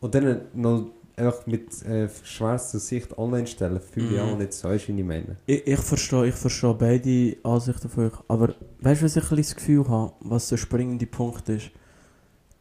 Und 0.00 0.14
dann 0.14 0.42
noch 0.54 0.86
einfach 1.16 1.46
mit 1.46 1.82
äh, 1.82 2.08
schwarzer 2.22 2.78
Sicht 2.78 3.18
online 3.18 3.48
stellen, 3.48 3.80
fühle 3.80 4.06
ich 4.06 4.12
Mhm. 4.22 4.28
auch 4.28 4.38
nicht 4.38 4.52
so, 4.52 4.68
du, 4.68 4.78
wie 4.94 5.00
ich 5.00 5.04
meine? 5.06 5.36
Ich, 5.46 5.66
ich 5.66 5.80
verstehe 5.80 6.26
ich 6.28 6.34
verstehe 6.36 6.74
beide 6.74 7.36
Ansichten 7.42 7.88
von 7.88 8.06
euch. 8.06 8.12
Aber 8.28 8.54
weißt 8.80 9.00
du, 9.00 9.04
was 9.06 9.16
ich 9.16 9.22
ein 9.24 9.28
bisschen 9.30 9.36
das 9.36 9.56
Gefühl 9.56 9.88
habe, 9.88 10.12
was 10.20 10.48
der 10.48 10.56
springende 10.56 11.06
Punkt 11.06 11.48
ist? 11.48 11.70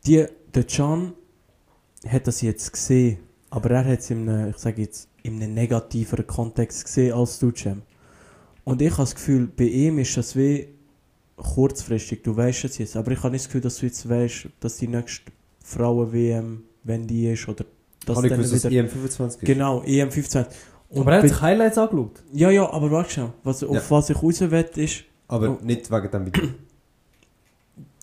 Die, 0.08 0.26
der 0.54 0.64
Can 0.64 1.14
hat 2.08 2.28
das 2.28 2.42
jetzt 2.42 2.72
gesehen, 2.72 3.20
aber 3.50 3.72
er 3.72 3.86
hat 3.86 4.00
es 4.00 4.10
in 4.10 4.28
einem, 4.30 4.50
ich 4.52 4.58
sage 4.58 4.82
jetzt, 4.82 5.10
in 5.24 5.42
einem 5.42 5.54
negativeren 5.54 6.26
Kontext 6.26 6.86
gesehen 6.86 7.14
als 7.14 7.40
du, 7.40 7.52
Cem. 7.52 7.82
Und 8.64 8.82
ich 8.82 8.92
habe 8.92 9.02
das 9.04 9.16
Gefühl, 9.16 9.48
bei 9.48 9.66
ihm 9.66 10.00
ist 10.00 10.16
das 10.18 10.36
wie 10.36 10.68
kurzfristig, 11.36 12.24
du 12.24 12.36
weißt 12.36 12.66
es 12.66 12.78
jetzt, 12.78 12.96
aber 12.96 13.12
ich 13.12 13.20
habe 13.20 13.32
nicht 13.32 13.44
das 13.44 13.48
Gefühl, 13.48 13.62
dass 13.62 13.78
du 13.78 13.86
jetzt 13.86 14.08
weißt, 14.10 14.48
dass 14.60 14.78
die 14.78 14.88
nächste 14.88 15.32
Frauen-WM, 15.64 16.64
wenn 16.84 17.06
die 17.08 17.28
ist, 17.32 17.48
oder 17.48 17.66
Ich 18.00 18.06
dass 18.06 18.22
dann 18.22 18.30
gewusst, 18.30 18.70
wieder... 18.70 18.84
EM25 18.86 19.28
ist. 19.28 19.40
Genau, 19.42 19.82
EM15. 19.82 20.46
Und 20.90 21.02
Aber 21.02 21.12
er 21.14 21.22
hat 21.22 21.30
sich 21.30 21.42
Highlights 21.42 21.78
angeschaut. 21.78 22.24
ja, 22.34 22.50
ja, 22.50 22.70
aber 22.72 22.90
warte 22.92 23.12
schon. 23.12 23.34
Was, 23.44 23.62
auf 23.64 23.76
Ja. 23.76 23.82
was 23.90 24.10
ich 24.10 24.24
raus 24.24 24.40
will, 24.40 24.66
ist. 24.76 25.04
Aber 25.28 25.50
Oh. 25.52 25.60
nicht 25.64 25.92
wegen 25.92 26.12
dem 26.12 26.26
Video. 26.26 26.44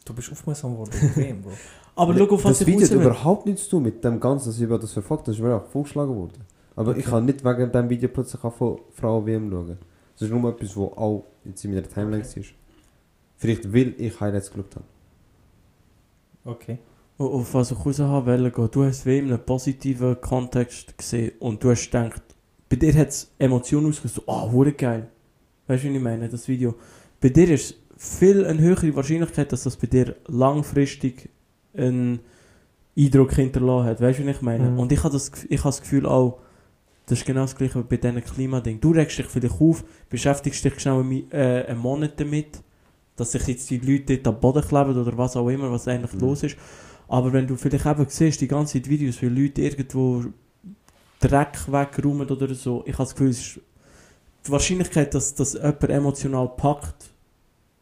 Du 0.05 0.13
bist 0.15 0.31
aufmerksam 0.33 0.73
geworden 0.73 0.91
auf 0.93 1.17
WM, 1.17 1.43
Bro. 1.43 1.53
Aber 1.97 2.17
schau, 2.17 2.25
auf 2.35 2.45
was 2.45 2.59
das 2.59 2.61
ich 2.63 2.67
Video 2.67 2.85
hat 2.87 2.91
will. 2.91 3.01
überhaupt 3.03 3.47
nichts 3.47 3.65
zu 3.65 3.71
tun 3.71 3.83
mit 3.85 4.03
dem 4.05 4.21
Ganzen, 4.21 4.49
dass 4.49 4.57
ich 4.57 4.63
über 4.63 4.79
das 4.79 4.93
verfolgt 4.93 5.29
Das 5.29 5.37
ist 5.37 5.41
mir 5.43 5.55
auch 5.57 5.67
vorgeschlagen 5.67 6.15
worden. 6.15 6.45
Aber 6.77 6.93
ich 6.97 7.07
Okay. 7.07 7.11
kann 7.11 7.25
nicht 7.25 7.45
wegen 7.45 7.71
dem 7.73 7.89
Video 7.89 8.09
plötzlich 8.09 8.43
auch 8.45 8.53
von 8.53 8.79
Frauen 8.93 9.27
WM 9.27 9.51
schauen. 9.51 9.79
Das 10.15 10.23
ist 10.23 10.31
nur 10.31 10.51
etwas, 10.51 10.77
was 10.77 10.93
auch 10.99 11.25
jetzt 11.45 11.65
in 11.65 11.75
meiner 11.75 11.89
Timeline 11.89 12.23
ist. 12.25 12.55
Vielleicht 13.37 13.73
weil 13.73 13.95
ich 13.99 14.21
Highlights 14.21 14.51
geschaut 14.51 14.75
habe. 14.77 14.85
Okay. 16.45 16.79
Auf 17.17 17.33
auf 17.33 17.55
was 17.55 17.71
ich 17.71 17.87
raus 17.87 17.99
haben 18.01 18.27
wollte, 18.27 18.51
gehen. 18.51 18.69
du 18.73 18.85
hast 18.85 19.07
wie 19.07 19.19
in 19.19 19.27
einem 19.27 19.45
positiven 19.45 20.21
Kontext 20.21 20.99
gesehen 20.99 21.33
und 21.39 21.63
du 21.63 21.71
hast 21.71 21.91
gedacht, 21.91 22.23
bei 22.69 22.77
dir 22.77 22.95
hat 22.95 23.09
es 23.09 23.31
Emotionen 23.39 23.89
ausgelöst, 23.89 24.17
so, 24.17 24.23
ah, 24.27 24.51
oh, 24.53 24.65
geil. 24.77 25.09
Weißt 25.67 25.85
du, 25.85 25.89
wie 25.89 25.97
ich 25.97 26.03
meine, 26.03 26.29
das 26.29 26.49
Video. 26.49 26.75
Bei 27.21 27.29
dir 27.29 27.49
ist 27.51 27.77
viel 27.97 28.45
eine 28.45 28.61
höhere 28.61 28.95
Wahrscheinlichkeit, 28.97 29.53
dass 29.53 29.65
das 29.65 29.77
bei 29.77 29.87
dir 29.87 30.17
langfristig 30.27 31.31
einen 31.77 32.21
Eindruck 32.97 33.33
hinterlassen 33.35 33.87
hat. 33.87 34.01
Weißt 34.01 34.19
du, 34.21 34.27
wie 34.27 34.31
ich 34.31 34.43
meine? 34.43 34.71
Mhm. 34.71 34.79
Und 34.79 34.93
ich 34.93 35.03
habe 35.03 35.13
das, 35.13 35.33
Gef- 35.33 35.47
ich 35.49 35.59
habe 35.61 35.69
das 35.69 35.81
Gefühl 35.81 36.07
auch, 36.07 36.41
das 37.07 37.19
ist 37.19 37.27
genau 37.27 37.43
das 37.43 37.55
gleiche 37.57 37.83
bei 37.83 37.97
diesen 37.97 38.25
Klimadingen. 38.25 38.81
Du 38.81 38.93
regst 38.93 39.19
dich 39.19 39.27
vielleicht 39.27 39.61
auf, 39.61 39.85
beschäftigst 40.09 40.65
dich 40.65 40.81
schnell 40.81 41.01
einen, 41.01 41.31
äh, 41.31 41.65
einen 41.69 41.79
Monat 41.81 42.19
damit, 42.19 42.63
dass 43.17 43.33
sich 43.33 43.47
jetzt 43.47 43.69
die 43.71 43.79
Leute 43.79 44.17
dort 44.19 44.35
am 44.35 44.41
Boden 44.41 44.63
kleben 44.67 44.97
oder 44.99 45.17
was 45.17 45.37
auch 45.37 45.49
immer, 45.49 45.71
was 45.71 45.87
eigentlich 45.87 46.15
Mhm. 46.15 46.21
los 46.21 46.43
ist. 46.43 46.57
Aber 47.07 47.33
wenn 47.33 47.47
du 47.47 47.57
vielleicht 47.57 47.85
eben 47.87 48.07
siehst, 48.09 48.41
die 48.41 48.49
ganze 48.49 48.75
Zeit 48.75 48.89
Videos, 48.89 49.21
wie 49.21 49.27
Leute 49.29 49.63
irgendwo 49.63 50.25
Dreck 51.21 51.71
wegräumen 51.71 52.29
oder 52.29 52.53
so, 52.55 52.83
ich 52.87 52.95
habe 52.95 53.05
das 53.05 53.15
Gefühl, 53.15 53.31
es 53.31 53.41
ist 53.41 53.61
die 54.47 54.51
Wahrscheinlichkeit, 54.51 55.15
dass, 55.15 55.35
dass 55.35 55.55
jemand 55.55 55.85
emotional 55.91 56.49
packt 56.57 57.11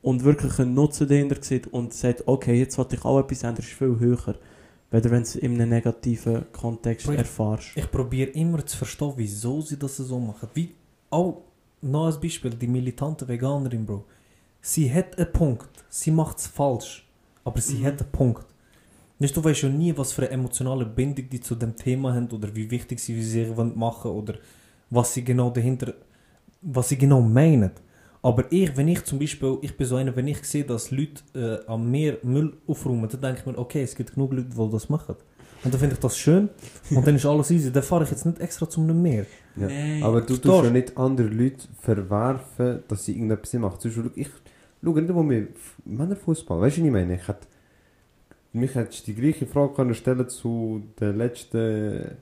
und 0.03 0.25
wirklich 0.25 0.59
einen 0.59 0.75
Nutzen 0.75 1.09
dahinter 1.09 1.37
sieht 1.41 1.67
und 1.69 1.95
sagt, 1.95 2.25
okay, 2.27 2.59
jetzt 2.59 2.77
will 2.79 2.87
ich 2.91 3.05
auch 3.05 3.21
etwas 3.21 3.43
ändern, 3.45 3.65
ist 3.65 3.73
viel 3.73 3.99
höher. 3.99 4.35
Weder 4.91 5.11
wenn 5.11 5.23
du 5.23 5.29
es 5.29 5.37
in 5.37 5.55
einem 5.55 5.71
negativen 5.71 6.45
Kontext 6.53 7.09
ich- 7.09 7.17
erfährst. 7.19 7.69
Ich 7.77 7.91
probiere 7.91 8.31
immer 8.31 8.65
zu 8.67 8.77
verstehen, 8.77 9.13
wieso 9.17 9.61
sie 9.63 9.79
das 9.79 9.97
so 9.97 10.19
machen. 10.19 10.49
Wie 10.55 10.75
auch 11.11 11.43
noch 11.81 12.07
als 12.07 12.21
Beispiel 12.21 12.51
die 12.51 12.67
militante 12.67 13.27
Veganerin, 13.27 13.87
Bro. 13.87 14.05
Sie 14.61 14.93
hat 14.93 15.17
einen 15.19 15.33
Punkt. 15.33 15.69
Sie 15.89 16.11
macht 16.11 16.39
es 16.39 16.47
falsch. 16.47 17.09
Aber 17.45 17.61
sie 17.61 17.79
Mhm. 17.79 17.85
hat 17.87 18.01
einen 18.03 18.13
Punkt. 18.13 18.45
Nicht, 19.19 19.37
du 19.37 19.43
weißt 19.43 19.63
ja 19.63 19.69
nie, 19.69 19.97
was 19.97 20.13
für 20.13 20.23
eine 20.23 20.31
emotionale 20.33 20.85
Bindung 20.85 21.29
die 21.31 21.41
zu 21.41 21.55
dem 21.55 21.75
Thema 21.77 22.13
haben 22.15 22.29
oder 22.31 22.55
wie 22.55 22.71
wichtig 22.71 23.01
sie 23.01 23.57
wollen 23.57 23.77
machen 23.79 24.11
oder 24.11 24.35
was 24.91 25.15
sie 25.15 25.25
genau 25.25 25.51
dahinter, 25.51 25.95
was 26.61 26.89
sie 26.91 26.99
genau 26.99 27.21
meinen. 27.21 27.71
Aber 28.23 28.45
ich, 28.51 28.77
wenn 28.77 28.87
ich 28.87 29.05
zum 29.05 29.19
Beispiel, 29.19 29.59
ich 29.63 29.77
bin 29.77 29.87
so 29.87 29.97
einer, 29.97 30.15
wenn 30.15 30.29
ich 30.29 30.43
sehe, 30.45 30.65
dass 30.65 30.93
Leute 30.93 31.23
äh, 31.35 31.67
am 31.67 31.91
Meer 31.91 32.19
Müll 32.23 32.53
aufräumen, 32.69 33.09
dann 33.09 33.21
denke 33.21 33.41
ich 33.41 33.47
mir, 33.47 33.59
okay, 33.59 33.83
es 33.83 33.97
gibt 33.97 34.15
genug 34.15 34.33
Leute, 34.33 34.49
die 34.49 34.71
das 34.71 34.89
machen. 34.89 35.17
Und 35.65 35.73
dann 35.73 35.81
finde 35.81 35.95
ich 35.95 36.01
das 36.01 36.17
schön 36.17 36.49
und 36.91 37.07
dann 37.07 37.15
ist 37.17 37.27
alles 37.27 37.51
easy. 37.51 37.73
Dann 37.73 37.83
fahre 37.83 38.05
ich 38.05 38.11
jetzt 38.11 38.27
nicht 38.27 38.41
extra 38.41 38.69
zum 38.69 39.01
Meer. 39.01 39.27
Ja. 39.57 39.67
Nein. 39.67 40.03
Aber 40.03 40.21
du 40.21 40.35
Verstehst 40.35 40.43
tust 40.45 40.61
du? 40.61 40.65
ja 40.65 40.71
nicht 40.71 40.97
andere 40.97 41.29
Leute 41.29 41.67
verwerfen, 41.81 42.83
dass 42.89 43.05
sie 43.05 43.13
irgendetwas 43.13 43.53
machen. 43.55 43.79
Zum 43.81 43.91
Beispiel, 43.91 44.23
ich 44.23 44.29
schaue 44.83 45.01
nicht 45.01 45.11
einmal 45.11 45.25
mehr 45.25 45.47
Männerfußball. 45.85 46.61
Weißt 46.61 46.79
du, 46.79 46.81
was 46.81 46.87
ich 46.87 46.93
meine? 46.93 47.15
Ich 47.15 47.29
hätte, 47.29 47.47
mich 48.53 48.75
hättest 48.75 49.07
du 49.07 49.13
die 49.13 49.21
gleiche 49.21 49.47
Frage 49.47 49.75
können 49.75 49.95
stellen 49.95 50.29
zu 50.29 50.83
der 50.99 51.13
letzten 51.13 52.17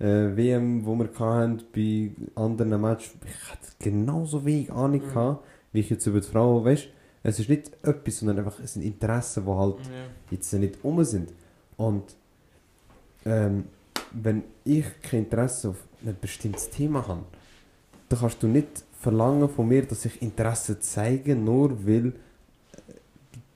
äh, 0.00 0.36
WM, 0.36 0.84
wo 0.84 0.96
wir 0.96 1.08
hatten, 1.18 1.62
bei 1.74 2.10
anderen 2.34 2.80
Matches. 2.80 3.12
Ich 3.24 3.50
hätte 3.52 3.72
genauso 3.78 4.44
wenig 4.44 4.72
Ahnung 4.72 5.00
Mhm. 5.02 5.08
gehabt, 5.08 5.44
wie 5.72 5.80
ich 5.80 5.90
jetzt 5.90 6.06
über 6.06 6.20
die 6.20 6.26
Frauen, 6.26 6.64
weißt 6.64 6.88
Es 7.22 7.38
ist 7.38 7.50
nicht 7.50 7.70
etwas, 7.82 8.18
sondern 8.18 8.38
einfach 8.38 8.58
es 8.60 8.72
sind 8.72 8.82
Interessen, 8.82 9.44
die 9.44 9.50
halt 9.50 9.76
jetzt 10.30 10.52
nicht 10.54 10.78
um 10.82 11.04
sind. 11.04 11.34
Und 11.76 12.16
ähm, 13.26 13.64
wenn 14.12 14.42
ich 14.64 14.86
kein 15.02 15.20
Interesse 15.24 15.68
auf 15.70 15.76
ein 16.04 16.16
bestimmtes 16.18 16.70
Thema 16.70 17.06
habe, 17.06 17.24
dann 18.08 18.18
kannst 18.20 18.42
du 18.42 18.46
nicht 18.46 18.84
verlangen 18.98 19.48
von 19.50 19.68
mir, 19.68 19.84
dass 19.86 20.06
ich 20.06 20.22
Interesse 20.22 20.80
zeige, 20.80 21.36
nur 21.36 21.86
weil 21.86 22.14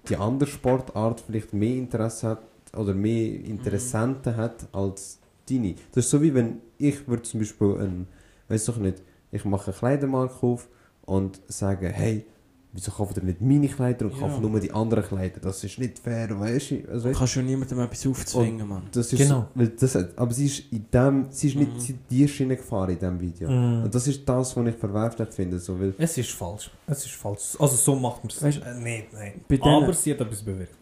die 0.09 0.17
andere 0.17 0.49
Sportart 0.51 1.23
vielleicht 1.23 1.55
mehr 1.55 1.77
Interesse 1.77 2.29
hat 2.29 2.43
oder 2.77 2.93
mehr 2.93 3.33
Interessenten 3.45 4.37
hat 4.37 4.67
als 4.73 5.19
deine. 5.49 5.75
Das 5.93 6.05
ist 6.07 6.11
so 6.11 6.21
wie 6.23 6.35
wenn 6.35 6.61
ich 6.79 7.07
würde 7.09 7.23
zum 7.23 7.41
Beispiel 7.41 7.77
ein, 7.81 8.07
weiß 8.49 8.65
doch 8.67 8.77
nicht, 8.79 9.03
ich 9.31 9.45
mache 9.45 9.67
eine 9.71 9.77
Kleidermarke 9.79 10.47
auf 10.47 10.69
und 11.03 11.41
sage, 11.49 11.89
hey, 11.89 12.25
wieso 12.73 12.91
kauft 12.91 13.17
ihr 13.17 13.23
nicht 13.23 13.41
meine 13.41 13.69
Kleider 13.69 14.07
und 14.07 14.13
Ja. 14.15 14.19
kauft 14.21 14.41
nur 14.41 14.59
die 14.59 14.73
anderen 14.73 15.05
Kleider? 15.05 15.39
Das 15.41 15.63
ist 15.63 15.79
nicht 15.79 15.99
fair, 16.01 16.29
weißt 16.39 16.71
du? 16.73 16.75
Also, 16.89 17.05
Du 17.05 17.09
weißt, 17.11 17.19
kannst 17.19 17.37
ja 17.37 17.43
niemandem 17.43 17.79
etwas 17.81 18.07
aufzwingen, 18.07 18.67
Mann. 18.69 18.83
das 18.91 19.13
ist, 19.13 19.19
Genau. 19.19 19.47
weil 19.55 19.69
das, 19.69 19.95
aber 19.97 20.33
sie 20.33 20.47
ist 20.47 20.73
in 20.73 20.85
dem, 20.93 21.27
sie 21.31 21.49
ist 21.49 21.55
Mhm. 21.57 21.61
nicht 21.63 21.91
in 21.91 21.99
die 22.11 22.27
Schiene 22.29 22.57
gefahren 22.57 22.91
in 22.91 22.99
diesem 22.99 23.21
Video. 23.21 23.49
Mm. 23.49 23.85
Und 23.85 23.95
das 23.95 24.07
ist 24.09 24.29
das, 24.29 24.57
was 24.57 24.67
ich 24.67 24.75
verwerflich 24.75 25.29
finde. 25.31 25.59
So, 25.61 25.79
weil, 25.79 25.95
Es 25.99 26.19
ist 26.19 26.31
falsch. 26.33 26.71
Es 26.87 27.05
ist 27.07 27.15
falsch. 27.15 27.57
Also 27.61 27.77
so 27.77 27.95
macht 27.95 28.25
man 28.25 28.31
es. 28.33 28.43
Äh, 28.57 28.61
nein, 28.81 29.05
nein. 29.13 29.41
Bei 29.49 29.57
denen- 29.57 29.85
Aber 29.85 29.93
sie 29.93 30.11
hat 30.13 30.21
etwas 30.21 30.43
bewirkt. 30.43 30.75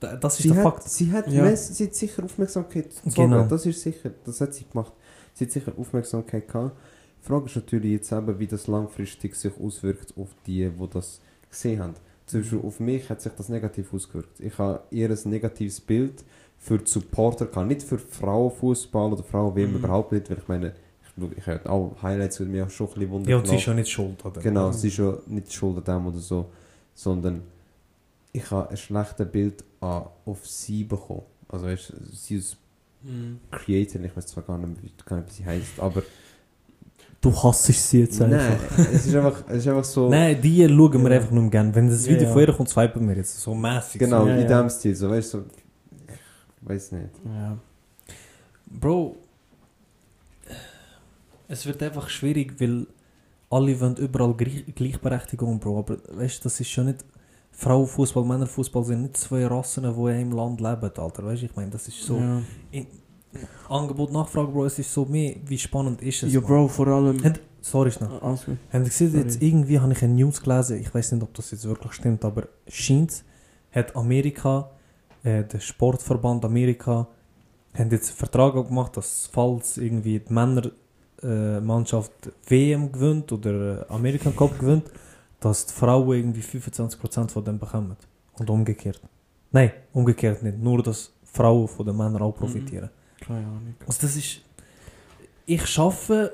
Da- 0.00 0.16
Das 0.16 0.34
ist 0.36 0.42
sie, 0.42 0.48
der 0.48 0.56
hat, 0.58 0.64
Fakt. 0.74 0.88
sie, 0.88 1.12
hat 1.12 1.28
Ja. 1.30 1.42
mess- 1.44 1.76
sie 1.76 1.84
hat 1.86 1.94
sicher 1.94 2.24
Aufmerksamkeit 2.24 2.84
gezogen, 3.04 3.30
Genau. 3.30 3.44
das 3.46 3.64
ist 3.66 3.80
sicher, 3.80 4.10
das 4.24 4.40
hat 4.40 4.52
sie 4.54 4.64
gemacht. 4.70 4.92
Sie 5.34 5.44
hat 5.44 5.52
sicher 5.52 5.72
Aufmerksamkeit 5.78 6.46
gehabt. 6.48 6.76
Die 7.22 7.26
Frage 7.26 7.46
ist 7.46 7.56
natürlich 7.56 7.92
jetzt 7.92 8.12
eben, 8.12 8.38
wie 8.38 8.46
das 8.46 8.66
langfristig 8.66 9.34
sich 9.34 9.52
auswirkt 9.58 10.12
auf 10.18 10.28
die, 10.46 10.68
die 10.68 10.88
das 10.92 11.20
gesehen 11.50 11.80
haben. 11.80 11.94
Zum 12.26 12.40
Beispiel 12.40 12.60
auf 12.62 12.80
mich 12.80 13.08
hat 13.08 13.20
sich 13.22 13.32
das 13.32 13.48
negativ 13.48 13.92
ausgewirkt. 13.94 14.40
Ich 14.40 14.56
habe 14.58 14.80
eher 14.90 15.10
ein 15.10 15.18
negatives 15.30 15.80
Bild 15.80 16.24
für 16.58 16.78
die 16.78 16.90
Supporter 16.90 17.46
gehabt. 17.46 17.68
Nicht 17.68 17.82
für 17.82 17.98
Frauenfußball 17.98 19.12
oder 19.12 19.22
Frauen-WM 19.22 19.70
Mhm. 19.70 19.76
überhaupt 19.76 20.12
nicht, 20.12 20.28
weil 20.30 20.38
ich 20.38 20.48
meine, 20.48 20.74
ich, 21.16 21.38
ich 21.38 21.46
habe 21.46 21.68
auch 21.70 21.96
Highlights, 22.02 22.38
die 22.38 22.44
mir 22.44 22.64
auch 22.66 22.70
schon 22.70 22.88
ein 22.88 22.94
bisschen 22.94 23.10
wundern 23.10 23.30
Ja, 23.30 23.36
und 23.38 23.46
sie 23.46 23.56
ist 23.56 23.66
ja 23.66 23.74
nicht 23.74 23.90
schuld. 23.90 24.24
Oder? 24.24 24.40
Genau, 24.40 24.72
sie 24.72 24.88
ist 24.88 24.96
ja 24.98 25.16
nicht 25.26 25.52
schuld 25.52 25.76
an 25.78 25.84
dem 25.84 26.06
oder 26.08 26.18
so, 26.18 26.46
sondern 26.94 27.42
ich 28.32 28.50
habe 28.50 28.68
ein 28.70 28.76
schlechtes 28.76 29.30
Bild 29.30 29.64
an, 29.84 30.06
auf 30.24 30.46
sie 30.46 30.84
bekommen. 30.84 31.22
Also 31.48 31.66
weißt 31.66 31.92
sie 32.12 32.36
als 32.36 32.56
Mhm. 33.06 33.38
Creator, 33.50 34.00
ich 34.02 34.16
weiß 34.16 34.26
zwar 34.28 34.44
gar 34.44 34.56
nicht, 34.56 34.82
wie, 34.82 34.90
gar 35.04 35.18
nicht, 35.18 35.28
wie 35.28 35.32
sie 35.34 35.44
heißt, 35.44 35.78
aber. 35.78 36.02
Du 37.20 37.30
hasst 37.42 37.66
sie 37.66 38.00
jetzt 38.00 38.18
Nein, 38.18 38.32
einfach. 38.32 38.78
es 38.78 39.06
ist 39.06 39.14
einfach, 39.14 39.44
es 39.48 39.56
ist 39.58 39.68
einfach 39.68 39.84
so. 39.84 40.08
Nein, 40.08 40.40
die 40.40 40.66
schauen 40.66 41.02
wir 41.02 41.10
Ja. 41.10 41.16
einfach 41.18 41.30
nur 41.30 41.50
gerne. 41.50 41.74
Wenn 41.74 41.88
das 41.90 42.06
Ja, 42.06 42.12
Video 42.12 42.28
ja. 42.28 42.32
von 42.32 42.40
ihr 42.42 42.52
kommt, 42.54 42.68
swipen 42.70 43.06
wir 43.08 43.16
jetzt. 43.16 43.38
So 43.40 43.54
mäßig. 43.54 43.98
Genau, 43.98 44.26
Ja, 44.26 44.36
in 44.36 44.48
ja. 44.48 44.62
dem 44.62 44.70
Stil, 44.70 44.94
so 44.96 45.10
weißt 45.10 45.34
du, 45.34 45.38
so. 45.38 45.44
Ich 46.62 46.68
weiß 46.68 46.92
nicht. 46.92 47.10
Ja. 47.26 47.58
Bro, 48.66 49.16
es 51.48 51.66
wird 51.66 51.82
einfach 51.82 52.08
schwierig, 52.08 52.58
weil 52.58 52.86
alle 53.50 53.78
wollen 53.80 53.96
überall 53.96 54.34
Gleich 54.34 54.64
Gleichberechtigung, 54.74 55.58
Bro. 55.60 55.78
Aber 55.80 55.98
weißt 56.08 56.38
du, 56.40 56.42
das 56.44 56.58
ist 56.60 56.70
schon 56.70 56.86
nicht. 56.86 57.04
Frauenfußball, 57.56 58.24
Männerfußball 58.24 58.84
sind 58.84 59.02
nicht 59.02 59.16
zwei 59.16 59.46
Rassen, 59.46 59.84
die 59.84 59.88
in 59.88 60.06
einem 60.08 60.32
Land 60.32 60.60
leben, 60.60 60.90
Alter. 60.96 61.24
Weißt 61.24 61.42
du, 61.42 61.46
ich 61.46 61.56
meine, 61.56 61.70
das 61.70 61.86
ist 61.88 62.02
so. 62.02 62.16
Ja. 62.18 62.40
Angebot, 63.68 64.12
Nachfrage, 64.12 64.48
Bro, 64.52 64.66
es 64.66 64.78
ist 64.78 64.92
so 64.92 65.04
mehr, 65.04 65.36
wie 65.46 65.58
spannend 65.58 66.02
ist 66.02 66.22
es. 66.22 66.32
ja. 66.32 66.40
Bro, 66.40 66.68
vor 66.68 66.86
allem. 66.88 67.22
Hat- 67.24 67.40
Sorry, 67.60 67.90
schnell. 67.90 68.10
Alles 68.20 68.44
gut. 68.44 68.58
Gesehen, 68.72 69.10
Sorry. 69.10 69.22
jetzt 69.24 69.40
irgendwie 69.42 69.80
habe 69.80 69.92
ich 69.92 70.02
eine 70.02 70.12
News 70.14 70.42
gelesen, 70.42 70.78
ich 70.80 70.94
weiß 70.94 71.12
nicht, 71.12 71.22
ob 71.22 71.32
das 71.32 71.50
jetzt 71.50 71.64
wirklich 71.64 71.92
stimmt, 71.94 72.22
aber 72.24 72.46
scheint, 72.68 73.24
hat 73.72 73.96
Amerika, 73.96 74.70
äh, 75.22 75.42
der 75.44 75.60
Sportverband 75.60 76.44
Amerika, 76.44 77.08
haben 77.72 77.90
jetzt 77.90 78.10
einen 78.10 78.16
Vertrag 78.18 78.54
gemacht, 78.68 78.96
dass 78.98 79.30
falls 79.32 79.78
irgendwie 79.78 80.20
die 80.20 80.32
Männermannschaft 80.32 82.12
äh, 82.26 82.30
WM 82.50 82.92
gewinnt 82.92 83.32
oder 83.32 83.86
American 83.88 84.36
Cup 84.36 84.58
gewinnt, 84.58 84.84
dass 85.44 85.66
die 85.66 85.72
Frauen 85.74 86.16
irgendwie 86.16 86.40
25% 86.40 87.30
von 87.30 87.44
dem 87.44 87.58
bekommen. 87.58 87.96
Und 88.38 88.50
umgekehrt. 88.50 89.00
Nein, 89.52 89.70
umgekehrt 89.92 90.42
nicht. 90.42 90.58
Nur, 90.58 90.82
dass 90.82 91.12
Frauen 91.24 91.68
von 91.68 91.86
den 91.86 91.96
Männern 91.96 92.22
auch 92.22 92.32
profitieren. 92.34 92.90
Keine 93.20 93.46
Ahnung. 93.46 93.74
Also 93.86 93.98
das 94.02 94.16
ist... 94.16 94.40
Ich 95.46 95.66
schaffe 95.66 96.32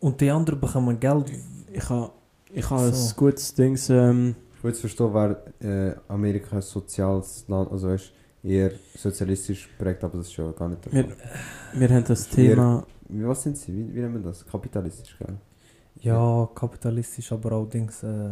und 0.00 0.20
die 0.20 0.30
anderen 0.30 0.60
bekommen 0.60 1.00
Geld. 1.00 1.32
Ich 1.72 1.88
habe 1.88 2.12
ich 2.52 2.68
ha 2.68 2.86
ein 2.86 2.92
So. 2.92 3.14
gutes 3.16 3.54
Ding. 3.54 3.78
Ähm, 3.88 4.34
Ich 4.56 4.62
will 4.64 4.70
jetzt 4.72 4.80
verstehen, 4.80 5.10
wer 5.14 5.42
äh, 5.60 5.96
Amerika 6.08 6.56
ein 6.56 6.62
soziales 6.62 7.44
Land, 7.48 7.70
also 7.72 7.88
weißt 7.88 8.12
eher 8.42 8.72
sozialistisch 8.96 9.68
prägt, 9.78 10.02
aber 10.04 10.18
das 10.18 10.26
ist 10.26 10.32
schon 10.34 10.54
gar 10.54 10.68
nicht 10.68 10.84
der 10.84 10.92
wir, 10.92 11.04
Fall. 11.04 11.16
wir 11.74 11.88
haben 11.88 12.04
das 12.04 12.28
Thema. 12.28 12.86
Wie, 13.08 13.26
was 13.26 13.42
sind 13.42 13.56
sie? 13.56 13.72
Wie, 13.74 13.94
wie 13.94 14.00
nennen 14.00 14.14
wir 14.14 14.22
das? 14.30 14.46
Kapitalistisch, 14.46 15.16
gell? 15.18 15.36
Ja, 16.02 16.48
kapitalistisch, 16.54 17.30
aber 17.32 17.52
auch 17.52 17.66
Dings. 17.68 18.02
Äh, 18.02 18.28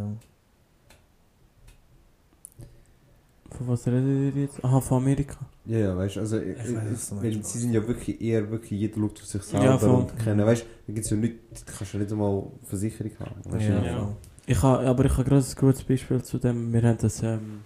Von 3.51 3.67
was 3.67 3.85
redet 3.87 4.35
ihr 4.35 4.41
jetzt? 4.43 4.63
Aha, 4.63 4.79
von 4.79 4.97
Amerika. 5.01 5.37
Ja, 5.65 5.77
ja, 5.79 5.97
weißt 5.97 6.15
du, 6.15 6.19
also 6.21 6.37
ich, 6.39 6.57
Ich 6.57 6.75
weiß, 6.75 7.11
ich, 7.11 7.21
weil 7.23 7.43
sie 7.43 7.59
sind 7.59 7.73
ja 7.73 7.85
wirklich 7.87 8.21
eher, 8.21 8.49
wirklich, 8.49 8.79
jeder 8.79 8.95
schaut 8.99 9.19
auf 9.19 9.25
sich 9.25 9.43
selber 9.43 9.65
Ja, 9.65 9.77
voll. 9.77 9.89
und 10.01 10.17
kennen, 10.19 10.45
weißt 10.45 10.61
du, 10.63 10.67
da 10.87 10.93
gibt's 10.93 11.09
ja 11.09 11.17
nicht, 11.17 11.35
da 11.51 11.71
kannst 11.77 11.93
du 11.93 11.97
ja 11.97 12.03
nicht 12.03 12.11
einmal 12.13 12.43
Versicherung 12.63 13.11
haben. 13.19 13.53
Weißt 13.53 13.67
du, 13.67 13.71
ja, 13.73 13.83
ja. 13.83 14.15
Ich 14.47 14.61
ha, 14.63 14.79
aber 14.81 15.05
ich 15.05 15.11
habe 15.13 15.23
gerade 15.25 15.45
ein 15.45 15.55
gutes 15.59 15.83
Beispiel 15.83 16.21
zu 16.23 16.37
dem. 16.39 16.71
Wir 16.73 16.81
haben 16.83 16.97
das 16.99 17.21
ähm, 17.21 17.61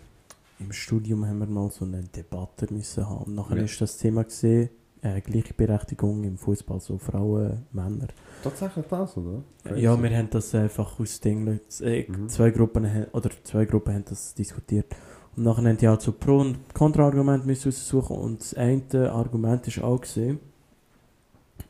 im 0.60 0.72
Studium 0.72 1.26
haben 1.26 1.40
wir 1.40 1.48
mal 1.48 1.70
so 1.72 1.86
eine 1.86 2.02
Debatte 2.04 2.74
müssen 2.74 3.08
haben. 3.08 3.24
Und 3.26 3.36
nachher 3.36 3.58
Ja. 3.58 3.64
ist 3.64 3.80
das 3.80 3.98
Thema 3.98 4.24
gesehen, 4.24 4.70
äh, 5.04 5.22
Gleichberechtigung 5.22 6.24
im 6.24 6.38
Fußball, 6.38 6.80
so 6.80 6.98
Frauen, 6.98 7.66
Männer. 7.72 8.08
Tatsächlich 8.42 8.86
das, 8.90 9.18
oder? 9.18 9.44
Ja, 9.76 10.02
wir 10.02 10.18
haben 10.18 10.30
das 10.30 10.56
einfach 10.56 11.00
aus 11.00 11.20
Ding, 11.20 11.60
äh, 11.82 12.06
Mhm. 12.10 12.30
zwei 12.30 12.50
Gruppen 12.52 12.90
haben- 12.92 13.08
oder 13.12 13.30
zwei 13.44 13.66
Gruppen 13.66 13.94
haben 13.94 14.06
das 14.10 14.34
diskutiert. 14.34 14.88
Und 15.36 15.44
nachher 15.44 15.64
haben 15.68 15.78
die 15.78 15.88
halt 15.88 16.02
so 16.02 16.12
Pro- 16.14 16.40
und 16.40 16.58
Kontraargumente 16.74 17.46
müssen 17.46 17.70
raussuchen 17.70 18.16
und 18.18 18.40
das 18.42 18.54
eine 18.54 19.12
Argument 19.12 19.68
ist 19.68 19.82
auch 19.82 20.00
gesehen, 20.00 20.40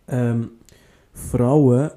ähm, 0.07 0.51
Frauen, 1.13 1.91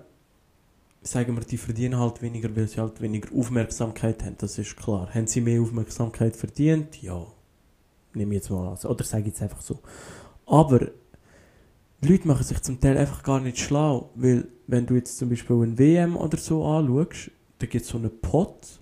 sagen 1.03 1.37
wir, 1.37 1.45
die 1.45 1.57
verdienen 1.57 1.99
halt 1.99 2.21
weniger, 2.23 2.55
weil 2.55 2.67
sie 2.69 2.81
halt 2.81 3.01
weniger 3.01 3.29
Aufmerksamkeit 3.37 4.23
haben, 4.25 4.37
das 4.39 4.59
ist 4.59 4.77
klar. 4.77 5.09
Haben 5.15 5.27
sie 5.27 5.41
mehr 5.41 5.61
Aufmerksamkeit 5.61 6.37
verdient? 6.37 7.01
Ja. 7.03 7.27
Nehme 8.15 8.35
ich 8.35 8.41
jetzt 8.43 8.51
mal 8.51 8.69
an. 8.69 8.91
Oder 8.91 9.05
sage 9.05 9.23
ich 9.23 9.29
jetzt 9.29 9.43
einfach 9.43 9.61
so. 9.61 9.79
Aber 10.47 10.81
die 12.03 12.09
Leute 12.09 12.29
machen 12.29 12.45
sich 12.45 12.63
zum 12.63 12.81
Teil 12.81 12.97
einfach 12.99 13.23
gar 13.23 13.41
nicht 13.41 13.59
schlau, 13.59 14.11
weil 14.15 14.49
wenn 14.67 14.87
du 14.87 14.95
jetzt 14.95 15.17
zum 15.19 15.29
Beispiel 15.29 15.57
ein 15.57 15.79
WM 15.79 16.17
oder 16.17 16.37
so 16.37 16.65
anschaust, 16.65 17.31
da 17.59 17.67
gibt 17.67 17.85
es 17.85 17.91
so 17.91 17.99
einen 17.99 18.11
Pot 18.21 18.81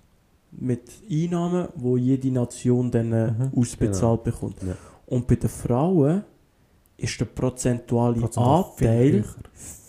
mit 0.51 0.89
Einnahmen, 1.09 1.67
wo 1.75 1.97
jede 1.97 2.29
Nation 2.31 2.89
dann 2.91 3.11
äh, 3.13 3.31
Mhm. 3.31 3.51
ausbezahlt 3.55 4.23
bekommt. 4.23 4.61
Ja. 4.63 4.75
Und 5.05 5.27
bei 5.27 5.35
den 5.35 5.49
Frauen 5.49 6.23
ist 6.97 7.19
der 7.19 7.25
prozentuale 7.25 8.15
Prozentual 8.19 8.65
viel 8.77 8.87
Anteil 8.87 9.13
höher. 9.13 9.25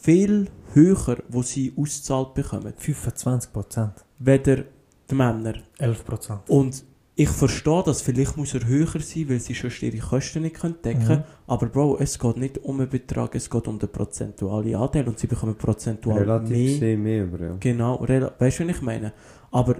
viel 0.01 0.49
höher, 0.75 1.17
wo 1.29 1.43
sie 1.43 1.73
ausgezahlt 1.77 2.35
bekommen, 2.35 2.73
25 2.77 3.53
Prozent. 3.53 3.93
weder 4.19 4.65
die 5.11 5.15
Männer. 5.15 5.55
11 5.79 6.05
Prozent. 6.05 6.41
Und 6.49 6.85
ich 7.19 7.31
verstehe 7.31 7.83
das, 7.85 8.03
vielleicht 8.03 8.37
muss 8.37 8.53
er 8.53 8.67
höher 8.67 9.01
sein, 9.01 9.29
weil 9.31 9.41
sie 9.41 9.55
sonst 9.55 9.83
ihre 9.83 9.97
Kosten 9.97 10.43
nicht 10.43 10.57
können 10.57 10.77
decken 10.85 11.03
Mhm. 11.03 11.07
können. 11.07 11.25
Aber 11.47 11.67
Bro, 11.67 11.97
es 11.99 12.19
geht 12.19 12.37
nicht 12.37 12.59
um 12.59 12.79
einen 12.79 12.91
Betrag, 12.91 13.35
es 13.35 13.49
geht 13.49 13.67
um 13.69 13.79
den 13.79 13.89
prozentualen 13.89 14.75
Anteil 14.75 15.09
und 15.09 15.19
sie 15.19 15.27
bekommen 15.27 15.55
prozentual 15.57 16.19
Relativ 16.19 16.81
mehr. 16.81 16.99
mehr, 16.99 17.29
ja. 17.41 17.57
Genau, 17.59 18.01
weißt 18.01 18.61
du, 18.61 18.69
was 18.69 18.77
ich 18.77 18.83
meine? 18.83 19.15
Aber 19.51 19.77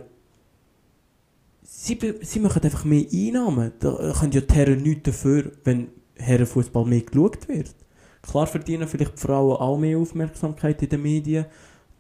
sie, 1.63 1.99
sie 2.23 2.41
machen 2.41 2.63
einfach 2.63 2.85
mehr 2.85 3.05
Einnahmen. 3.13 3.73
Da 3.81 4.13
können 4.19 4.33
ja 4.33 4.41
die 4.41 4.55
Herren 4.55 4.83
nichts 4.83 5.03
dafür, 5.05 5.53
wenn 5.65 5.89
Herrenfußball 6.17 6.85
mehr 6.87 7.03
geschaut 7.03 7.49
wird. 7.49 7.75
Klar 8.23 8.47
verdienen 8.47 8.89
vielleicht 8.89 9.17
die 9.19 9.21
Frauen 9.21 9.57
auch 9.59 9.77
mehr 9.79 9.99
Aufmerksamkeit 9.99 10.83
in 10.83 10.89
den 10.89 11.03
Medien, 11.03 11.47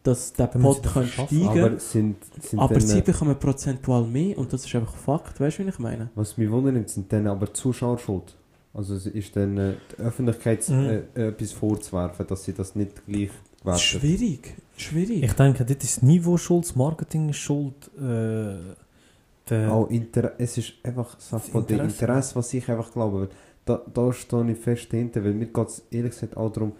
dass 0.06 0.32
der 0.32 0.46
Dann 0.48 0.62
Pot 0.62 0.82
kann 0.82 1.06
steigen 1.06 1.48
Aber 1.48 1.78
sind, 1.78 2.16
sind 2.40 2.58
aber 2.58 2.80
sie 2.80 2.98
äh, 2.98 3.02
bekommen 3.02 3.36
prozentual 3.38 4.04
mehr 4.04 4.38
und 4.38 4.52
das 4.52 4.64
ist 4.64 4.74
einfach 4.74 4.94
Fakt, 4.94 5.40
weißt 5.40 5.58
du, 5.58 5.66
was 5.66 5.74
ich 5.74 5.78
meine? 5.80 6.10
was 6.14 6.36
mich 6.36 6.50
wundert, 6.50 6.88
sind 6.90 7.12
dann 7.12 7.26
aber 7.26 7.46
die 7.46 7.52
Zuschauer 7.54 7.98
schuld. 7.98 8.34
Also 8.72 8.94
es 8.94 9.06
ist 9.06 9.34
dann 9.36 9.56
äh, 9.56 9.74
die 9.96 10.02
Öffentlichkeit 10.02 10.68
Mhm. 10.68 10.84
äh, 10.84 10.96
äh, 11.14 11.28
etwas 11.28 11.52
vorzuwerfen, 11.52 12.26
dass 12.26 12.44
sie 12.44 12.52
das 12.52 12.74
nicht 12.74 13.06
gleich 13.06 13.30
gewertet. 13.60 13.82
Schwierig, 13.82 14.54
schwierig. 14.76 15.22
Ich 15.22 15.32
denke, 15.32 15.64
das 15.64 15.76
ist 15.82 16.02
Niveau 16.02 16.36
schuld, 16.36 16.64
das 16.64 16.76
Marketing 16.76 17.30
ist 17.30 17.38
schuld. 17.38 17.90
Äh, 18.00 19.66
Auch 19.68 19.88
Inter 19.90 20.32
es 20.38 20.58
ist 20.58 20.72
einfach 20.82 21.18
Sache 21.20 21.42
Das 21.42 21.48
von 21.50 21.66
dem 21.66 21.80
Interesse. 21.80 22.34
Was 22.36 22.52
ich 22.52 22.68
einfach 22.68 22.92
glaube. 22.92 23.28
Da, 23.64 23.80
da 23.92 24.12
stehe 24.12 24.50
ich 24.52 24.58
fest 24.58 24.90
hinter, 24.90 25.24
weil 25.24 25.32
mir 25.34 25.46
geht 25.46 25.68
es 25.68 25.82
ehrlich 25.90 26.12
gesagt 26.12 26.36
auch 26.36 26.52
darum, 26.52 26.72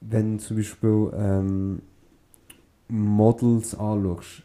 wenn 0.00 0.38
zum 0.38 0.56
Beispiel 0.56 1.10
ähm, 1.14 1.82
Models 2.88 3.74
anschaust, 3.74 4.42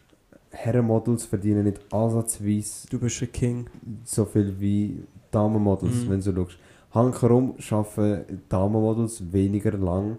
Herrenmodels 0.50 1.24
verdienen 1.24 1.64
nicht 1.64 1.80
ansatzweise 1.92 2.86
du 2.90 2.98
bist 2.98 3.22
ein 3.22 3.32
King. 3.32 3.66
so 4.04 4.24
viel 4.24 4.54
wie 4.60 5.02
Damenmodels, 5.30 6.04
Mhm. 6.04 6.10
wenn 6.10 6.20
du 6.20 6.34
schaust. 6.34 6.58
Hankerum 6.92 7.54
arbeiten 7.70 8.40
Damenmodels 8.48 9.32
weniger 9.32 9.72
lang 9.72 10.18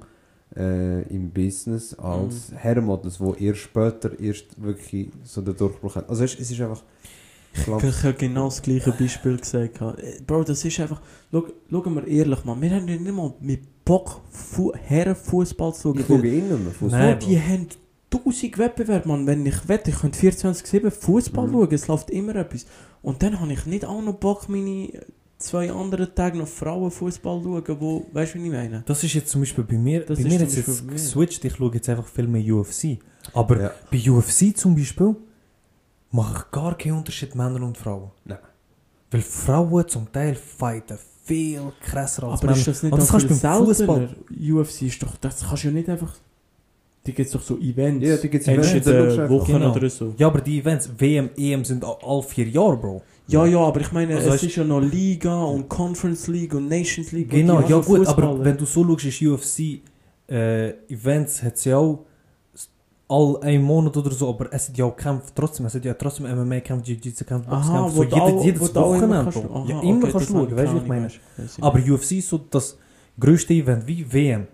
äh, 0.55 1.01
im 1.13 1.29
Business 1.31 1.93
als 1.95 2.51
Mhm. 2.51 2.55
Herrenmodels, 2.57 3.17
die 3.19 3.45
erst 3.45 3.59
später 3.61 4.19
erst 4.19 4.61
wirklich 4.61 5.09
so 5.23 5.41
den 5.41 5.55
Durchbruch 5.55 5.95
haben. 5.95 6.07
Also 6.09 6.23
es 6.23 6.35
es 6.39 6.51
ist 6.51 6.61
einfach... 6.61 6.83
Ich 7.55 7.65
glaube, 7.65 7.85
Ich 7.87 8.03
habe 8.03 8.13
genau 8.15 8.45
das 8.45 8.61
gleiche 8.63 8.91
Beispiel 8.91 9.37
gesagt. 9.37 9.79
Äh, 9.81 10.21
Bro, 10.25 10.43
das 10.43 10.65
ist 10.65 10.79
einfach. 10.79 11.01
Schau, 11.31 11.45
schauen 11.69 11.93
wir 11.95 12.07
ehrlich, 12.07 12.43
man. 12.45 12.59
Wir 12.61 12.71
haben 12.71 12.87
ja 12.87 12.95
nicht 12.97 13.13
mal 13.15 13.31
mit 13.39 13.83
Bock, 13.85 14.21
Fu 14.31 14.73
Herrenfußball 14.73 15.73
zu 15.75 15.93
ich 15.95 16.05
schauen. 16.07 16.19
schaue 16.21 16.27
innen 16.27 16.65
weil- 16.65 16.71
Fußball. 16.73 16.99
Nein, 17.11 17.19
die 17.19 17.39
haben 17.39 17.67
tausend 18.13 18.57
Wettbewerbe, 18.57 19.07
man. 19.07 19.25
Wenn 19.27 19.45
ich 19.45 19.67
wette, 19.67 19.89
ich 19.91 19.97
könnte 19.99 20.19
24-7 20.19 20.91
Fußball 20.91 21.47
Mhm. 21.47 21.51
schauen. 21.53 21.73
Es 21.73 21.87
läuft 21.87 22.09
immer 22.11 22.35
etwas. 22.35 22.65
Und 23.01 23.21
dann 23.23 23.39
habe 23.39 23.51
ich 23.53 23.65
nicht 23.65 23.85
auch 23.85 24.01
noch 24.01 24.13
Bock, 24.13 24.47
meine 24.49 24.89
zwei 25.37 25.71
anderen 25.71 26.13
Tage 26.15 26.37
noch 26.37 26.47
Frauenfußball 26.47 27.41
zu 27.41 27.49
schauen, 27.65 27.77
wo, 27.81 28.05
weißt 28.13 28.35
du, 28.35 28.39
wie 28.39 28.45
ich 28.45 28.51
meine? 28.51 28.83
das 28.85 29.03
ist 29.03 29.13
jetzt 29.13 29.29
zum 29.29 29.41
Beispiel 29.41 29.63
bei 29.65 29.77
mir, 29.77 30.05
Das 30.05 30.17
bei 30.17 30.23
mir 30.29 30.39
jetzt, 30.39 30.55
jetzt 30.55 30.87
geswitcht, 30.87 31.43
ich 31.43 31.55
schaue 31.55 31.71
jetzt 31.73 31.89
einfach 31.89 32.07
viel 32.07 32.27
mehr 32.27 32.41
UFC. 32.55 32.99
Aber 33.33 33.59
Ja. 33.61 33.71
bei 33.91 33.97
UFC 34.09 34.53
zum 34.55 34.75
Beispiel 34.75 35.15
mache 36.11 36.45
ich 36.45 36.51
gar 36.51 36.77
keinen 36.77 36.97
Unterschied 36.97 37.35
Männer 37.35 37.61
und 37.65 37.77
Frauen. 37.77 38.11
Nein. 38.25 38.37
Weil 39.11 39.21
Frauen 39.21 39.87
zum 39.87 40.11
Teil 40.11 40.35
fighten 40.35 40.97
viel 41.25 41.61
krasser 41.81 42.23
als 42.23 42.39
Aber 42.39 42.47
Männer. 42.47 42.57
ist 42.59 42.67
das 42.67 42.83
nicht 42.83 42.93
Und 42.93 42.99
das 43.01 43.07
auch 43.09 43.11
kannst 43.11 43.27
viel 43.27 43.35
du 43.37 43.87
beim 43.87 44.07
seltener? 44.07 44.09
UFC 44.57 44.81
ist 44.83 45.03
doch, 45.03 45.17
das 45.17 45.41
kannst 45.47 45.63
du 45.63 45.67
ja 45.67 45.73
nicht 45.73 45.89
einfach... 45.89 46.13
Die 47.05 47.13
gibt 47.13 47.27
es 47.27 47.33
doch 47.33 47.41
so 47.41 47.57
Events. 47.57 48.07
Ja, 48.07 48.15
die 48.15 48.29
gibt's 48.29 48.47
Einmal 48.47 48.65
Events, 48.65 48.87
in 48.87 48.93
da 48.93 48.99
der 49.01 49.05
schaust 49.05 49.17
du 49.17 49.21
einfach. 49.23 49.35
Woche 49.35 49.51
Genau. 49.53 49.75
oder 49.75 49.89
so. 49.89 50.13
Ja, 50.17 50.27
aber 50.27 50.39
die 50.41 50.59
Events, 50.59 50.89
WM, 50.97 51.29
EM 51.37 51.65
sind 51.65 51.83
all- 51.83 51.97
alle 52.01 52.23
vier 52.23 52.47
Jahre, 52.47 52.77
Bro. 52.77 53.01
Ja, 53.27 53.45
ja, 53.45 53.59
aber 53.59 53.81
ich 53.81 53.91
meine, 53.91 54.15
Also 54.15 54.29
es 54.31 54.43
ist 54.43 54.55
ja 54.55 54.63
noch 54.63 54.79
Liga 54.81 55.43
und 55.43 55.67
Conference 55.69 56.27
League 56.27 56.53
und 56.53 56.67
Nations 56.69 57.11
League. 57.11 57.29
Genau, 57.29 57.59
ja 57.61 57.77
gut, 57.79 57.99
Fußballer- 58.07 58.09
aber 58.23 58.45
wenn 58.45 58.57
du 58.57 58.65
so 58.65 58.85
schaust, 58.85 59.05
ist 59.05 59.21
UFC 59.21 59.81
äh, 60.29 60.69
Events 60.89 61.43
hat 61.43 61.57
sie 61.57 61.73
auch 61.73 62.05
all 63.09 63.37
einen 63.41 63.63
Monat 63.63 63.95
oder 63.97 64.11
so, 64.11 64.29
aber 64.29 64.51
es 64.53 64.69
hat 64.69 64.77
ja 64.77 64.85
auch 64.85 64.95
Kämpfe 64.95 65.31
trotzdem, 65.35 65.65
es 65.65 65.75
hat 65.75 65.83
ja 65.85 65.93
trotzdem 65.93 66.25
MMA-Kämpfe, 66.25 66.85
Jiu-Jitsu-Kämpfe, 66.91 67.49
Aha, 67.51 67.81
Boxkämpfe, 67.81 67.95
wo 67.97 68.35
so 68.35 68.43
jedes 68.45 68.69
immer 68.69 68.75
Wochenende. 68.85 69.49
Aha, 69.53 69.65
Ja, 69.67 69.81
immer 69.81 69.97
okay, 70.03 70.11
kannst 70.13 70.29
du 70.29 70.33
schauen, 70.33 70.55
weißt 70.55 70.73
du, 70.73 70.77
ich 70.77 70.87
meine? 70.87 71.07
Aber 71.61 71.79
UFC 71.79 72.11
ist 72.19 72.29
so 72.29 72.39
das 72.49 72.77
grösste 73.19 73.53
Event, 73.53 73.85
wie 73.85 74.05
WM, 74.11 74.47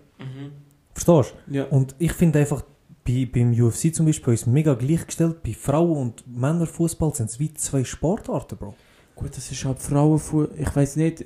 Verstehst 1.04 1.34
Ja. 1.50 1.64
du? 1.64 1.74
Und 1.74 1.94
ich 1.98 2.12
finde 2.12 2.38
einfach, 2.40 2.62
bei, 3.06 3.28
beim 3.32 3.52
UFC 3.52 3.94
zum 3.94 4.06
Beispiel 4.06 4.34
ist 4.34 4.42
es 4.42 4.46
mega 4.46 4.74
gleichgestellt, 4.74 5.42
bei 5.42 5.52
Frauen- 5.54 5.96
und 5.96 6.24
Männerfußball 6.26 7.14
sind 7.14 7.30
es 7.30 7.38
wie 7.40 7.52
zwei 7.54 7.82
Sportarten, 7.84 8.56
Bro. 8.58 8.74
Gut, 9.14 9.36
das 9.36 9.50
ist 9.50 9.64
halt 9.64 9.78
Frauenfuß. 9.80 10.48
Ich 10.58 10.74
weiß 10.76 10.96
nicht, 10.96 11.24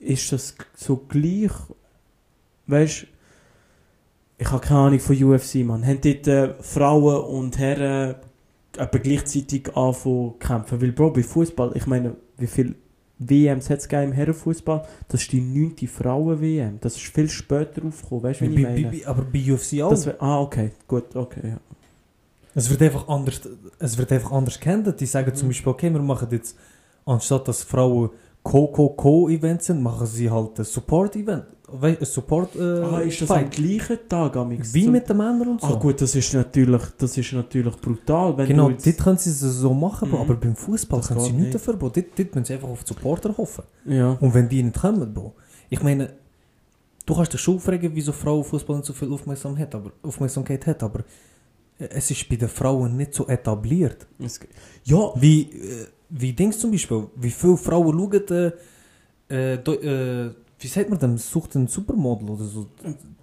ist 0.00 0.32
das 0.32 0.54
so 0.76 0.96
gleich? 0.96 1.52
Weißt 2.66 3.06
ich 4.38 4.50
habe 4.50 4.66
keine 4.66 4.80
Ahnung 4.80 5.00
von 5.00 5.22
UFC, 5.22 5.56
man. 5.56 5.86
Haben 5.86 6.00
dort 6.00 6.26
äh, 6.26 6.54
Frauen 6.62 7.24
und 7.24 7.58
Herren 7.58 8.14
aber 8.78 8.98
gleichzeitig 8.98 9.76
anfangen 9.76 10.38
kämpfen? 10.38 10.80
Weil, 10.80 10.92
Bro, 10.92 11.10
bei 11.10 11.22
Fußball, 11.22 11.72
ich 11.74 11.86
meine, 11.86 12.16
wie 12.38 12.46
viele 12.46 12.74
WMs 13.20 13.68
hat 13.68 13.78
es 13.80 13.86
im 13.86 14.12
Herrenfußball? 14.12 14.82
Das 15.08 15.22
ist 15.22 15.32
die 15.32 15.40
9. 15.40 15.86
Frauen-WM. 15.86 16.78
Das 16.80 16.96
ist 16.96 17.04
viel 17.04 17.28
später 17.28 17.84
aufgekommen, 17.84 18.24
weißt 18.24 18.40
du, 18.40 18.44
wie 18.46 18.54
ich 18.54 18.62
bei, 18.62 18.70
meine? 18.70 18.90
bei, 18.90 19.06
aber 19.06 19.22
bei 19.22 19.52
UFC 19.52 19.82
auch. 19.82 19.90
Das 19.90 20.08
ah, 20.20 20.40
okay, 20.40 20.72
gut, 20.88 21.14
okay, 21.14 21.40
ja. 21.44 21.60
Es 22.54 22.68
wird 22.68 22.82
einfach 22.82 23.06
anders, 23.08 23.40
es 23.78 23.96
wird 23.96 24.10
einfach 24.10 24.32
anders 24.32 24.58
gehandelt. 24.58 25.00
Die 25.00 25.06
sagen 25.06 25.34
zum 25.34 25.46
Mhm. 25.46 25.50
Beispiel, 25.50 25.70
okay, 25.72 25.92
wir 25.92 26.00
machen 26.00 26.28
jetzt, 26.32 26.56
anstatt 27.04 27.46
dass 27.46 27.62
Frauen 27.62 28.10
Co-Co-Co-Events 28.42 29.66
sind, 29.66 29.82
machen 29.82 30.06
sie 30.06 30.30
halt 30.30 30.58
ein 30.58 30.64
Support-Event. 30.64 31.44
Support 32.02 32.56
äh, 32.56 32.60
ah, 32.60 33.00
ist 33.00 33.20
das 33.22 33.30
am 33.30 33.36
Fight. 33.38 33.50
gleichen 33.52 33.98
Tag, 34.08 34.36
amix? 34.36 34.72
Wie 34.74 34.88
mit 34.88 35.08
den 35.08 35.16
Männern 35.16 35.48
und 35.48 35.60
so. 35.60 35.66
Ah 35.68 35.74
gut, 35.78 36.00
das 36.00 36.14
ist 36.14 36.32
natürlich, 36.34 36.82
das 36.98 37.16
ist 37.16 37.32
natürlich 37.32 37.76
brutal, 37.76 38.36
wenn 38.36 38.46
genau, 38.48 38.70
jetzt, 38.70 38.86
dort 38.86 38.98
können 38.98 39.18
sie 39.18 39.30
es 39.30 39.40
so 39.40 39.72
machen, 39.74 40.08
Mhm. 40.10 40.16
aber 40.16 40.34
beim 40.34 40.56
Fußball 40.56 41.00
können 41.00 41.20
sie 41.20 41.26
nichts 41.32 41.42
nicht. 41.44 41.54
dafür, 41.54 41.74
Bro. 41.76 41.90
Dort, 41.90 42.06
dort 42.16 42.34
müssen 42.34 42.44
sie 42.44 42.54
einfach 42.54 42.68
auf 42.68 42.82
die 42.84 42.88
Supporter 42.88 43.36
hoffen. 43.36 43.64
ja. 43.84 44.12
Und 44.20 44.34
wenn 44.34 44.48
die 44.48 44.62
nicht 44.62 44.76
kommen, 44.80 45.12
Bro. 45.14 45.34
Ich 45.68 45.82
meine, 45.82 46.10
du 47.06 47.14
kannst 47.14 47.32
dich 47.32 47.40
schon 47.40 47.60
fragen, 47.60 47.90
wieso 47.94 48.12
Frauenfußball 48.12 48.76
nicht 48.76 48.86
so 48.86 48.92
viel 48.92 49.12
Aufmerksamkeit, 49.12 49.74
aber, 49.74 49.92
Aufmerksamkeit 50.02 50.66
hat, 50.66 50.82
aber 50.82 51.00
äh, 51.78 51.88
es 51.90 52.10
ist 52.10 52.28
bei 52.28 52.36
den 52.36 52.48
Frauen 52.48 52.96
nicht 52.96 53.14
so 53.14 53.26
etabliert. 53.28 54.06
Ja, 54.84 55.12
Wie, 55.16 55.42
äh, 55.42 55.86
wie 56.10 56.32
denkst 56.32 56.56
du 56.56 56.62
zum 56.62 56.70
Beispiel, 56.72 57.04
wie 57.16 57.30
viele 57.30 57.56
Frauen 57.56 57.96
schauen, 57.96 58.52
äh, 59.30 59.54
äh, 59.54 59.54
äh, 59.54 60.30
wie 60.60 60.68
sagt 60.68 60.90
man 60.90 60.98
denn, 60.98 61.16
sucht 61.18 61.54
ein 61.56 61.66
Supermodel 61.66 62.30
oder 62.30 62.44
so? 62.44 62.66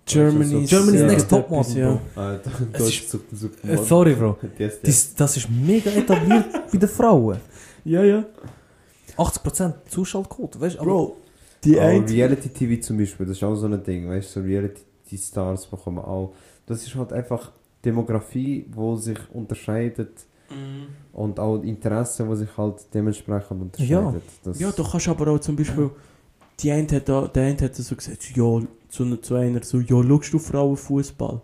Germany's, 0.05 0.69
Germany's 0.69 1.01
ja, 1.01 1.07
Next 1.07 1.25
etwas, 1.25 1.27
Topmodel, 1.27 1.77
ja. 1.77 1.91
Bro. 1.91 2.21
Ah, 2.21 2.33
Es 2.73 2.79
Deutsch 2.79 3.01
ist- 3.01 3.09
sucht 3.09 3.25
einen 3.31 3.39
super 3.39 3.69
Äh, 3.69 3.77
sorry, 3.77 4.15
Bro. 4.15 4.37
Das, 4.83 5.13
das. 5.13 5.37
Ist 5.37 5.49
mega 5.49 5.91
etabliert 5.91 6.45
bei 6.71 6.77
den 6.77 6.89
Frauen. 6.89 7.37
Ja, 7.83 8.03
ja. 8.03 8.25
80% 9.17 9.73
Zuschaltquote, 9.89 10.59
weißt 10.59 10.79
du? 10.79 10.83
Bro, 10.83 11.17
die 11.63 11.79
Aber 11.79 11.87
eine... 11.89 12.09
Reality 12.09 12.49
TV 12.49 12.81
zum 12.81 12.97
Beispiel, 12.97 13.25
das 13.25 13.37
ist 13.37 13.43
auch 13.43 13.55
so 13.55 13.65
ein 13.67 13.83
Ding, 13.83 14.07
weißt 14.07 14.35
du, 14.35 14.39
so 14.41 14.45
Reality 14.45 15.17
Stars 15.17 15.65
bekommen 15.65 15.99
auch. 15.99 16.33
Das 16.65 16.83
ist 16.85 16.93
halt 16.95 17.11
einfach 17.13 17.51
Demografie, 17.83 18.65
wo 18.71 18.95
sich 18.95 19.17
unterscheidet 19.33 20.25
Mhm. 20.49 20.87
und 21.11 21.37
auch 21.41 21.61
Interessen, 21.61 22.25
wo 22.29 22.33
sich 22.33 22.47
halt 22.57 22.75
dementsprechend 22.93 23.61
unterscheidet. 23.63 24.23
Das, 24.45 24.57
Ja, 24.57 24.71
du 24.71 24.81
kannst 24.81 25.05
aber 25.09 25.27
auch 25.31 25.39
zum 25.39 25.57
Beispiel... 25.57 25.89
Die 26.59 26.71
eine 26.71 26.87
hat, 26.91 27.07
da, 27.07 27.27
der 27.27 27.43
eine 27.47 27.61
hat 27.61 27.75
so 27.75 27.95
gesagt, 27.95 28.35
ja, 28.35 28.61
zu, 28.89 29.15
zu 29.17 29.35
einer 29.35 29.63
so, 29.63 29.79
ja, 29.79 30.01
schaust 30.03 30.33
du 30.33 30.39
Frauenfußball? 30.39 31.41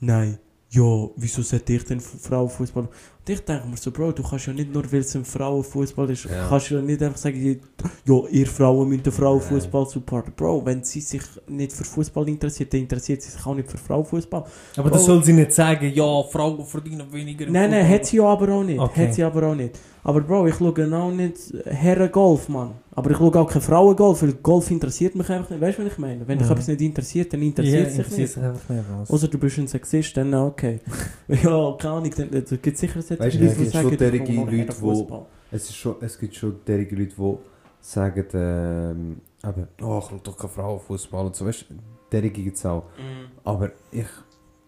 Nein. 0.00 0.38
Ja, 0.74 1.08
wieso 1.16 1.42
sollte 1.42 1.74
ich 1.74 1.84
denn 1.84 2.00
Frauenfußball? 2.00 2.84
Und 2.84 3.28
ich 3.28 3.40
denke 3.44 3.68
mir 3.68 3.76
so, 3.76 3.90
Bro, 3.90 4.12
du 4.12 4.22
kannst 4.22 4.46
ja 4.46 4.54
nicht 4.54 4.72
nur, 4.72 4.90
weil 4.90 5.00
es 5.00 5.14
ein 5.14 5.24
Frauenfußball 5.24 6.08
ist, 6.10 6.24
Ja. 6.24 6.48
kannst 6.48 6.70
du 6.70 6.76
ja 6.76 6.80
nicht 6.82 7.02
einfach 7.02 7.18
sagen, 7.18 7.60
ja, 8.06 8.20
ihr 8.30 8.46
Frauen 8.46 8.88
müsst 8.88 9.04
den 9.04 9.12
Frauenfußball 9.12 9.86
supporten. 9.86 10.32
Bro, 10.34 10.64
wenn 10.64 10.82
sie 10.82 11.00
sich 11.02 11.20
nicht 11.46 11.72
für 11.72 11.84
Fußball 11.84 12.26
interessiert, 12.28 12.72
dann 12.72 12.80
interessiert 12.80 13.20
sie 13.20 13.30
sich 13.30 13.46
auch 13.46 13.54
nicht 13.54 13.70
für 13.70 13.76
Frauenfußball. 13.76 14.44
aber 14.76 14.90
das 14.90 15.04
soll 15.04 15.22
sie 15.22 15.34
nicht 15.34 15.52
sagen, 15.52 15.92
ja, 15.94 16.22
Frauen 16.24 16.64
verdienen 16.64 17.06
weniger. 17.12 17.46
Nein, 17.50 17.70
nein, 17.70 17.86
hat 17.88 18.06
sie 18.06 18.16
ja 18.16 18.24
aber 18.24 18.48
auch 18.50 18.64
nicht. 18.64 18.80
Okay. 18.80 19.06
Hat 19.08 19.14
sie 19.14 19.22
aber 19.22 19.46
auch 19.48 19.54
nicht. 19.54 19.78
Aber 20.04 20.20
Bro, 20.20 20.48
ich 20.48 20.56
schaue 20.56 20.96
auch 20.96 21.10
nicht 21.12 21.36
Herren-Golf, 21.64 22.48
Mann. 22.48 22.72
Aber 22.90 23.10
ich 23.12 23.16
schaue 23.16 23.34
auch 23.36 23.48
kein 23.48 23.62
Frauen-Golf, 23.62 24.22
weil 24.22 24.32
Golf 24.34 24.70
interessiert 24.70 25.14
mich 25.14 25.28
einfach 25.30 25.50
nicht. 25.50 25.60
Weißt 25.60 25.78
du, 25.78 25.84
was 25.84 25.92
ich 25.92 25.98
meine? 25.98 26.26
Wenn 26.26 26.38
dich 26.38 26.46
Mhm. 26.48 26.52
etwas 26.52 26.68
nicht 26.68 26.80
interessiert, 26.80 27.32
dann 27.32 27.42
interessiert 27.42 27.86
es 27.86 27.94
sich 27.94 27.98
interessiert 27.98 28.20
nicht. 28.20 28.34
sich 28.34 28.42
einfach 28.42 28.68
nicht. 28.68 28.84
was. 28.98 29.10
Außer 29.10 29.28
du 29.28 29.38
bist 29.38 29.58
ein 29.58 29.68
Sexist, 29.68 30.16
dann 30.16 30.34
okay. 30.34 30.80
ja, 31.28 31.36
keine 31.78 31.94
Ahnung, 31.94 32.10
dann, 32.16 32.30
dann 32.30 32.44
gibt 32.44 32.66
es 32.66 32.80
sicher 32.80 33.00
solche 33.00 33.22
Weißt 33.22 33.38
Leute, 33.40 33.54
die 33.54 33.64
sagen, 33.66 33.96
derige 33.96 34.32
Leute, 34.32 35.26
es, 35.52 35.62
ist 35.64 35.76
schon, 35.76 35.96
es 36.00 36.18
gibt 36.18 36.34
schon 36.34 36.56
derige 36.66 36.96
Leute, 36.96 37.14
die 37.16 37.36
sagen, 37.80 38.26
ähm, 38.34 39.20
eben, 39.48 39.68
oh, 39.82 39.98
ich 39.98 40.04
schaue 40.08 40.20
doch 40.22 40.36
keine 40.36 40.52
Frauenfußball 40.52 41.26
und 41.26 41.36
so, 41.36 41.46
weißt 41.46 41.66
du, 41.70 41.74
derige 42.10 42.42
gibt 42.42 42.56
es 42.56 42.66
auch. 42.66 42.84
Mhm. 42.98 43.30
Aber 43.44 43.70
ich, 43.92 44.06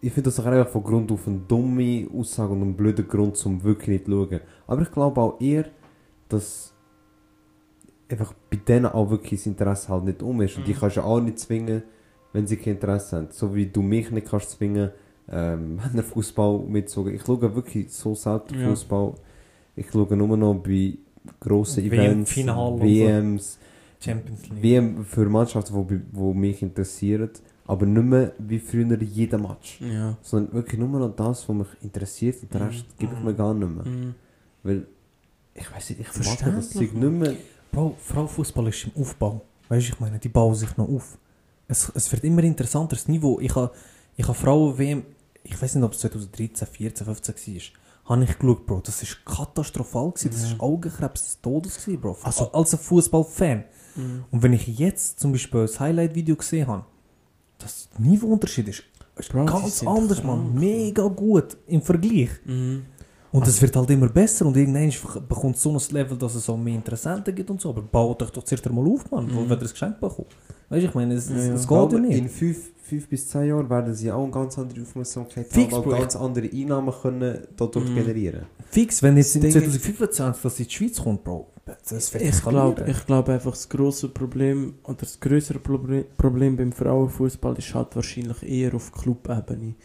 ich 0.05 0.13
finde 0.13 0.27
das 0.29 0.35
doch 0.35 0.45
einfach 0.45 0.69
von 0.69 0.83
Grund 0.83 1.11
auf 1.11 1.27
eine 1.27 1.39
dumme 1.47 2.07
Aussage 2.13 2.53
und 2.53 2.61
einen 2.61 2.75
blöden 2.75 3.07
Grund, 3.07 3.43
um 3.45 3.63
wirklich 3.63 3.87
nicht 3.89 4.05
zu 4.05 4.11
schauen. 4.11 4.39
Aber 4.67 4.81
ich 4.83 4.91
glaube 4.91 5.19
auch 5.21 5.41
eher, 5.41 5.65
dass 6.29 6.73
einfach 8.09 8.33
bei 8.51 8.57
denen 8.57 8.85
auch 8.85 9.09
wirklich 9.09 9.39
das 9.39 9.47
Interesse 9.47 9.89
halt 9.89 10.03
nicht 10.03 10.21
um 10.21 10.41
ist. 10.41 10.57
Und 10.57 10.67
die 10.67 10.73
Mhm. 10.73 10.77
kannst 10.77 10.97
du 10.97 11.01
auch 11.01 11.19
nicht 11.19 11.39
zwingen, 11.39 11.81
wenn 12.33 12.45
sie 12.45 12.57
kein 12.57 12.73
Interesse 12.75 13.17
haben. 13.17 13.27
So 13.31 13.55
wie 13.55 13.65
du 13.65 13.81
mich 13.81 14.11
nicht 14.11 14.27
kannst 14.29 14.51
zwingen, 14.51 14.91
ähm, 15.31 15.77
Männerfußball 15.93 16.59
mitzugehen. 16.67 17.15
Ich 17.15 17.23
schaue 17.25 17.55
wirklich 17.55 17.91
so 17.91 18.13
selten 18.13 18.59
Ja. 18.59 18.69
Fußball. 18.69 19.13
Ich 19.75 19.87
schaue 19.91 20.15
nur 20.15 20.37
noch 20.37 20.53
bei 20.53 20.97
grossen 21.39 21.83
WM 21.83 21.93
Events, 21.93 22.35
so. 22.35 22.79
WMs, 22.79 23.59
Champions 23.99 24.49
League. 24.49 24.61
WM 24.63 25.03
für 25.03 25.25
Mannschaften, 25.27 25.87
die 25.87 26.01
wo 26.11 26.31
mich 26.33 26.61
interessieren. 26.61 27.31
Aber 27.67 27.85
nicht 27.85 28.03
mehr 28.03 28.33
wie 28.37 28.59
früher 28.59 29.01
jeden 29.01 29.41
Match. 29.41 29.79
Ja. 29.81 30.15
Sondern 30.21 30.53
wirklich 30.53 30.79
nur 30.79 30.87
noch 30.99 31.15
das, 31.15 31.49
was 31.49 31.55
mich 31.55 31.67
interessiert 31.81 32.41
und 32.43 32.53
den 32.53 32.61
Mhm. 32.61 32.67
Rest 32.67 32.85
gebe 32.99 33.13
ich 33.17 33.23
mir 33.23 33.33
gar 33.33 33.53
nicht 33.53 33.69
mehr. 33.75 33.85
Mhm. 33.85 34.15
Weil, 34.63 34.87
ich 35.53 35.71
weiß 35.71 35.89
nicht, 35.91 36.01
ich 36.01 36.25
mag 36.25 36.55
das 36.55 36.69
Zeug 36.69 36.93
nicht 36.93 37.11
mehr. 37.11 37.33
Bro, 37.71 37.95
Frauenfußball 37.99 38.67
ist 38.67 38.85
im 38.93 39.01
Aufbau. 39.01 39.41
Weißt 39.69 39.87
du, 39.87 39.93
ich 39.93 39.99
meine, 39.99 40.19
die 40.19 40.29
bauen 40.29 40.53
sich 40.55 40.77
noch 40.77 40.87
auf. 40.87 41.17
Es, 41.67 41.91
es 41.95 42.11
wird 42.11 42.23
immer 42.23 42.43
interessanter, 42.43 42.95
das 42.95 43.07
Niveau. 43.07 43.39
Ich 43.39 43.55
habe 43.55 43.71
ich 44.15 44.27
ha 44.27 44.33
Frauen-WM, 44.33 45.03
ich 45.43 45.59
weiß 45.59 45.75
nicht, 45.75 45.83
ob 45.83 45.93
es 45.93 45.99
2013, 45.99 46.67
14, 46.67 47.05
15 47.05 47.35
war, 47.55 47.61
habe 48.15 48.23
ich 48.23 48.37
geschaut, 48.37 48.65
Bro. 48.67 48.81
Das 48.81 49.01
war 49.25 49.35
katastrophal. 49.35 50.11
Gewesen. 50.11 50.29
Das 50.31 50.51
Ja. 50.51 50.59
war 50.59 50.67
Augenkrebs 50.67 51.23
des 51.23 51.41
Todes, 51.41 51.77
gewesen, 51.83 51.99
Bro. 52.01 52.17
Also- 52.21 52.51
als 52.51 52.73
ein 52.73 52.79
Fußballfan. 52.79 53.63
Mhm. 53.95 54.25
Und 54.29 54.43
wenn 54.43 54.53
ich 54.53 54.67
jetzt 54.67 55.19
zum 55.19 55.31
Beispiel 55.31 55.61
ein 55.61 55.79
Highlight-Video 55.79 56.35
gesehen 56.35 56.67
habe, 56.67 56.85
das 57.65 57.89
Niveauunterschied 57.97 58.67
ist, 58.69 58.83
ist 59.17 59.29
Bro, 59.31 59.45
ganz 59.45 59.83
anders, 59.83 60.21
krank, 60.21 60.43
man. 60.53 60.55
Mega 60.59 61.07
gut 61.07 61.57
im 61.67 61.81
Vergleich. 61.81 62.29
Mhm. 62.45 62.83
Und 63.31 63.45
es 63.47 63.61
wird 63.61 63.75
halt 63.75 63.89
immer 63.89 64.07
besser 64.07 64.45
und 64.45 64.55
irgendwann 64.55 64.93
bekommt 65.27 65.57
so 65.57 65.69
ein 65.71 65.81
Level, 65.91 66.17
dass 66.17 66.35
es 66.35 66.47
auch 66.49 66.55
mehr 66.57 66.75
Interessenten 66.75 67.35
gibt 67.35 67.49
und 67.49 67.59
so. 67.59 67.69
Aber 67.69 67.81
baut 67.81 68.23
euch 68.23 68.29
doch 68.29 68.43
zuerst 68.43 68.65
einmal 68.65 68.87
auf, 68.87 69.11
Mann, 69.11 69.25
Mhm. 69.25 69.49
wird 69.49 69.59
ihr 69.59 69.63
das 69.63 69.71
Geschenk 69.73 69.99
bekommen? 69.99 70.27
Weißt 70.69 70.83
du, 70.83 70.87
ich 70.87 70.93
meine, 70.95 71.13
es, 71.15 71.29
Ja, 71.29 71.35
ja. 71.35 71.53
es 71.53 71.67
geht 71.67 71.91
ja 71.91 71.99
nicht. 71.99 72.17
in 72.17 72.29
fünf, 72.29 72.57
fünf 72.81 73.09
bis 73.09 73.27
zehn 73.27 73.45
Jahren 73.49 73.69
werden 73.69 73.93
sie 73.93 74.09
auch 74.11 74.23
eine 74.23 74.31
ganz 74.31 74.57
andere 74.57 74.81
Aufmerksamkeit 74.81 75.47
Fix, 75.49 75.73
haben, 75.73 75.83
und 75.83 75.91
ganz 75.91 76.15
andere 76.15 76.49
Einnahmen 76.51 76.93
können 77.01 77.39
dadurch 77.57 77.89
Mhm. 77.89 77.95
generieren. 77.95 78.45
Fix, 78.69 79.03
wenn 79.03 79.17
jetzt 79.17 79.35
in 79.35 79.41
Das 79.41 79.51
Ding 79.53 79.63
2025 79.63 80.41
das 80.41 80.59
in 80.59 80.65
die 80.67 80.71
Schweiz 80.73 81.03
kommt, 81.03 81.23
Bro, 81.25 81.47
das 81.65 82.13
Ich 82.15 82.43
glaube 82.43 82.85
ich 82.89 83.05
glaub 83.05 83.27
einfach, 83.29 83.51
das 83.51 83.67
grosse 83.69 84.09
Problem 84.09 84.75
oder 84.83 84.97
das 84.99 85.19
größere 85.19 85.59
Proble 85.59 86.05
Problem 86.17 86.55
beim 86.57 86.71
Frauenfußball 86.71 87.57
ist 87.57 87.73
halt 87.73 87.95
wahrscheinlich 87.95 88.43
eher 88.43 88.73
auf 88.75 88.91
Clubebene. 88.91 89.75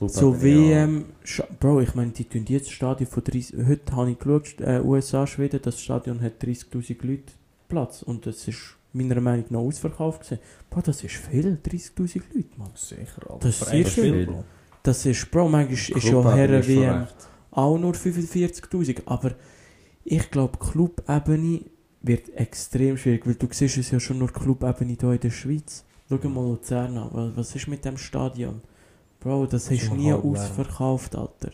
So 0.00 0.42
WM, 0.42 1.06
Scha- 1.24 1.46
Bro, 1.58 1.80
ich 1.80 1.94
meine, 1.94 2.10
die 2.10 2.24
tun 2.24 2.44
jetzt 2.48 2.70
Stadion 2.70 3.08
von 3.08 3.24
30, 3.24 3.66
heute 3.66 3.96
habe 3.96 4.10
ich 4.10 4.18
geschaut, 4.18 4.60
äh, 4.60 4.80
USA, 4.80 5.26
Schweden, 5.26 5.60
das 5.62 5.80
Stadion 5.80 6.20
hat 6.20 6.42
30'000 6.42 6.96
Leute 7.06 7.32
Platz 7.68 8.02
und 8.02 8.26
das 8.26 8.46
ist 8.48 8.58
meiner 8.92 9.20
Meinung 9.20 9.46
nach 9.50 9.60
ausverkauft 9.60 10.22
gewesen. 10.22 10.40
Bro, 10.68 10.82
das 10.82 11.02
ist 11.02 11.14
viel, 11.16 11.58
30'000 11.64 12.22
Leute, 12.34 12.48
Mann. 12.58 12.70
Sicher, 12.74 13.22
Alter. 13.30 13.38
Das 13.40 13.62
ist 13.62 13.68
sehr 13.68 13.86
Spiel, 13.86 14.12
viel. 14.12 14.26
Bro. 14.26 14.44
Das 14.82 15.06
ist, 15.06 15.30
Bro, 15.30 15.48
manchmal 15.48 15.74
ist 15.98 16.04
ja 16.04 16.34
Herren 16.34 16.66
WM 16.66 17.06
auch 17.52 17.78
nur 17.78 17.94
45'000, 17.94 19.02
aber 19.06 19.32
ich 20.04 20.30
glaube, 20.30 20.58
Clubebene 20.58 21.62
wird 22.02 22.28
extrem 22.36 22.96
schwierig, 22.98 23.26
weil 23.26 23.34
du 23.34 23.46
siehst 23.50 23.78
es 23.78 23.90
ja 23.90 23.98
schon 24.00 24.18
nur 24.18 24.28
Clubebene 24.32 24.96
hier 25.00 25.12
in 25.12 25.20
der 25.20 25.30
Schweiz. 25.30 25.84
Schau 26.08 26.28
mal 26.28 26.44
Luzern 26.44 26.98
an, 26.98 27.08
Wa- 27.12 27.32
was 27.34 27.54
ist 27.56 27.66
mit 27.68 27.84
dem 27.84 27.96
Stadion? 27.96 28.60
Bro, 29.20 29.46
das 29.46 29.64
Das 29.64 29.72
ist 29.72 29.82
ist 29.82 29.88
schon 29.88 29.96
nie 29.96 30.04
leer. 30.04 30.22
ausverkauft, 30.22 31.16
Alter. 31.16 31.50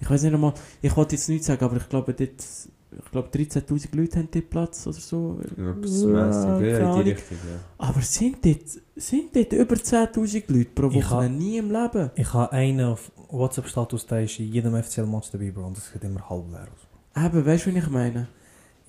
Ich 0.00 0.08
weiß 0.10 0.22
nicht 0.22 0.32
einmal, 0.34 0.54
ich 0.80 0.96
wollte 0.96 1.14
jetzt 1.16 1.28
nichts 1.28 1.46
sagen, 1.46 1.62
aber 1.64 1.76
ich 1.76 1.88
glaube, 1.88 2.14
dort, 2.14 2.30
ich 2.30 3.10
glaube 3.12 3.28
13'000 3.28 3.94
Leute 3.94 4.18
haben 4.18 4.28
dort 4.32 4.48
Platz 4.50 4.86
oder 4.86 4.96
so. 4.96 5.38
Ja, 5.58 5.72
das 5.74 6.02
Ja, 6.02 6.08
mässig, 6.08 6.42
keine 6.42 6.70
ja, 6.70 6.78
in 6.78 6.84
Ahnung. 6.84 7.04
die 7.04 7.10
Richtung, 7.10 7.36
ja. 7.36 7.58
Aber 7.86 8.00
sind 8.00 8.44
dort, 8.44 8.60
sind 8.96 9.36
dort 9.36 9.52
über 9.52 9.74
10'000 9.76 10.44
Leute 10.48 10.70
pro 10.74 10.88
Ich 10.88 10.94
Woche? 10.96 11.10
hab- 11.24 11.30
Nie 11.30 11.58
im 11.58 11.70
Leben. 11.70 12.10
Ich 12.16 12.32
habe 12.32 12.50
einen 12.52 12.80
auf, 12.86 13.12
WhatsApp-Status, 13.30 14.06
der 14.06 14.24
ist 14.24 14.38
in 14.40 14.50
jedem 14.50 14.74
FCL-Match 14.74 15.30
dabei, 15.32 15.50
Bro. 15.50 15.66
Und 15.66 15.76
das 15.76 15.90
sieht 15.92 16.02
immer 16.02 16.28
halb 16.28 16.50
leer 16.50 16.62
aus. 16.62 16.88
Eben, 17.16 17.44
weißt 17.46 17.66
du, 17.66 17.74
was 17.74 17.82
ich 17.84 17.90
meine? 17.90 18.28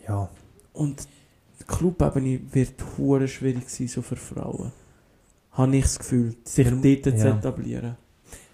Ja. 0.07 0.29
Und 0.73 1.07
die 1.59 1.63
Clubebene 1.65 2.39
wird 2.51 2.73
hure 2.97 3.27
schwierig 3.27 3.69
sein, 3.69 3.87
so 3.87 4.01
für 4.01 4.15
Frauen. 4.15 4.71
Habe 5.51 5.75
ich 5.75 5.83
das 5.83 5.99
Gefühl, 5.99 6.35
sich 6.43 6.67
Ja. 6.67 6.71
dort 6.71 7.03
zu 7.19 7.27
Ja. 7.27 7.37
etablieren. 7.37 7.95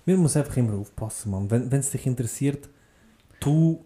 Man 0.05 0.17
muss 0.17 0.35
einfach 0.35 0.57
immer 0.57 0.73
aufpassen, 0.73 1.31
Mann. 1.31 1.49
Wenn 1.51 1.71
es 1.71 1.91
dich 1.91 2.05
interessiert, 2.05 2.67
du 3.39 3.83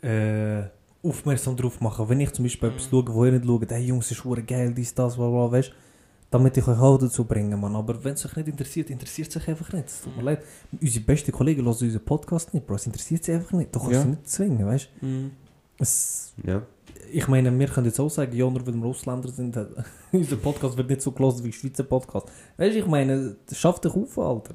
äh, 0.00 0.62
aufmerksam 1.02 1.56
drauf 1.56 1.80
machen. 1.80 2.08
Wenn 2.08 2.20
ich 2.20 2.32
zum 2.32 2.44
Beispiel 2.44 2.68
Mhm. 2.70 2.74
etwas 2.76 2.88
schaue, 2.88 3.08
wo 3.12 3.24
ihr 3.24 3.32
nicht 3.32 3.44
schaut, 3.44 3.70
hey 3.70 3.82
Jungs, 3.84 4.10
ist 4.12 4.24
hure 4.24 4.42
geil, 4.44 4.72
dies, 4.72 4.94
das, 4.94 5.16
bla 5.16 5.28
bla, 5.28 5.50
weißt 5.50 5.72
damit 6.30 6.56
ich 6.56 6.66
euch 6.68 6.78
auch 6.78 6.98
dazu 6.98 7.24
bringe, 7.24 7.56
Mann. 7.56 7.74
Aber 7.76 8.02
wenn 8.04 8.12
es 8.14 8.26
euch 8.26 8.36
nicht 8.36 8.48
interessiert, 8.48 8.90
interessiert 8.90 9.28
es 9.28 9.36
euch 9.36 9.48
einfach 9.48 9.72
nicht. 9.72 9.86
Es 9.88 10.02
tut 10.02 10.16
mir 10.16 10.22
leid. 10.22 10.42
Unsere 10.80 11.04
besten 11.04 11.32
Kollegen 11.32 11.62
hören 11.64 11.68
unseren 11.80 12.04
Podcast 12.04 12.52
nicht, 12.52 12.66
Bro. 12.66 12.74
Es 12.76 12.86
interessiert 12.86 13.24
sie 13.24 13.32
einfach 13.32 13.52
nicht. 13.52 13.74
Du 13.74 13.78
kannst 13.78 13.94
Ja. 13.94 14.02
sie 14.02 14.08
nicht 14.08 14.28
zwingen, 14.28 14.66
weißt 14.66 14.88
Mhm. 15.00 15.30
es, 15.78 16.32
Ja. 16.44 16.62
Ich 17.10 17.26
meine, 17.26 17.56
wir 17.58 17.66
können 17.68 17.86
jetzt 17.86 17.98
auch 18.00 18.10
sagen, 18.10 18.36
ja, 18.36 18.44
nur 18.50 18.66
weil 18.66 18.74
wir 18.74 18.84
Ausländer 18.84 19.30
sind, 19.30 19.56
äh, 19.56 19.64
unser 20.12 20.36
Podcast 20.36 20.76
wird 20.76 20.90
nicht 20.90 21.00
so 21.00 21.10
gelesen 21.12 21.38
wie 21.44 21.50
der 21.50 21.56
Schweizer 21.56 21.84
Podcast. 21.84 22.26
Weißt 22.58 22.74
du, 22.74 22.80
ich 22.80 22.86
meine, 22.86 23.36
das 23.46 23.56
schafft 23.58 23.84
dich 23.84 23.94
auf, 23.94 24.18
Alter. 24.18 24.54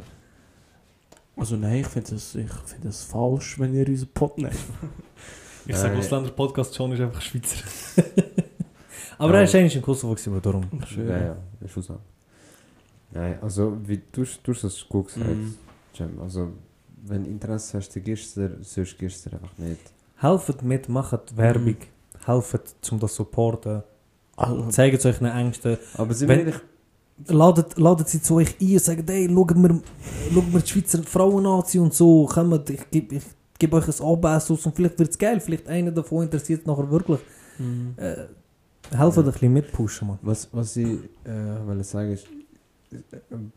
Also 1.35 1.55
nein, 1.55 1.77
ich 1.81 1.87
finde 1.87 2.11
das, 2.11 2.35
ich 2.35 2.51
find 2.51 2.85
das 2.85 3.01
falsch, 3.03 3.57
wenn 3.59 3.73
ihr 3.73 3.87
unseren 3.87 4.09
Pod 4.13 4.37
nehmt. 4.37 4.53
Ich 5.65 5.75
sag, 5.77 5.83
sage, 5.91 5.97
Ausländer-Podcast 5.99 6.75
schon 6.75 6.91
ist 6.91 6.99
einfach 6.99 7.21
Schweizer. 7.21 7.63
Aber 9.17 9.33
Ja. 9.33 9.39
er 9.39 9.43
ist 9.43 9.55
eigentlich 9.55 9.75
in 9.75 9.81
Kosovo, 9.81 10.13
gewesen, 10.15 10.41
darum. 10.41 10.63
Schön. 10.87 11.07
Ja, 11.07 11.17
ja, 11.17 11.37
ist 11.61 11.73
so. 11.75 11.97
Nein, 13.11 13.37
also, 13.41 13.77
wie 13.85 13.97
du, 14.11 14.23
du 14.43 14.53
hast 14.53 14.63
das 14.63 14.87
gut 14.89 15.07
gesagt, 15.07 15.29
Mhm. 15.29 15.55
Cem. 15.95 16.19
Also, 16.21 16.49
wenn 17.05 17.23
du 17.23 17.29
Interesse 17.29 17.77
hast, 17.77 17.95
dann 17.95 18.03
gehst 18.03 18.35
du 18.37 18.57
sonst 18.61 18.97
gehst 18.97 19.25
du 19.25 19.31
einfach 19.31 19.55
nicht. 19.57 19.79
Helft 20.17 20.63
mit, 20.63 20.89
macht 20.89 21.35
Werbung. 21.37 21.75
Helft, 22.25 22.75
um 22.91 22.99
das 22.99 23.11
zu 23.11 23.17
supporten. 23.23 23.83
Also, 24.35 24.69
Zeigt 24.69 25.05
euch 25.05 25.19
eine 25.21 25.31
Ängste. 25.33 25.77
Aber 25.95 26.13
sind 26.13 26.29
Wenn- 26.29 26.39
ehrlich, 26.39 26.55
Ladet, 27.27 27.77
ladet 27.77 28.09
sie 28.09 28.19
zu 28.23 28.35
euch 28.35 28.55
ein 28.59 28.71
und 28.73 28.81
sagt, 28.81 29.07
hey, 29.07 29.29
schaut 29.31 29.55
mir, 29.55 29.79
schaut 30.33 30.51
mir 30.51 30.59
die 30.61 30.67
Schweizer 30.67 31.03
Frauen-Nazi 31.03 31.77
und 31.77 31.93
so. 31.93 32.25
Kommt, 32.25 32.67
ich 32.71 32.89
gebe 32.89 33.15
ich 33.17 33.23
geb 33.59 33.71
euch 33.71 33.87
ein 33.87 34.05
Anbessus 34.05 34.65
und 34.65 34.75
vielleicht 34.75 34.97
wird 34.97 35.11
es 35.11 35.17
geil. 35.19 35.39
Vielleicht 35.39 35.67
einer 35.67 35.91
davon 35.91 36.23
interessiert 36.23 36.61
es 36.61 36.65
nachher 36.65 36.89
wirklich. 36.89 37.19
mhm. 37.59 37.93
Äh, 37.97 38.15
helfen 38.97 39.25
ein 39.25 39.31
bisschen 39.31 39.53
mitpushen, 39.53 40.07
man. 40.07 40.19
was, 40.21 40.49
was 40.51 40.75
ich 40.77 40.87
äh, 41.25 41.67
will 41.67 41.83
sagen 41.83 42.11
ist, 42.11 42.25
äh, 42.91 42.97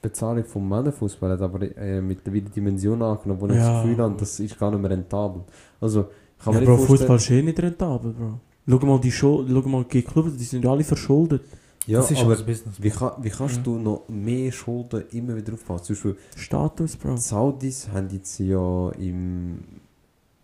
Bezahlung 0.01 0.45
vom 0.45 0.69
Männerfußball 0.69 1.31
hat 1.33 1.41
aber 1.43 1.63
äh, 1.77 2.01
mittlerweile 2.01 2.43
Dimension 2.45 3.01
angenommen, 3.03 3.41
wo 3.41 3.47
ich 3.47 3.55
Ja. 3.55 3.73
das 3.75 3.83
Gefühl 3.83 4.03
habe, 4.03 4.15
das 4.19 4.41
ist 4.41 4.59
gar 4.59 4.71
nicht 4.71 4.81
mehr 4.81 4.91
rentabel. 4.91 5.43
Also, 5.81 6.07
ich 6.39 6.45
kann 6.45 6.55
Ja, 6.55 6.61
mir 6.61 6.67
Bro, 6.67 6.77
nicht 6.77 6.87
Fußball 6.87 7.07
vorstellen... 7.07 7.39
ist 7.41 7.45
eh 7.45 7.47
nicht 7.47 7.61
rentabel, 7.61 8.13
Bro. 8.13 8.41
Schau 8.69 8.87
mal 8.87 8.99
die 9.01 9.13
schau 9.13 9.43
mal 9.43 9.85
die 9.85 10.03
Clubs, 10.03 10.37
die 10.37 10.45
sind 10.45 10.67
alle 10.67 10.83
verschuldet. 10.85 11.43
Ja, 11.87 12.01
das 12.01 12.11
ist 12.11 12.21
aber 12.21 12.33
aber 12.35 12.43
Business. 12.43 12.83
wie, 12.83 12.91
kann, 12.91 13.13
wie 13.23 13.31
kannst 13.31 13.59
Ja. 13.59 13.63
du 13.63 13.79
noch 13.79 14.09
mehr 14.09 14.51
Schulden 14.51 15.05
immer 15.13 15.37
wieder 15.37 15.53
aufbauen? 15.53 15.81
Zum 15.85 15.95
Beispiel, 15.95 16.17
Status, 16.35 16.97
Bro. 16.97 17.15
Die 17.15 17.21
Saudis 17.21 17.89
haben 17.93 18.09
jetzt 18.11 18.41
ja 18.41 18.91
im, 18.99 19.59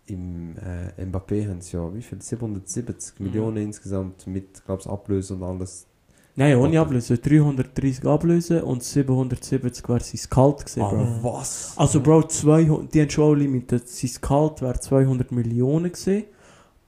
im 0.05 0.55
äh, 0.57 1.03
Mbappé 1.05 1.47
haben 1.49 1.61
sie 1.61 1.77
ja 1.77 1.93
wie 1.93 2.01
viel? 2.01 2.21
770 2.21 3.19
Mhm. 3.19 3.25
Millionen 3.25 3.57
insgesamt 3.57 4.27
mit, 4.27 4.63
glaube 4.65 4.81
ich, 4.81 4.87
Ablöse 4.87 5.35
und 5.35 5.43
alles. 5.43 5.87
Nein, 6.35 6.57
ohne. 6.57 6.79
Ablöse. 6.79 7.17
330 7.19 8.05
Ablöse 8.05 8.65
und 8.65 8.83
770 8.83 9.87
wäre 9.87 9.99
sein 9.99 10.19
Gehalt 10.29 10.59
gewesen, 10.65 10.79
Bro. 10.79 10.97
Ah, 10.97 11.19
was? 11.21 11.73
Also, 11.77 12.01
Bro, 12.01 12.23
200, 12.23 12.93
die 12.93 13.01
haben 13.01 13.09
schon 13.09 13.39
limited. 13.39 13.87
Sein 13.87 14.11
Gehalt 14.19 14.61
wäre 14.61 14.79
200 14.79 15.31
Millionen 15.31 15.91
gewesen. 15.91 16.23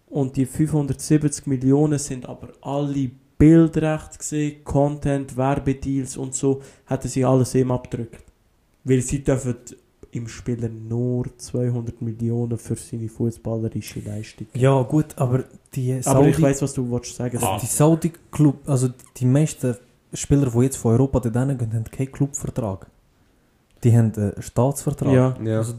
Und 0.07 0.35
die 0.35 0.45
570 0.45 1.45
Millionen 1.47 1.99
sind 1.99 2.25
aber 2.27 2.49
alle 2.61 3.11
Bildrecht 3.37 4.17
gesehen, 4.17 4.63
Content, 4.63 5.35
Werbedeals 5.37 6.15
und 6.17 6.33
so, 6.33 6.61
hätten 6.85 7.07
sie 7.09 7.23
alles 7.25 7.53
ihm 7.53 7.69
abgedrückt. 7.71 8.23
Weil 8.83 9.01
sie 9.01 9.23
dürfen 9.23 9.55
im 10.15 10.27
Spieler 10.27 10.69
nur 10.69 11.25
200 11.37 12.01
Millionen 12.01 12.57
für 12.57 12.75
seine 12.75 13.09
fußballerische 13.09 13.99
Leistung. 13.99 14.47
Ja, 14.53 14.81
gut, 14.83 15.07
aber 15.17 15.43
die 15.73 15.93
Aber 15.93 16.01
Saudi, 16.03 16.29
ich 16.29 16.41
weiß, 16.41 16.61
was 16.61 16.73
du 16.73 16.89
willst 16.89 17.15
sagen. 17.15 17.37
also 17.37 17.57
die 17.61 17.65
Saudi-Club, 17.65 18.67
also 18.67 18.89
die 19.17 19.25
meisten 19.25 19.75
Spieler, 20.13 20.49
die 20.49 20.59
jetzt 20.59 20.77
von 20.77 20.93
Europa 20.93 21.19
dorthin 21.19 21.57
gehen, 21.57 21.73
haben 21.73 21.83
keinen 21.85 22.11
Clubvertrag. 22.11 22.87
Die 23.83 23.95
haben 23.95 24.11
einen 24.15 24.41
Staatsvertrag. 24.41 25.13
Ja. 25.13 25.35
Ja, 25.43 25.57
Also, 25.59 25.75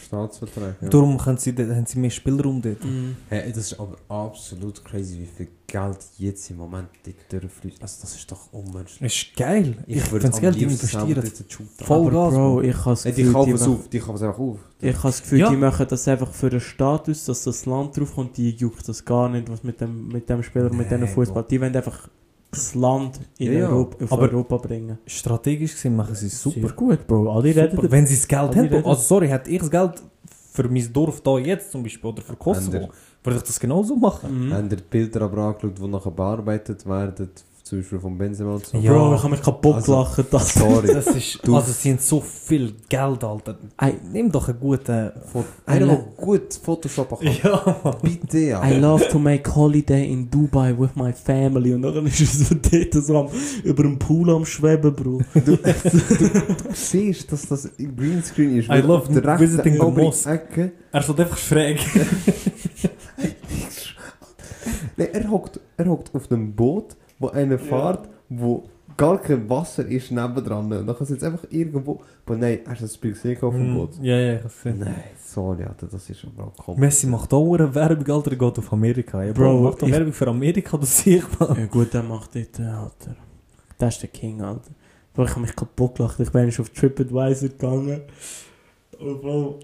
Staatsvertrag. 0.00 0.76
Ja. 0.80 0.88
Darum 0.88 1.16
können 1.18 1.38
sie, 1.38 1.54
dort- 1.54 1.70
haben 1.70 1.86
sie 1.86 1.98
mehr 1.98 2.10
Spielraum 2.10 2.60
dort. 2.62 2.82
Mhm. 2.84 3.16
Hey, 3.28 3.48
das 3.52 3.72
ist 3.72 3.80
aber 3.80 3.96
absolut 4.08 4.84
crazy, 4.84 5.20
wie 5.20 5.26
viel 5.26 5.48
Geld 5.66 5.98
jetzt 6.18 6.50
im 6.50 6.56
Moment 6.56 6.88
dort 7.04 7.42
durchfließt. 7.42 7.80
Also, 7.80 7.98
das 8.02 8.16
ist 8.16 8.30
doch 8.32 8.52
unmenschlich. 8.52 8.98
Das 9.00 9.12
ist 9.14 9.36
geil. 9.36 9.76
Ich, 9.86 9.96
würde 9.96 10.12
würde 10.12 10.30
das 10.30 10.40
Geld 10.40 10.56
investieren. 10.56 11.22
Voll 11.78 11.98
Aber 12.08 12.10
Gas, 12.10 12.34
Bro, 12.34 12.62
ich 12.62 12.76
habe 12.76 12.90
das 12.90 13.14
die 13.14 13.24
kaufen 13.24 13.54
es 13.54 13.62
auf, 13.68 13.88
die 13.88 13.98
kaufen 14.00 14.16
es 14.16 14.22
einfach 14.22 14.38
auf. 14.38 14.58
Ich 14.80 14.94
habe 14.94 15.02
das 15.02 15.20
Gefühl, 15.22 15.38
Ja. 15.38 15.50
die 15.50 15.56
machen 15.56 15.86
das 15.88 16.08
einfach 16.08 16.32
für 16.32 16.50
den 16.50 16.60
Status, 16.60 17.24
dass 17.26 17.44
das 17.44 17.66
Land 17.66 17.96
draufkommt. 17.96 18.36
Die 18.36 18.50
juckt 18.50 18.88
das 18.88 19.04
gar 19.04 19.28
nicht, 19.28 19.48
was 19.50 19.62
mit 19.62 19.80
dem, 19.80 20.08
mit 20.08 20.28
dem 20.28 20.42
Spieler, 20.42 20.72
mit 20.72 20.90
Nee, 20.90 20.98
dem 20.98 21.06
Fußball. 21.08 21.44
Die 21.48 21.60
wollen 21.60 21.74
einfach 21.76 22.08
das 22.50 22.74
Land 22.74 23.20
in 23.38 23.52
Ja. 23.52 23.68
Europa, 23.68 24.04
auf 24.04 24.12
Aber- 24.12 24.22
Europa 24.22 24.56
bringen. 24.58 24.98
Strategisch 25.06 25.72
gesehen 25.74 25.94
machen 25.96 26.14
sie 26.14 26.26
es 26.26 26.42
super. 26.42 26.60
Sehr 26.60 26.72
gut, 26.72 27.06
Bro. 27.06 27.30
Alle 27.30 27.44
reden 27.44 27.54
super. 27.62 27.76
darüber. 27.76 27.90
Wenn 27.92 28.06
sie 28.06 28.16
das 28.16 28.26
Geld 28.28 28.40
haben. 28.56 28.60
reden. 28.60 28.84
Also 28.84 29.02
sorry, 29.02 29.28
hätte 29.28 29.50
ich 29.50 29.60
das 29.60 29.70
Geld 29.70 30.02
für 30.52 30.68
mein 30.68 30.92
Dorf 30.92 31.20
da 31.20 31.38
jetzt 31.38 31.70
zum 31.70 31.82
Beispiel 31.82 32.10
oder 32.10 32.22
für 32.22 32.34
Kosovo, 32.36 32.88
würde 33.22 33.36
ich 33.38 33.42
das 33.44 33.60
genauso 33.60 33.94
machen. 33.96 34.46
Mhm. 34.48 34.52
Haben 34.52 34.68
die 34.68 34.76
Bilder 34.76 35.22
aber 35.22 35.38
angeschaut, 35.38 35.78
die 35.78 35.86
nachher 35.88 36.10
bearbeitet 36.10 36.84
werden, 36.86 37.30
zum 37.70 37.78
Beispiel 37.78 38.00
von 38.00 38.18
Benzema 38.18 38.54
und 38.54 38.66
so? 38.66 38.76
Ja. 38.78 38.92
Bro, 38.92 39.14
ich 39.14 39.20
habe 39.22 39.30
mich 39.30 39.42
kaputt 39.42 39.76
Also- 39.76 39.92
gelacht. 39.92 40.24
Das. 40.32 40.54
Sorry. 40.54 40.88
Das 40.88 41.06
ist, 41.06 41.38
Du- 41.46 41.54
also 41.54 41.70
sie 41.72 41.90
haben 41.90 41.98
so 42.00 42.20
viel 42.20 42.74
Geld, 42.88 43.22
Alter. 43.22 43.56
I, 43.82 43.92
Nimm 44.12 44.30
doch 44.32 44.48
einen 44.48 44.58
guten 44.58 45.12
Foto. 45.32 45.46
Einer, 45.66 45.86
der 45.86 45.96
gut 46.16 46.52
Photoshop 46.62 47.20
kann. 47.20 47.28
Ja, 47.42 47.76
Mann. 47.84 47.96
Bitte, 48.02 48.38
ja. 48.40 48.68
I 48.68 48.74
love 48.78 49.06
to 49.08 49.18
make 49.20 49.54
holiday 49.54 50.04
in 50.12 50.28
Dubai 50.28 50.76
with 50.76 50.90
my 50.96 51.12
family. 51.12 51.72
Und 51.72 51.82
dann 51.82 52.04
ist 52.06 52.20
er 52.20 52.26
so 52.26 52.54
dort 52.54 52.92
so 53.06 53.18
am, 53.18 53.28
über 53.62 53.82
dem 53.84 53.98
Pool 53.98 54.28
am 54.30 54.44
Schweben, 54.44 54.92
Bro. 54.92 55.20
Du, 55.34 55.56
du 55.56 55.58
siehst, 56.74 57.30
dass 57.30 57.46
das 57.46 57.68
Greenscreen 57.78 58.56
ist. 58.58 58.68
I 58.68 58.80
love 58.80 59.12
der 59.12 59.38
visiting 59.38 59.74
the 59.74 59.80
mosque. 60.02 60.26
Ecke. 60.28 60.72
Er 60.90 61.02
steht 61.02 61.20
einfach 61.20 61.38
schräg. 61.38 61.78
Nein, 64.96 65.08
er 65.12 65.30
hockt 65.30 65.60
er 65.76 65.86
hockt 65.86 66.14
auf 66.14 66.30
einem 66.30 66.52
Boot, 66.54 66.96
wo 67.20 67.28
einer 67.28 67.58
fährt, 67.58 68.08
wo 68.28 68.64
gar 68.96 69.18
kein 69.20 69.48
Wasser 69.48 69.86
ist 69.86 70.10
nebendran. 70.10 70.64
Und 70.64 70.70
dann 70.70 70.86
kann 70.86 70.96
es 71.02 71.10
jetzt 71.10 71.22
einfach 71.24 71.44
irgendwo... 71.50 72.00
Aber 72.26 72.36
nein, 72.36 72.60
hast 72.66 72.80
du 72.80 72.84
das 72.84 72.96
Bild 72.98 73.14
gesehen 73.14 73.40
auf 73.42 73.54
dem 73.54 73.74
Boot? 73.74 73.90
Ja, 74.02 74.16
ja, 74.18 74.34
ich 74.38 74.42
hab's 74.44 74.62
gesehen. 74.62 74.80
Nein, 74.80 74.94
sorry, 75.24 75.62
Alter, 75.64 75.86
das 75.86 76.10
ist 76.10 76.24
aber 76.24 76.48
auch 76.48 76.56
komplett... 76.56 76.78
Messi 76.78 77.06
macht 77.06 77.32
auch 77.32 77.54
eine 77.54 77.72
Werbung, 77.74 78.08
Alter, 78.16 78.32
er 78.32 78.36
geht 78.36 78.58
auf 78.58 78.72
Amerika. 78.72 79.22
Ja, 79.22 79.32
Bro, 79.32 79.42
Bro, 79.58 79.62
macht 79.62 79.82
doch 79.82 79.86
ich- 79.86 79.94
Werbung 79.94 80.12
für 80.12 80.26
Amerika, 80.28 80.76
das 80.76 80.98
sehe 80.98 81.18
ich 81.18 81.38
mal. 81.40 81.56
Ja 81.58 81.66
gut, 81.66 81.94
der 81.94 82.02
macht 82.02 82.34
dort, 82.34 82.58
äh, 82.58 82.62
Alter. 82.64 83.16
Das 83.78 83.94
ist 83.94 84.02
der 84.02 84.10
King, 84.10 84.42
Alter. 84.42 84.70
Bro, 85.14 85.24
ich 85.24 85.30
habe 85.30 85.40
mich 85.42 85.56
kaputt 85.56 85.94
gelacht. 85.96 86.20
Ich 86.20 86.30
bin 86.30 86.42
eigentlich 86.42 86.60
auf 86.60 86.68
TripAdvisor 86.70 87.48
gegangen. 87.48 88.00
Und 88.98 89.20
Bro, 89.22 89.60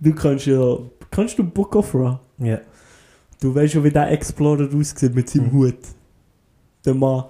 du 0.00 0.14
kannst 0.14 0.46
ja... 0.46 0.78
Kannst 1.10 1.38
du 1.38 1.44
Book 1.44 1.76
of 1.76 1.94
Ra? 1.94 2.20
Ja. 2.38 2.60
Du 3.40 3.54
weißt 3.54 3.74
schon, 3.74 3.84
wie 3.84 3.90
der 3.90 4.10
Explorer 4.10 4.68
aussieht 4.74 5.14
mit 5.14 5.28
seinem 5.28 5.46
Mhm. 5.48 5.52
Hut. 5.52 5.78
Der 6.84 6.94
Mann. 6.94 7.24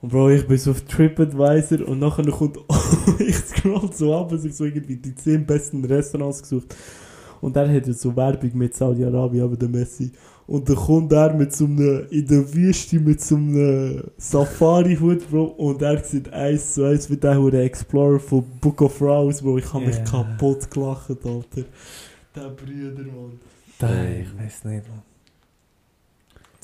Und 0.00 0.10
Bro, 0.10 0.30
ich 0.30 0.46
bin 0.46 0.58
so 0.58 0.72
auf 0.72 0.82
TripAdvisor 0.82 1.88
und 1.88 1.98
nachher 1.98 2.30
kommt... 2.30 2.58
ich 3.18 3.36
scroll 3.36 3.90
so 3.92 4.14
ab, 4.14 4.28
dass 4.30 4.44
ich 4.44 4.54
so 4.54 4.64
irgendwie 4.64 4.96
die 4.96 5.14
10 5.14 5.46
besten 5.46 5.84
Restaurants 5.84 6.42
gesucht 6.42 6.74
Und 7.40 7.56
er 7.56 7.68
hat 7.74 7.86
ja 7.86 7.92
so 7.92 8.14
Werbung 8.14 8.50
mit 8.54 8.74
Saudi-Arabien, 8.74 9.44
aber 9.44 9.56
der 9.56 9.68
Messi. 9.68 10.12
Und 10.46 10.68
dann 10.68 10.76
kommt 10.76 11.10
er 11.12 11.32
mit 11.32 11.54
so 11.54 11.64
einem, 11.64 12.06
in 12.10 12.26
der 12.26 12.52
Wüste 12.54 13.00
mit 13.00 13.20
so 13.22 13.36
einem 13.36 14.02
Safari-Hut, 14.18 15.30
Bro. 15.30 15.44
Und 15.44 15.80
er 15.80 16.04
sieht 16.04 16.30
eins 16.32 16.74
zu 16.74 16.84
eins 16.84 17.08
wie 17.08 17.16
der 17.16 17.38
hure 17.38 17.62
Explorer 17.62 18.20
von 18.20 18.44
Book 18.60 18.82
of 18.82 19.00
Rouse, 19.00 19.40
Bro. 19.40 19.58
Ich 19.58 19.72
habe 19.72 19.86
mich 19.86 19.96
Ja. 19.96 20.04
kaputt 20.04 20.70
gelacht, 20.70 21.10
Alter. 21.10 21.64
Der 22.36 22.48
Brüder, 22.50 23.04
Mann. 23.04 23.40
Nein, 23.80 24.26
ich 24.26 24.38
weiß 24.38 24.64
nicht, 24.64 24.86
man. 24.88 25.13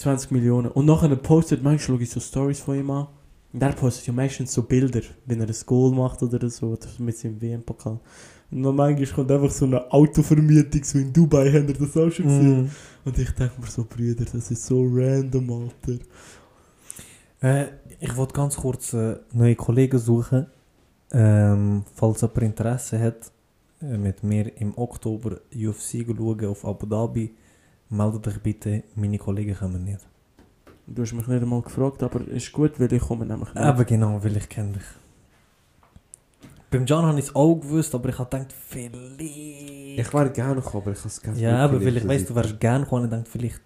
20 0.00 0.30
Millionen. 0.30 0.70
Und 0.70 0.86
nachher 0.86 1.14
postet, 1.16 1.62
manchmal 1.62 1.98
schaue 1.98 2.02
ich 2.02 2.10
so 2.10 2.20
Stories 2.20 2.60
von 2.60 2.78
ihm 2.78 2.90
an. 2.90 3.06
Und 3.52 3.62
er 3.62 3.72
postet 3.72 4.06
ja 4.06 4.12
meistens 4.12 4.52
so 4.52 4.62
Bilder, 4.62 5.02
wenn 5.26 5.40
er 5.40 5.48
ein 5.48 5.54
Goal 5.66 5.92
macht 5.92 6.22
oder 6.22 6.48
so, 6.48 6.68
oder 6.68 6.86
mit 6.98 7.18
seinem 7.18 7.40
WM-Pokal. 7.40 7.98
Und 8.50 8.62
dann 8.62 8.74
manchmal 8.74 9.06
kommt 9.06 9.30
einfach 9.30 9.50
so 9.50 9.66
eine 9.66 9.92
Autovermietung, 9.92 10.82
so 10.84 10.98
in 10.98 11.12
Dubai, 11.12 11.52
habt 11.52 11.68
ihr 11.68 11.74
das 11.74 11.96
auch 11.96 12.10
schon 12.10 12.26
gesehen? 12.26 12.62
Mhm. 12.62 12.70
Und 13.04 13.18
ich 13.18 13.30
denke 13.30 13.60
mir 13.60 13.66
so, 13.66 13.84
Brüder, 13.84 14.24
das 14.24 14.50
ist 14.50 14.66
so 14.66 14.82
random, 14.82 15.68
Alter. 15.84 15.98
Äh, 17.42 17.66
ich 18.00 18.16
wollte 18.16 18.34
ganz 18.34 18.56
kurz 18.56 18.94
äh, 18.94 19.16
neue 19.32 19.56
Kollegen 19.56 19.98
suchen. 19.98 20.46
Ähm, 21.12 21.84
falls 21.94 22.22
jemand 22.22 22.42
Interesse 22.42 22.98
hat, 22.98 23.32
äh, 23.82 23.96
mit 23.96 24.22
mir 24.22 24.56
im 24.60 24.76
Oktober 24.78 25.40
UFC 25.54 26.06
schauen 26.06 26.48
auf 26.48 26.64
Abu 26.64 26.86
Dhabi, 26.86 27.34
meldet 27.90 28.28
euch 28.28 28.40
bitte, 28.40 28.84
meine 28.94 29.18
Kollegen 29.18 29.54
kommen 29.54 29.84
nicht. 29.84 30.06
Du 30.86 31.02
hast 31.02 31.12
mich 31.12 31.26
nicht 31.26 31.42
einmal 31.42 31.62
gefragt, 31.62 32.02
aber 32.02 32.26
ist 32.26 32.50
gut, 32.52 32.80
weil 32.80 32.92
ich 32.92 33.02
komme 33.02 33.26
nämlich 33.26 33.52
nicht. 33.54 33.64
Eben 33.64 33.86
genau, 33.86 34.24
weil 34.24 34.36
ich 34.36 34.48
kenne 34.48 34.72
dich. 34.72 34.82
Beim 36.70 36.84
John 36.86 37.04
habe 37.04 37.18
ich 37.18 37.26
es 37.26 37.34
auch 37.34 37.54
gewusst, 37.56 37.94
aber 37.94 38.08
ich 38.08 38.18
habe 38.18 38.30
gedacht, 38.30 38.52
vielleicht... 38.52 39.20
Ich 39.20 40.14
wäre 40.14 40.30
gerne 40.30 40.56
gekommen, 40.56 40.82
aber 40.82 40.92
ich 40.92 40.98
habe 40.98 41.08
es 41.08 41.20
ganz 41.20 41.38
ja, 41.40 41.64
aber 41.64 41.84
weil 41.84 41.96
ich 41.96 42.06
weiss, 42.06 42.26
du 42.26 42.34
wärst 42.34 42.58
gerne 42.60 42.84
gekommen 42.84 43.02
und 43.02 43.12
ich 43.12 43.18
dachte, 43.18 43.30
vielleicht 43.30 43.60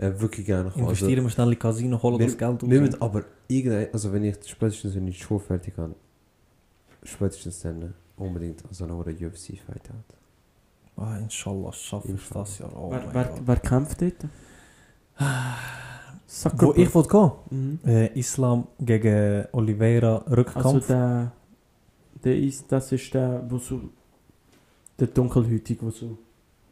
Ja, 0.00 0.20
wirklich 0.20 0.46
gerne 0.46 0.64
gekommen. 0.64 0.88
Also, 0.88 1.04
investieren 1.04 1.24
wir 1.24 1.30
schnell 1.30 1.52
in 1.52 1.58
Casino, 1.58 2.02
holen 2.02 2.18
das 2.18 2.36
Geld 2.36 2.62
wir 2.68 2.80
müssen 2.80 3.02
aber 3.02 3.24
irgendein, 3.48 3.92
also 3.92 4.12
wenn 4.12 4.24
ich 4.24 4.36
spätestens 4.46 4.94
wenn 4.94 5.06
ich 5.06 5.18
die 5.18 5.22
Schule 5.22 5.40
fertig 5.40 5.76
habe, 5.76 5.94
spätestens 7.02 7.60
dann 7.60 7.94
unbedingt 8.16 8.62
so 8.70 8.84
eine 8.84 8.94
Hure 8.94 9.10
UFC-Fight 9.10 9.90
hat. 9.90 10.19
Ah, 11.00 11.16
inshallah, 11.18 11.72
schaffe 11.72 12.12
ich 12.12 12.28
das 12.28 12.58
Jahr. 12.58 12.70
Oh 12.76 12.90
wer, 12.90 13.02
wer, 13.12 13.30
wer 13.46 13.56
kämpft 13.56 14.02
dort? 14.02 14.26
Wo 16.58 16.72
ich 16.76 16.94
wollte 16.94 17.08
gehen? 17.08 17.30
Mhm. 17.50 17.78
Äh, 17.86 18.06
Islam 18.18 18.66
gegen 18.78 19.46
Oliveira, 19.52 20.24
Rückkampf. 20.30 20.66
Also 20.66 20.80
der, 20.80 21.32
der 22.22 22.36
ist, 22.38 22.70
das 22.70 22.92
ist 22.92 23.12
der, 23.14 23.42
wo 23.48 23.58
so, 23.58 23.80
der 24.98 25.08
dunkelhütige, 25.08 25.84
wo 25.86 25.90
so 25.90 26.18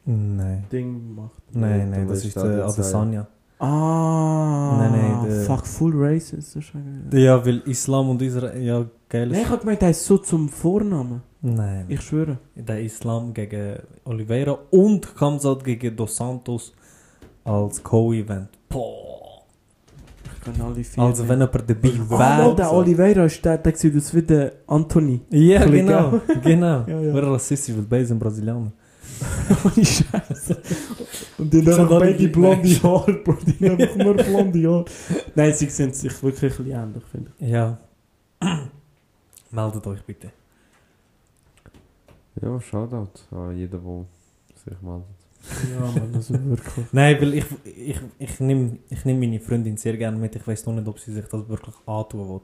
nein. 0.04 0.64
Ding 0.70 1.14
macht. 1.14 1.32
Nein, 1.52 1.90
nein, 1.90 2.06
das 2.06 2.24
ist 2.24 2.36
der. 2.36 2.66
Adesanya. 2.66 3.26
Ah, 3.60 4.76
Nein, 4.78 4.92
nein, 4.92 5.24
der- 5.28 5.42
fuck, 5.42 5.66
full 5.66 5.92
racist. 5.96 6.56
Ja, 7.12 7.44
weil 7.44 7.58
Islam 7.66 8.10
und 8.10 8.22
Israel, 8.22 8.62
ja, 8.62 8.84
geil 9.08 9.28
Nein, 9.30 9.40
ich 9.42 9.48
hab 9.48 9.60
gemeint, 9.60 9.82
der 9.82 9.90
ist 9.90 10.04
so 10.04 10.18
zum 10.18 10.48
Vornamen. 10.48 11.22
Nein, 11.40 11.84
Ich 11.88 12.00
schwöre. 12.02 12.38
der 12.56 12.80
Islam 12.82 13.32
gegen 13.32 13.76
Oliveira 14.04 14.58
und 14.70 15.14
Kamzat 15.14 15.62
gegen 15.64 15.94
Dos 15.96 16.16
Santos 16.16 16.72
als 17.44 17.82
Co-Event. 17.82 18.48
Boah. 18.68 19.42
Ich 20.34 20.40
kann 20.44 20.60
alle 20.60 20.82
vier. 20.82 21.02
Also 21.02 21.28
wenn 21.28 21.38
jemand 21.40 21.70
dabei 21.70 21.90
mal, 22.08 22.38
wäre. 22.44 22.56
der 22.56 22.72
Oliveira 22.72 23.24
ist 23.24 23.44
der, 23.44 23.58
der 23.58 23.76
sieht 23.76 23.96
aus 23.96 24.12
wie 24.14 24.22
der 24.22 24.52
Anthony. 24.66 25.20
Ja, 25.30 25.64
genau, 25.64 26.20
genau. 26.42 26.84
Ja, 26.86 27.00
ja. 27.00 27.14
Wer 27.14 27.22
rassistisch, 27.28 27.74
weil 27.76 27.82
beide 27.84 28.06
sind 28.06 28.18
Brasilianer. 28.18 28.72
Ohne 29.64 29.84
Scheiße. 29.84 30.56
Und 31.38 31.52
die 31.52 31.64
haben 31.66 31.88
beide 31.88 32.14
die 32.16 32.28
blonde. 32.28 32.68
Haare, 32.82 33.12
Bro. 33.14 33.36
Die 33.46 33.68
haben 33.68 33.80
einfach 33.80 33.96
nur 34.04 34.14
blonde 34.14 34.68
Haare. 34.68 34.84
Nein, 35.34 35.54
sie 35.54 35.66
sehen 35.66 35.92
sich 35.92 36.20
wirklich 36.22 36.52
ein 36.52 36.64
bisschen 36.64 36.82
ähnlich, 36.82 37.04
finde 37.10 37.30
Ja. 37.38 37.78
Meldet 39.50 39.86
euch 39.86 40.02
bitte. 40.04 40.30
Ja, 42.42 42.60
Shoutout 42.60 43.20
an 43.30 43.56
jeden, 43.56 43.70
der 43.70 44.06
sich 44.64 44.82
meldet. 44.82 45.06
Ja, 45.72 45.80
man, 45.80 46.14
also 46.14 46.34
wirklich. 46.34 46.86
Nein, 46.92 47.20
weil 47.20 47.34
ich, 47.34 47.44
ich, 47.64 48.00
ich 48.18 48.40
nehme 48.40 48.78
ich 48.88 49.04
nehm 49.04 49.18
meine 49.18 49.40
Freundin 49.40 49.76
sehr 49.76 49.96
gerne 49.96 50.16
mit. 50.16 50.34
Ich 50.36 50.46
weiß 50.46 50.66
noch 50.66 50.74
nicht, 50.74 50.88
ob 50.88 50.98
sie 50.98 51.12
sich 51.12 51.24
das 51.26 51.48
wirklich 51.48 51.74
antun 51.86 52.28
will. 52.28 52.40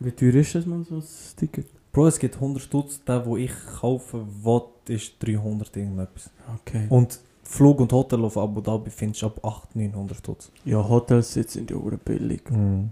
Wie 0.00 0.12
teuer 0.12 0.34
ist 0.34 0.54
das, 0.54 0.66
man, 0.66 0.84
so 0.84 0.96
ein 0.96 1.04
Ticket? 1.36 1.66
Bro, 1.92 2.08
es 2.08 2.18
gibt 2.18 2.34
100 2.36 2.62
Stutz. 2.62 3.02
Der, 3.04 3.24
wo 3.26 3.36
ich 3.36 3.52
kaufen 3.80 4.26
will, 4.44 4.62
ist 4.94 5.14
300 5.20 5.76
irgendetwas. 5.76 6.30
Okay. 6.60 6.86
Und 6.88 7.18
Flug 7.42 7.80
und 7.80 7.92
Hotel 7.92 8.24
auf 8.24 8.36
Abu 8.36 8.60
Dhabi 8.60 8.90
findest 8.90 9.22
du 9.22 9.26
ab 9.26 9.44
800, 9.44 9.92
900 9.92 10.18
Stutz. 10.18 10.52
Ja, 10.64 10.86
Hotels 10.86 11.34
jetzt 11.34 11.54
sind 11.54 11.70
ja 11.70 11.76
auch 11.76 11.90
billig. 12.04 12.48
Mhm. 12.50 12.90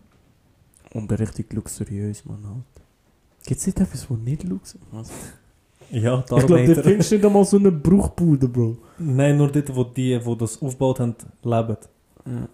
Und 0.94 1.12
richtig 1.12 1.52
luxuriös, 1.52 2.24
man 2.24 2.42
halt. 2.44 2.64
Gibt 3.44 3.60
es 3.60 3.66
nicht 3.66 3.78
etwas, 3.78 4.10
wo 4.10 4.14
nicht 4.14 4.42
luxuriös 4.44 5.10
ist? 5.10 5.45
Ja, 5.90 6.16
die 6.18 6.34
Ich 6.34 6.46
glaube, 6.46 6.74
du 6.74 6.82
findest 6.82 7.12
nicht 7.12 7.24
einmal 7.24 7.44
so 7.44 7.56
eine 7.58 7.70
Bruchbude, 7.70 8.48
Bro. 8.48 8.76
Nein, 8.98 9.36
nur 9.36 9.50
dort, 9.50 9.74
wo 9.74 9.84
die, 9.84 10.18
die 10.18 10.36
das 10.36 10.60
aufgebaut 10.60 11.00
haben, 11.00 11.14
leben. 11.42 11.76
Ja, 12.26 12.48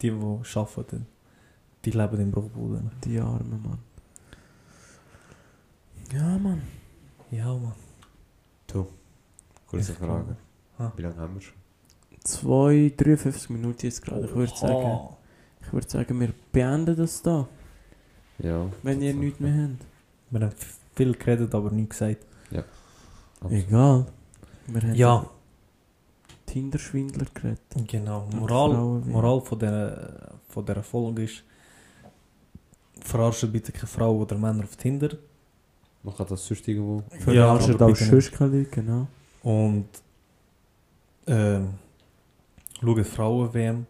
Die, 0.00 0.10
die 0.10 0.58
arbeiten. 0.58 1.06
Die 1.84 1.90
leben 1.90 2.20
in 2.20 2.30
Bruchbuden. 2.30 2.90
die 3.04 3.18
Arme, 3.18 3.58
Mann. 3.62 3.78
Ja, 6.12 6.38
Mann. 6.38 6.62
Ja, 7.30 7.46
Mann. 7.54 7.72
Kurze 9.68 9.92
Ich 9.92 9.98
Frage. 9.98 10.36
Ah. 10.78 10.92
Wie 10.96 11.02
lange 11.02 11.16
haben 11.16 11.34
wir 11.34 11.42
schon? 11.42 11.54
2, 12.24 12.94
53 12.96 13.50
Minuten 13.50 13.78
jetzt 13.82 14.02
gerade. 14.02 14.24
Ich 14.24 14.34
würde 14.34 14.56
sagen, 14.56 15.16
ich 15.62 15.72
würde 15.72 15.88
sagen, 15.88 16.20
wir 16.20 16.32
beenden 16.52 16.96
das 16.96 17.22
da. 17.22 17.46
Ja. 18.38 18.66
Wenn 18.82 19.02
ihr 19.02 19.14
nichts 19.14 19.40
mehr 19.40 19.52
habt. 19.64 19.84
Wir 20.30 20.40
haben 20.40 20.54
viel 20.94 21.12
geredet, 21.14 21.54
aber 21.54 21.70
nichts 21.70 21.98
gesagt. 21.98 22.24
Egal. 23.50 24.06
Wir 24.66 24.82
haben 24.82 24.94
Ja, 24.94 25.26
Tinder-Schwindler 26.46 27.26
geredet. 27.34 27.60
genau. 27.86 28.26
Moral, 28.34 28.70
Frauen 28.72 29.10
Moral 29.10 29.40
von 29.40 29.58
dieser, 29.58 30.32
von 30.48 30.64
dieser 30.66 30.82
Folge 30.82 31.24
ist, 31.24 31.44
verarscht 33.00 33.50
bitte 33.52 33.72
keine 33.72 33.86
Frau 33.86 34.16
oder 34.16 34.36
Männer 34.36 34.64
auf 34.64 34.76
Tinder. 34.76 35.10
Man 36.02 36.14
kann 36.16 36.26
das 36.28 36.46
sonst 36.46 36.66
irgendwo. 36.68 37.02
Für 37.20 37.34
Ja, 37.34 37.52
auch 37.54 37.66
bitte 37.66 37.84
nicht. 37.86 37.98
Schüschkeli, 37.98 38.66
genau. 38.70 39.06
Und 39.42 39.88
ähm, 41.26 41.74
schaut 42.80 43.06
Frauen-WM. 43.06 43.86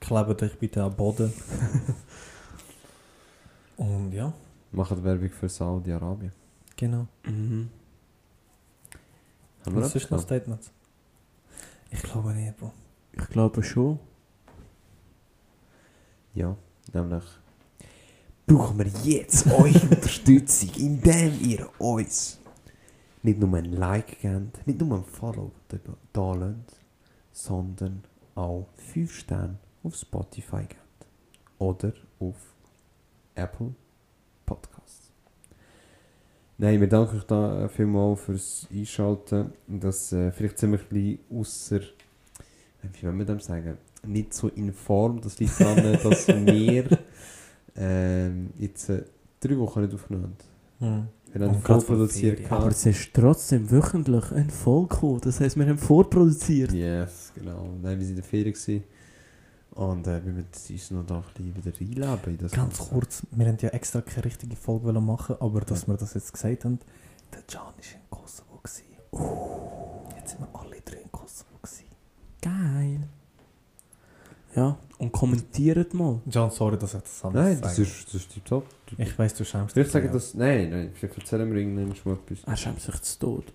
Klebt 0.00 0.42
euch 0.42 0.58
bitte 0.58 0.82
am 0.82 0.94
Boden. 0.94 1.32
Und 3.76 4.12
ja, 4.12 4.32
Machen 4.72 5.02
Werbung 5.02 5.30
für 5.30 5.48
Saudi-Arabien. 5.48 6.32
genau. 6.76 7.06
Mhm. 7.24 7.70
Haben 9.64 9.76
wir 9.76 9.82
das 9.82 9.94
ist 9.94 10.10
noch? 10.10 10.20
Statements? 10.20 10.70
Ich 11.90 12.02
glaube 12.02 12.32
nicht, 12.32 12.56
Bro. 12.56 12.72
Ich 13.12 13.28
glaube 13.28 13.62
schon. 13.62 13.98
Ja, 16.34 16.56
nämlich. 16.92 17.24
Brauchen 18.46 18.78
wir 18.78 18.86
jetzt 19.04 19.46
eure 19.52 19.80
Unterstützung, 19.80 20.70
indem 20.76 21.40
ihr 21.40 21.68
uns 21.78 22.38
nicht 23.22 23.38
nur 23.38 23.54
ein 23.56 23.72
Like 23.72 24.20
gebt, 24.20 24.66
nicht 24.66 24.80
nur 24.80 24.98
ein 24.98 25.04
Follow 25.04 25.52
da 25.68 25.78
da 26.12 26.34
lasst, 26.34 26.80
sondern 27.32 28.02
auch 28.34 28.66
5 28.92 29.12
Sterne 29.12 29.58
auf 29.82 29.94
Spotify 29.94 30.62
gebt. 30.62 30.80
Oder 31.58 31.92
auf 32.18 32.36
Apple 33.34 33.74
Podcasts. 34.46 34.99
Nein, 36.60 36.78
wir 36.78 36.88
danken 36.88 37.16
euch 37.16 37.24
da 37.24 37.64
äh, 37.64 37.68
vielmals 37.70 38.20
fürs 38.20 38.68
Einschalten. 38.70 39.50
Das 39.66 40.12
äh, 40.12 40.30
vielleicht 40.30 40.58
sind 40.58 40.72
wir 40.72 40.78
ein 40.78 40.84
bisschen 40.90 41.18
ausser, 41.34 41.80
wie 41.80 43.06
wollen 43.06 43.18
wir 43.18 43.24
dem 43.24 43.40
sagen, 43.40 43.78
nicht 44.06 44.34
so 44.34 44.48
in 44.48 44.70
Form. 44.74 45.22
Das 45.22 45.38
liegt 45.38 45.58
daran, 45.58 45.98
dass 46.02 46.28
wir 46.28 46.98
ähm, 47.76 48.50
jetzt 48.58 48.90
äh, 48.90 49.04
drei 49.40 49.56
Wochen 49.56 49.80
nicht 49.80 49.94
aufgenommen 49.94 50.36
haben. 50.80 50.96
Hm. 50.96 51.08
Wir 51.32 51.40
haben 51.40 51.54
Und 51.54 51.62
voll 51.62 51.62
gerade 51.62 51.80
vor 51.80 51.96
produziert. 51.96 52.40
Ferien. 52.40 52.52
Aber 52.52 52.68
es 52.68 52.84
ist 52.84 53.14
trotzdem 53.14 53.70
wöchentlich 53.70 54.30
ein 54.32 54.50
Folge 54.50 54.88
gekommen. 54.88 55.20
Das 55.22 55.40
heisst, 55.40 55.56
wir 55.56 55.66
haben 55.66 55.78
vorproduziert. 55.78 56.72
Yes, 56.72 57.32
genau. 57.34 57.70
Nein, 57.80 57.98
wir 57.98 58.00
waren 58.00 58.08
in 58.10 58.16
der 58.16 58.24
Ferien. 58.24 58.52
Gewesen. 58.52 58.84
Und 59.72 60.06
äh, 60.06 60.24
wir 60.24 60.32
müssen 60.32 60.72
uns 60.72 60.90
noch 60.90 61.06
da 61.06 61.16
ein 61.16 61.52
bisschen 61.54 61.56
wieder 61.56 62.06
reinleben. 62.06 62.38
Das 62.38 62.52
Ganz 62.52 62.78
Ganze. 62.78 62.92
kurz, 62.92 63.22
wir 63.30 63.46
haben 63.46 63.56
ja 63.60 63.68
extra 63.70 64.00
keine 64.00 64.24
richtige 64.24 64.56
Folge 64.56 64.86
wollen 64.86 65.04
machen, 65.06 65.36
aber 65.40 65.60
dass 65.60 65.86
wir 65.86 65.96
das 65.96 66.14
jetzt 66.14 66.32
gesagt 66.32 66.64
haben, 66.64 66.78
der 67.32 67.42
Can 67.42 67.60
war 67.60 67.74
in 67.78 68.10
Kosovo. 68.10 68.60
Gewesen. 68.62 68.84
Jetzt 70.16 70.30
sind 70.30 70.40
wir 70.40 70.60
alle 70.60 70.80
drei 70.84 70.96
in 70.98 71.12
Kosovo. 71.12 71.56
Gewesen. 71.62 71.84
Geil. 72.42 73.08
Ja, 74.56 74.76
und 74.98 75.12
kommentiert 75.12 75.94
mal. 75.94 76.20
Can, 76.30 76.50
sorry, 76.50 76.76
dass 76.76 76.94
ich 76.94 77.02
das 77.02 77.24
anders 77.24 77.44
Nein, 77.44 77.60
das 77.60 77.76
sage. 77.76 77.88
ist, 77.88 78.06
das 78.06 78.14
ist 78.14 78.32
tiptop. 78.32 78.66
Ich 78.98 79.16
weiss, 79.16 79.34
du 79.34 79.44
schämst 79.44 79.72
Vielleicht 79.74 79.92
sagen 79.92 80.06
ja. 80.06 80.12
das. 80.12 80.34
Nein, 80.34 80.70
nein, 80.70 80.90
vielleicht 80.94 81.16
erzählen 81.16 81.48
wir 81.48 81.60
irgendwann 81.60 81.94
mal 82.04 82.14
etwas. 82.14 82.44
Er 82.44 82.56
schämt 82.56 82.80
sich 82.80 83.00
zu 83.02 83.18
Tod. 83.20 83.52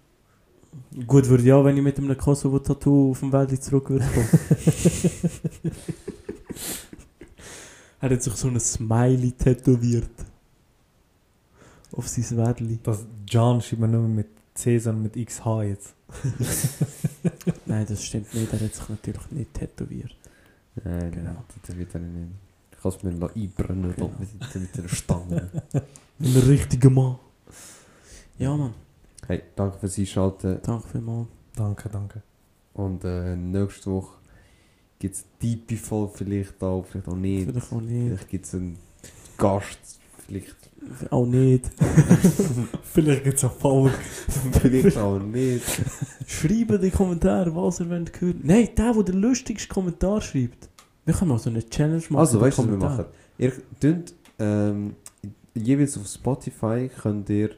Gut 1.08 1.28
würde 1.28 1.44
ja, 1.44 1.64
wenn 1.64 1.76
ich 1.78 1.84
mit 1.84 1.98
einem 1.98 2.18
Kosovo-Tattoo 2.18 3.12
auf 3.12 3.20
dem 3.20 3.32
Weg 3.34 3.62
zurück 3.62 3.90
würde 3.90 4.06
kommen. 4.06 4.30
er 8.02 8.10
hat 8.10 8.24
sich 8.24 8.34
so 8.36 8.48
ein 8.48 8.60
Smiley 8.60 9.32
tätowiert. 9.34 10.10
Auf 11.92 12.08
sein 12.08 12.38
Wädli. 12.38 12.80
Das 12.84 13.06
Can 13.30 13.62
schreibt 13.62 13.82
man 13.82 13.92
nicht 13.92 14.00
mehr 14.00 14.10
mit 14.10 14.28
C, 14.54 14.78
sondern 14.80 15.04
mit 15.04 15.16
XH 15.28 15.64
jetzt. 15.64 15.94
Nein, 17.66 17.86
das 17.88 18.04
stimmt 18.04 18.34
nicht. 18.34 18.52
Er 18.54 18.60
hat 18.60 18.74
sich 18.76 18.90
natürlich 18.90 19.32
nicht 19.32 19.54
tätowiert. 19.54 20.16
Nein, 20.84 21.12
Genau. 21.12 21.32
genau. 21.66 21.78
Wird 21.80 21.94
er 21.96 22.00
nicht. 22.02 22.32
Ich 22.72 22.82
kann 22.82 22.92
es 22.92 23.04
mir 23.04 23.12
noch 23.12 23.36
einbrennen 23.36 23.94
Genau. 23.96 24.12
mit, 24.20 24.56
mit 24.56 24.80
einer 24.80 24.90
Stange. 24.90 25.50
Ein 26.20 26.36
richtiger 26.48 26.90
Mann. 26.90 27.18
Ja, 28.38 28.56
Mann. 28.56 28.74
Hey, 29.28 29.44
danke 29.56 29.78
fürs 29.80 29.98
Einschalten. 29.98 30.60
Danke 30.64 30.88
vielmals. 30.88 31.28
Danke, 31.56 31.90
danke. 31.90 32.22
Und 32.74 33.04
äh, 33.04 33.36
nächste 33.36 33.92
Woche 33.92 34.18
gibt 35.00 35.16
es 35.16 35.26
Deepy 35.42 35.78
Folge 35.78 36.14
vielleicht 36.16 36.62
auch, 36.64 36.86
vielleicht 36.86 37.08
auch 37.08 37.16
nicht. 37.16 37.50
Vielleicht 37.50 37.74
auch 37.74 37.82
nicht. 37.82 38.08
Vielleicht 38.08 38.30
gibt 38.30 38.46
es 38.46 38.56
einen 38.56 38.78
Gast, 39.38 40.00
Vielleicht, 40.28 40.56
Auch 41.12 41.26
nicht. 41.26 41.70
Vielleicht 42.84 43.24
gibt 43.24 43.38
es 43.38 43.44
eine 43.44 43.54
Folge. 43.54 43.94
vielleicht 44.60 44.98
auch 44.98 45.20
nicht. 45.20 45.64
Schreibt 46.26 46.72
in 46.72 46.82
die 46.82 46.90
Kommentare, 46.90 47.56
was 47.56 47.80
ihr 47.80 47.90
wollt 47.90 48.20
hören. 48.20 48.40
Nein, 48.42 48.70
der, 48.76 48.94
der 48.94 49.04
den 49.04 49.22
lustigsten 49.22 49.72
Kommentar 49.72 50.22
schreibt. 50.22 50.70
Wir 51.06 51.14
können 51.14 51.30
mal 51.30 51.38
so 51.38 51.52
eine 51.52 51.68
Challenge 51.70 52.02
machen. 52.10 52.18
Also, 52.18 52.42
weißt 52.42 52.58
du, 52.58 52.64
was 52.64 52.72
wir 52.72 52.78
machen? 52.78 53.06
Ihr 53.38 53.52
könnt, 53.80 54.16
ähm, 54.40 54.96
jeweils 55.54 55.96
auf 55.98 56.08
Spotify 56.08 56.90
könnt 56.90 57.30
ihr 57.30 57.52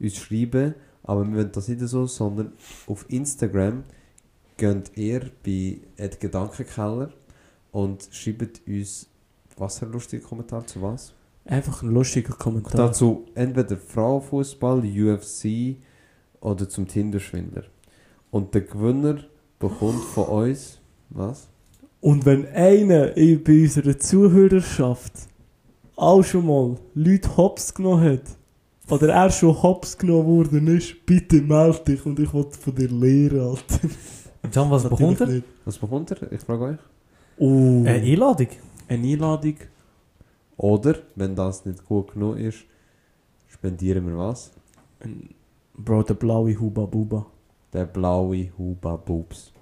uns 0.00 0.16
schreiben, 0.16 0.74
aber 1.04 1.24
wir 1.26 1.36
wollen 1.36 1.52
das 1.52 1.68
nicht 1.68 1.80
so, 1.80 2.06
sondern 2.06 2.52
auf 2.86 3.04
Instagram 3.08 3.84
könnt 4.58 4.90
ihr 4.96 5.30
bei 5.44 5.78
Ed 5.96 6.18
Gedankenkeller 6.20 7.10
und 7.72 8.08
schreibt 8.10 8.60
uns 8.66 9.08
was 9.56 9.78
für 9.78 9.86
ein 9.86 9.92
lustiger 9.92 10.26
Kommentar 10.26 10.66
zu 10.66 10.82
was. 10.82 11.12
Einfach 11.44 11.82
ein 11.82 11.90
lustiger 11.90 12.34
Kommentar. 12.34 12.88
Dazu 12.88 13.26
entweder 13.34 13.76
Frauenfußball, 13.76 14.80
UFC 14.80 15.76
oder 16.40 16.68
zum 16.68 16.88
Tinder-Schwindler. 16.88 17.64
Und 18.30 18.54
der 18.54 18.62
Gewinner 18.62 19.18
bekommt 19.58 20.02
von 20.04 20.24
uns 20.24 20.78
was? 21.10 21.48
Und 22.00 22.24
wenn 22.26 22.46
einer 22.48 23.16
in- 23.16 23.42
bei 23.44 23.62
unserer 23.62 23.98
Zuhörerschaft 23.98 25.12
auch 25.96 26.22
schon 26.22 26.46
mal 26.46 26.76
Leute 26.94 27.36
hops 27.36 27.72
genommen 27.74 28.04
hat, 28.04 28.22
oder 28.94 29.12
er 29.12 29.30
schon 29.30 29.60
hops 29.62 29.96
genommen 29.98 30.26
worden 30.26 30.66
ist, 30.68 31.04
bitte 31.06 31.40
melde 31.42 31.80
dich 31.84 32.04
und 32.06 32.18
ich 32.18 32.32
will 32.32 32.46
von 32.50 32.74
dir 32.74 32.88
lernen, 32.88 33.40
Alter. 33.40 33.88
John, 34.52 34.70
was 34.70 34.82
bekommt 34.88 35.20
er? 35.20 35.42
Was 35.64 35.78
bekommt 35.78 36.10
er? 36.10 36.32
Ich 36.32 36.40
frage 36.42 36.64
euch. 36.64 36.78
Oh, 37.38 37.80
Eine 37.84 38.02
Einladung. 38.02 38.48
eine 38.88 39.08
Einladung. 39.08 39.56
Oder, 40.56 40.96
wenn 41.16 41.34
das 41.34 41.64
nicht 41.64 41.84
gut 41.84 42.12
genug 42.12 42.36
ist, 42.38 42.58
spendieren 43.48 44.06
wir 44.06 44.16
was? 44.16 44.52
Bro, 45.76 46.02
der 46.04 46.14
blaue 46.14 46.58
Huba 46.58 46.86
Buba. 46.86 47.26
Der 47.72 47.86
blaue 47.86 48.50
Huba 48.56 48.96
Boobs. 48.96 49.52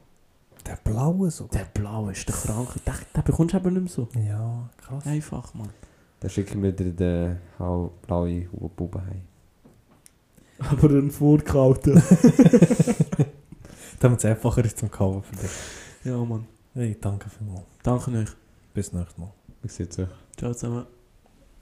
Der 0.66 0.78
blaue 0.84 1.30
so. 1.30 1.46
Der 1.46 1.66
blaue 1.72 2.12
ist 2.12 2.28
der 2.28 2.34
Kranke. 2.36 2.78
Den, 2.86 2.92
den 3.16 3.24
bekommst 3.24 3.54
du 3.54 3.58
eben 3.58 3.72
nicht 3.72 3.82
mehr 3.82 4.06
so. 4.06 4.08
Ja, 4.28 4.68
krass. 4.76 5.06
Einfach, 5.06 5.54
Mann. 5.54 5.70
Dann 6.22 6.30
schicken 6.30 6.62
wir 6.62 6.70
dir 6.70 6.92
den 6.92 7.38
blauen 7.58 8.48
Buba 8.76 9.02
heim. 9.04 9.22
Aber 10.60 10.88
ein 10.90 11.10
vorgehalten. 11.10 12.00
Damit 13.98 14.18
es 14.20 14.24
einfacher 14.24 14.64
ist 14.64 14.78
zum 14.78 14.88
Kaufen 14.88 15.24
für 15.24 15.34
dich. 15.34 15.50
ja, 16.04 16.16
Mann. 16.16 16.46
Hey, 16.74 16.96
danke 17.00 17.28
vielmals. 17.28 17.66
Danke 17.82 18.12
euch. 18.12 18.30
Bis 18.72 18.92
nächstes 18.92 19.18
Mal. 19.18 19.32
Sieht's 19.66 19.98
euch? 19.98 20.08
Ciao 20.36 20.54
zusammen. 20.54 20.86